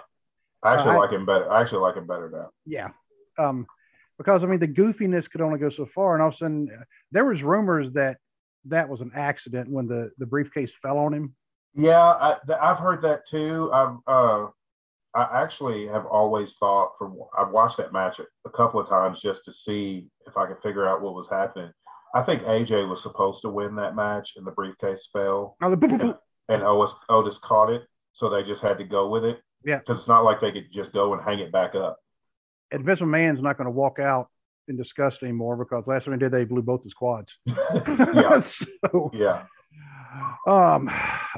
I 0.63 0.75
actually 0.75 0.93
I- 0.93 0.97
like 0.99 1.11
him 1.11 1.27
better. 1.27 1.51
I 1.51 1.61
actually 1.61 1.81
like 1.81 1.97
him 1.97 2.07
better 2.07 2.31
now. 2.31 2.51
yeah. 2.65 2.89
Um, 3.39 3.67
because 4.19 4.43
I 4.43 4.47
mean, 4.47 4.61
the 4.61 4.69
goofiness 4.69 5.31
could 5.31 5.43
only 5.43 5.59
go 5.59 5.69
so 5.69 5.85
far, 5.85 6.15
and 6.15 6.23
all 6.23 6.29
of 6.29 6.35
a 6.35 6.37
sudden, 6.39 6.71
uh, 6.75 6.85
there 7.13 7.27
was 7.27 7.43
rumors 7.43 7.93
that 7.93 8.17
that 8.65 8.89
was 8.89 9.01
an 9.03 9.13
accident 9.15 9.69
when 9.71 9.87
the 9.87 10.11
the 10.19 10.27
briefcase 10.27 10.75
fell 10.75 10.99
on 10.99 11.13
him. 11.13 11.35
Yeah, 11.75 12.01
I, 12.01 12.37
I've 12.61 12.79
heard 12.79 13.03
that 13.03 13.27
too. 13.29 13.71
I've 13.73 13.97
uh, 14.07 14.47
I 15.15 15.43
actually 15.43 15.87
have 15.89 16.07
always 16.07 16.55
thought 16.57 16.93
from 16.99 17.19
I've 17.39 17.51
watched 17.51 17.77
that 17.77 17.93
match 17.93 18.19
a, 18.47 18.51
couple 18.51 18.81
of 18.81 18.89
times 18.89 19.21
just 19.21 19.45
to 19.45 19.53
see 19.53 20.09
if 20.27 20.37
I 20.39 20.47
could 20.47 20.63
figure 20.63 20.89
out 20.89 21.03
what 21.03 21.15
was 21.15 21.29
happening. 21.29 21.71
I 22.15 22.23
think 22.23 22.43
AJ 22.43 22.89
was 22.89 23.03
supposed 23.03 23.43
to 23.43 23.51
win 23.51 23.77
that 23.77 23.95
match, 23.95 24.33
and 24.37 24.47
the 24.47 24.51
briefcase 24.53 25.09
fell. 25.13 25.57
Oh, 25.63 25.71
the 25.71 25.77
boop. 25.89 26.17
and 26.49 26.63
Otis, 26.63 26.95
Otis 27.11 27.37
caught 27.39 27.71
it, 27.71 27.83
so 28.13 28.31
they 28.31 28.43
just 28.43 28.63
had 28.63 28.79
to 28.79 28.85
go 28.85 29.09
with 29.11 29.25
it. 29.27 29.41
Yeah. 29.67 29.79
because 29.79 29.99
it's 29.99 30.09
not 30.09 30.25
like 30.25 30.41
they 30.41 30.53
could 30.53 30.73
just 30.73 30.93
go 30.93 31.12
and 31.12 31.23
hang 31.23 31.41
it 31.41 31.53
back 31.53 31.75
up. 31.75 31.99
And 32.71 32.85
Vince 32.85 33.01
McMahon's 33.01 33.43
not 33.43 33.59
going 33.59 33.67
to 33.67 33.71
walk 33.73 33.99
out 33.99 34.29
in 34.69 34.77
disgust 34.77 35.23
anymore 35.23 35.57
because 35.57 35.87
last 35.87 36.05
time 36.05 36.14
he 36.14 36.19
did, 36.19 36.33
they 36.33 36.45
blew 36.45 36.62
both 36.62 36.83
his 36.83 36.95
quads. 36.95 37.37
yeah, 37.47 38.41
so, 38.41 39.11
yeah, 39.12 39.45
um, 40.47 40.91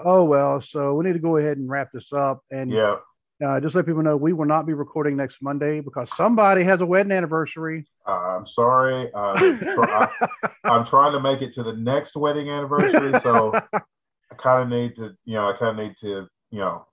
oh 0.05 0.25
well. 0.25 0.61
So 0.61 0.95
we 0.95 1.05
need 1.07 1.15
to 1.15 1.19
go 1.19 1.37
ahead 1.37 1.59
and 1.59 1.69
wrap 1.69 1.89
this 1.93 2.13
up, 2.13 2.43
and 2.51 2.71
yeah. 2.71 2.97
uh, 3.45 3.61
just 3.61 3.75
let 3.75 3.87
people 3.87 4.03
know 4.03 4.17
we 4.17 4.33
will 4.33 4.47
not 4.47 4.67
be 4.67 4.73
recording 4.73 5.17
next 5.17 5.39
Monday 5.43 5.81
because 5.81 6.15
somebody 6.15 6.65
has 6.65 6.81
a 6.81 6.87
wedding 6.87 7.13
anniversary. 7.13 7.87
Uh, 8.07 8.37
I'm 8.39 8.47
sorry. 8.47 9.11
Uh, 9.13 9.35
I, 9.37 10.29
I'm 10.65 10.85
trying 10.85 11.13
to 11.13 11.21
make 11.21 11.43
it 11.43 11.55
to 11.55 11.63
the 11.63 11.75
next 11.75 12.17
wedding 12.17 12.49
anniversary, 12.51 13.19
so 13.21 13.53
I 13.73 14.35
kind 14.37 14.63
of 14.63 14.69
need 14.69 14.97
to, 14.97 15.15
you 15.25 15.35
know, 15.35 15.49
I 15.51 15.57
kind 15.59 15.79
of 15.79 15.87
need 15.87 15.97
to, 16.01 16.29
you 16.51 16.59
know, 16.59 16.87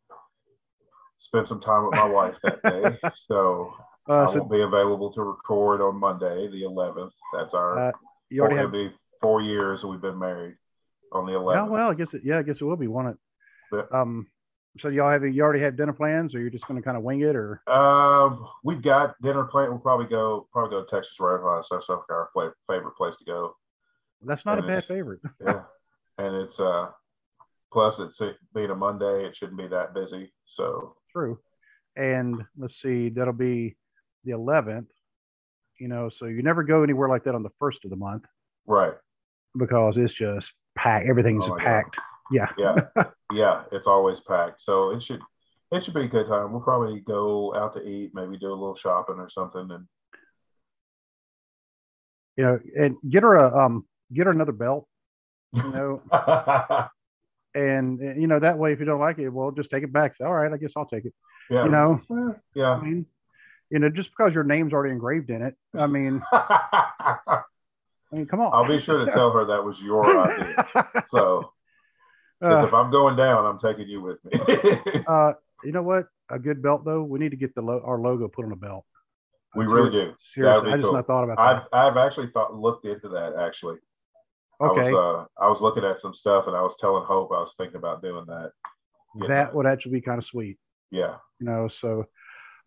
spend 1.25 1.47
some 1.47 1.59
time 1.59 1.85
with 1.85 1.95
my 1.95 2.05
wife 2.05 2.37
that 2.43 2.61
day. 2.63 2.97
So 3.15 3.73
Uh, 4.07 4.25
I 4.27 4.31
so 4.31 4.39
won't 4.39 4.51
be 4.51 4.61
available 4.61 5.11
to 5.13 5.23
record 5.23 5.81
on 5.81 5.99
Monday, 5.99 6.47
the 6.47 6.61
11th. 6.63 7.13
That's 7.33 7.53
our. 7.55 7.77
Uh, 7.89 7.91
you 8.29 8.41
already 8.41 8.55
four, 8.55 8.61
have. 8.63 8.73
it'll 8.75 8.89
be 8.89 8.95
four 9.21 9.41
years 9.41 9.83
we've 9.83 10.01
been 10.01 10.19
married 10.19 10.55
on 11.11 11.25
the 11.25 11.31
11th. 11.33 11.55
Yeah, 11.55 11.63
well, 11.63 11.89
I 11.89 11.93
guess 11.95 12.13
it. 12.13 12.21
Yeah, 12.23 12.37
I 12.39 12.43
guess 12.43 12.57
it 12.61 12.63
will 12.63 12.75
be, 12.75 12.87
won't 12.87 13.17
it? 13.71 13.85
Um, 13.91 14.27
so 14.77 14.89
y'all 14.89 15.09
have 15.09 15.23
you 15.25 15.41
already 15.41 15.61
have 15.61 15.75
dinner 15.77 15.93
plans, 15.93 16.35
or 16.35 16.39
you're 16.39 16.49
just 16.51 16.67
going 16.67 16.79
to 16.79 16.85
kind 16.85 16.97
of 16.97 17.03
wing 17.03 17.21
it, 17.21 17.35
or 17.35 17.61
Um, 17.67 18.45
we've 18.63 18.81
got 18.81 19.15
dinner 19.21 19.45
planned. 19.45 19.71
We'll 19.71 19.79
probably 19.79 20.05
go 20.07 20.47
probably 20.51 20.71
go 20.77 20.83
to 20.83 20.89
Texas 20.89 21.19
Roadhouse. 21.19 21.69
That's 21.71 21.89
like 21.89 21.99
our 22.09 22.29
favorite 22.67 22.95
place 22.95 23.15
to 23.17 23.25
go. 23.25 23.55
that's 24.21 24.45
not 24.45 24.59
a 24.59 24.63
bad 24.63 24.83
favorite. 24.85 25.21
Yeah, 25.45 25.61
and 26.17 26.35
it's 26.35 26.59
uh, 26.59 26.89
plus 27.73 27.99
it's 27.99 28.21
it 28.21 28.37
being 28.53 28.69
a 28.69 28.75
Monday, 28.75 29.25
it 29.25 29.35
shouldn't 29.35 29.57
be 29.57 29.67
that 29.67 29.93
busy. 29.93 30.31
So 30.45 30.95
True. 31.15 31.39
And 31.95 32.43
let's 32.57 32.81
see, 32.81 33.09
that'll 33.09 33.33
be 33.33 33.77
the 34.25 34.31
11th. 34.33 34.87
You 35.79 35.87
know, 35.87 36.09
so 36.09 36.25
you 36.25 36.41
never 36.43 36.63
go 36.63 36.83
anywhere 36.83 37.07
like 37.09 37.23
that 37.25 37.35
on 37.35 37.43
the 37.43 37.51
first 37.59 37.85
of 37.85 37.89
the 37.89 37.95
month 37.97 38.25
right, 38.65 38.93
because 39.57 39.97
it's 39.97 40.13
just 40.13 40.53
packed. 40.75 41.07
Everything's 41.07 41.45
Oh 41.45 41.49
my 41.51 41.57
God. 41.57 41.63
packed. 41.65 41.97
Yeah. 42.31 42.47
yeah, 42.57 42.75
yeah, 43.33 43.63
it's 43.71 43.87
always 43.87 44.19
packed. 44.19 44.61
So 44.61 44.91
it 44.91 45.01
should 45.03 45.21
it 45.71 45.83
should 45.83 45.93
be 45.93 46.03
a 46.03 46.07
good 46.07 46.27
time. 46.27 46.51
We'll 46.51 46.61
probably 46.61 46.99
go 47.01 47.53
out 47.55 47.73
to 47.73 47.81
eat, 47.87 48.11
maybe 48.13 48.37
do 48.37 48.47
a 48.47 48.53
little 48.53 48.75
shopping 48.75 49.17
or 49.19 49.29
something, 49.29 49.69
and 49.71 49.85
You 52.37 52.43
know, 52.43 52.59
and 52.77 52.95
get 53.09 53.23
her 53.23 53.35
a 53.35 53.57
um 53.65 53.85
get 54.13 54.25
her 54.27 54.31
another 54.31 54.51
belt. 54.53 54.87
You 55.53 55.63
know, 55.63 56.01
and, 57.55 57.99
you 58.21 58.27
know 58.27 58.39
that 58.39 58.57
way 58.57 58.73
if 58.73 58.79
you 58.79 58.85
don't 58.85 58.99
like 58.99 59.17
it, 59.17 59.29
well, 59.29 59.51
just 59.51 59.71
take 59.71 59.83
it 59.83 59.91
back. 59.93 60.15
Say, 60.15 60.25
all 60.25 60.33
right, 60.33 60.51
I 60.51 60.57
guess 60.57 60.73
I'll 60.75 60.85
take 60.85 61.05
it. 61.05 61.13
yeah, 61.49 61.63
You 61.63 61.71
know, 61.71 62.01
yeah. 62.53 62.71
I 62.73 62.81
mean, 62.81 63.05
you 63.71 63.79
know, 63.79 63.89
just 63.89 64.11
because 64.11 64.35
your 64.35 64.43
name's 64.43 64.73
already 64.73 64.91
engraved 64.91 65.29
in 65.31 65.41
it. 65.41 65.55
I 65.73 65.87
mean, 65.87 66.21
I 66.31 67.41
mean, 68.11 68.25
come 68.27 68.41
on. 68.41 68.53
I'll 68.53 68.67
be 68.67 68.79
sure 68.79 69.03
to 69.03 69.11
tell 69.11 69.31
her 69.31 69.45
that 69.45 69.63
was 69.63 69.81
your 69.81 70.05
idea. 70.29 70.67
So, 71.07 71.51
Uh, 72.43 72.63
if 72.67 72.73
I'm 72.73 72.91
going 72.91 73.15
down, 73.15 73.45
I'm 73.45 73.57
taking 73.57 73.87
you 73.87 74.01
with 74.01 74.19
me. 74.25 74.39
uh, 75.07 75.33
you 75.63 75.71
know 75.71 75.81
what? 75.81 76.07
A 76.29 76.37
good 76.37 76.61
belt 76.61 76.83
though. 76.85 77.01
We 77.03 77.17
need 77.19 77.31
to 77.31 77.37
get 77.37 77.55
the 77.55 77.61
lo- 77.61 77.81
our 77.85 77.97
logo 77.99 78.27
put 78.27 78.45
on 78.45 78.51
a 78.51 78.55
belt. 78.55 78.85
we 79.55 79.65
really 79.65 79.89
do. 79.89 80.13
Seriously, 80.19 80.71
I 80.71 80.75
just 80.75 80.83
cool. 80.85 80.93
not 80.93 81.07
thought 81.07 81.23
about 81.23 81.39
I've 81.39 81.63
I've 81.71 81.97
actually 81.97 82.27
thought 82.27 82.53
looked 82.53 82.85
into 82.85 83.07
that 83.09 83.35
actually. 83.35 83.77
That. 84.59 84.65
Okay, 84.65 84.87
I 84.87 84.91
was 84.91 85.25
uh, 85.39 85.43
I 85.43 85.47
was 85.49 85.61
looking 85.61 85.83
at 85.83 85.99
some 85.99 86.13
stuff 86.13 86.47
and 86.47 86.55
I 86.55 86.61
was 86.61 86.75
telling 86.79 87.03
Hope 87.03 87.31
I 87.31 87.39
was 87.39 87.53
thinking 87.57 87.77
about 87.77 88.01
doing 88.01 88.25
that. 88.27 88.51
that 89.27 89.53
would 89.55 89.65
actually 89.65 89.93
be 89.93 90.01
kind 90.01 90.17
of 90.17 90.25
sweet. 90.25 90.57
Yeah. 90.91 91.15
You 91.39 91.45
know, 91.47 91.67
so, 91.67 92.05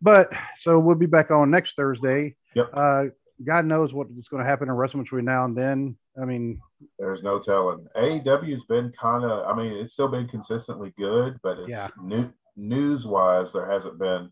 but 0.02 0.30
so 0.58 0.78
we'll 0.78 0.96
be 0.96 1.06
back 1.06 1.30
on 1.30 1.50
next 1.50 1.74
Thursday. 1.76 2.36
Yep. 2.54 2.70
Uh, 2.72 3.04
God 3.44 3.66
knows 3.66 3.92
what 3.92 4.08
is 4.18 4.28
going 4.28 4.42
to 4.42 4.48
happen 4.48 4.68
in 4.68 4.74
wrestling 4.74 5.04
between 5.04 5.24
now 5.24 5.44
and 5.44 5.56
then. 5.56 5.96
I 6.20 6.24
mean, 6.24 6.60
There's 6.98 7.22
no 7.22 7.38
telling. 7.38 7.86
AEW's 7.96 8.64
been 8.64 8.92
kind 9.00 9.24
of. 9.24 9.46
I 9.46 9.54
mean, 9.56 9.72
it's 9.74 9.92
still 9.92 10.08
been 10.08 10.26
consistently 10.28 10.92
good, 10.98 11.38
but 11.42 11.58
it's 11.60 11.68
Yeah. 11.68 11.88
new 12.02 12.32
news 12.56 13.06
wise, 13.06 13.52
there 13.52 13.70
hasn't 13.70 13.98
been 13.98 14.30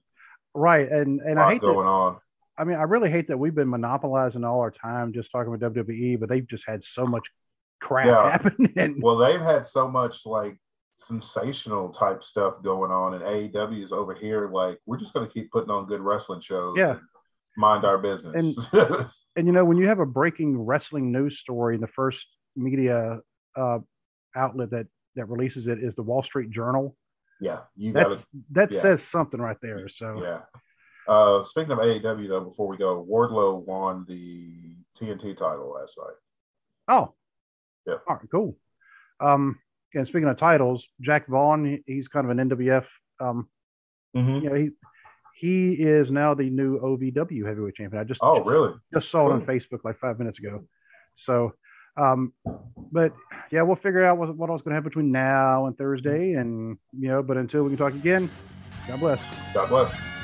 right, 0.55 0.91
and 0.91 1.21
and 1.21 1.39
a 1.39 1.43
I 1.43 1.53
hate 1.53 1.61
going 1.61 1.87
on. 1.87 2.17
I 2.59 2.65
mean, 2.65 2.77
I 2.77 2.83
really 2.85 3.11
hate 3.11 3.29
that 3.29 3.39
we've 3.39 3.55
been 3.55 3.69
monopolizing 3.69 4.43
all 4.43 4.61
our 4.61 4.71
time 4.73 5.13
just 5.13 5.31
talking 5.31 5.55
about 5.55 5.73
WWE, 5.75 6.19
but 6.19 6.29
they've 6.29 6.47
just 6.47 6.67
had 6.67 6.83
so 6.83 7.07
much 7.07 7.31
crap 7.81 8.07
Yeah. 8.07 8.31
happen. 8.31 8.73
And 8.77 9.03
Well, 9.03 9.17
they've 9.17 9.41
had 9.41 9.67
so 9.67 9.89
much 9.89 10.27
like 10.27 10.57
sensational 10.95 11.91
type 11.91 12.23
stuff 12.25 12.63
going 12.63 12.91
on, 12.91 13.15
and 13.15 13.23
AEW 13.23 13.83
is 13.83 13.93
over 13.93 14.15
here 14.15 14.49
like 14.51 14.79
we're 14.87 14.97
just 14.99 15.13
going 15.13 15.27
to 15.27 15.33
keep 15.33 15.51
putting 15.51 15.71
on 15.71 15.87
good 15.87 16.01
wrestling 16.01 16.41
shows. 16.41 16.75
Yeah. 16.79 16.91
and 16.93 17.01
mind 17.57 17.85
our 17.85 17.99
business. 17.99 18.69
and 19.37 19.47
you 19.47 19.53
know, 19.53 19.65
when 19.65 19.77
you 19.79 19.87
have 19.89 19.99
a 20.01 20.07
breaking 20.07 20.59
wrestling 20.59 21.11
news 21.13 21.39
story, 21.39 21.77
the 21.79 21.87
first 21.87 22.27
media 22.55 23.21
uh, 23.57 23.79
outlet 24.35 24.71
that 24.71 24.87
that 25.15 25.29
releases 25.29 25.67
it 25.67 25.83
is 25.83 25.95
the 25.95 26.03
Wall 26.03 26.23
Street 26.23 26.51
Journal. 26.51 26.95
yeah, 27.41 27.61
you 27.77 27.93
got 27.93 28.11
That's 28.11 28.27
that 28.53 28.73
yeah. 28.73 28.81
says 28.81 29.03
something 29.03 29.41
right 29.41 29.57
there. 29.63 29.89
So 29.89 30.23
Yeah. 30.23 30.41
Uh, 31.09 31.45
speaking 31.45 31.71
of 31.71 31.79
AEW, 31.79 32.29
though, 32.29 32.41
before 32.41 32.67
we 32.67 32.77
go, 32.77 33.07
Wardlow 33.09 33.65
won 33.65 34.05
the 34.09 34.77
TNT 34.99 35.37
title 35.39 35.73
last 35.79 35.97
night. 35.97 36.17
oh, 36.89 37.15
Yeah. 37.87 37.95
all 38.09 38.17
right, 38.17 38.31
cool. 38.31 38.57
Um, 39.21 39.59
and 39.95 40.07
speaking 40.07 40.29
of 40.29 40.37
titles, 40.37 40.87
Jack 41.01 41.27
Vaughn, 41.29 41.83
he's 41.87 42.09
kind 42.09 42.29
of 42.31 42.37
an 42.39 42.49
NWF. 42.51 42.87
Um, 43.21 43.49
Mm-hmm. 44.17 44.45
you 44.45 44.49
know, 44.51 44.55
he 44.57 44.71
he 45.39 45.73
is 45.75 46.11
now 46.11 46.33
the 46.33 46.49
new 46.49 46.79
OVW 46.81 47.47
heavyweight 47.47 47.75
champion. 47.75 48.01
I 48.01 48.05
just 48.05 48.23
Oh, 48.23 48.43
really? 48.43 48.73
just 48.95 49.11
saw 49.11 49.29
it 49.29 49.33
on 49.33 49.43
Facebook 49.43 49.81
like 49.85 49.99
five 49.99 50.19
minutes 50.19 50.39
ago. 50.39 50.65
So, 51.17 51.53
um, 51.99 52.33
but 52.91 53.13
yeah, 53.51 53.61
we'll 53.61 53.77
figure 53.77 54.03
out 54.05 54.17
what, 54.17 54.35
what 54.35 54.49
else 54.49 54.63
going 54.63 54.71
to 54.71 54.77
happen 54.77 54.89
between 54.89 55.13
now 55.13 55.67
and 55.67 55.77
Thursday. 55.77 56.33
And, 56.33 56.79
you 56.99 57.09
know, 57.09 57.23
but 57.23 57.37
until 57.37 57.65
we 57.65 57.69
can 57.69 57.77
talk 57.77 57.93
again, 57.93 58.31
God 58.89 59.01
bless. 59.01 59.21
God 59.53 59.69
bless. 59.69 60.16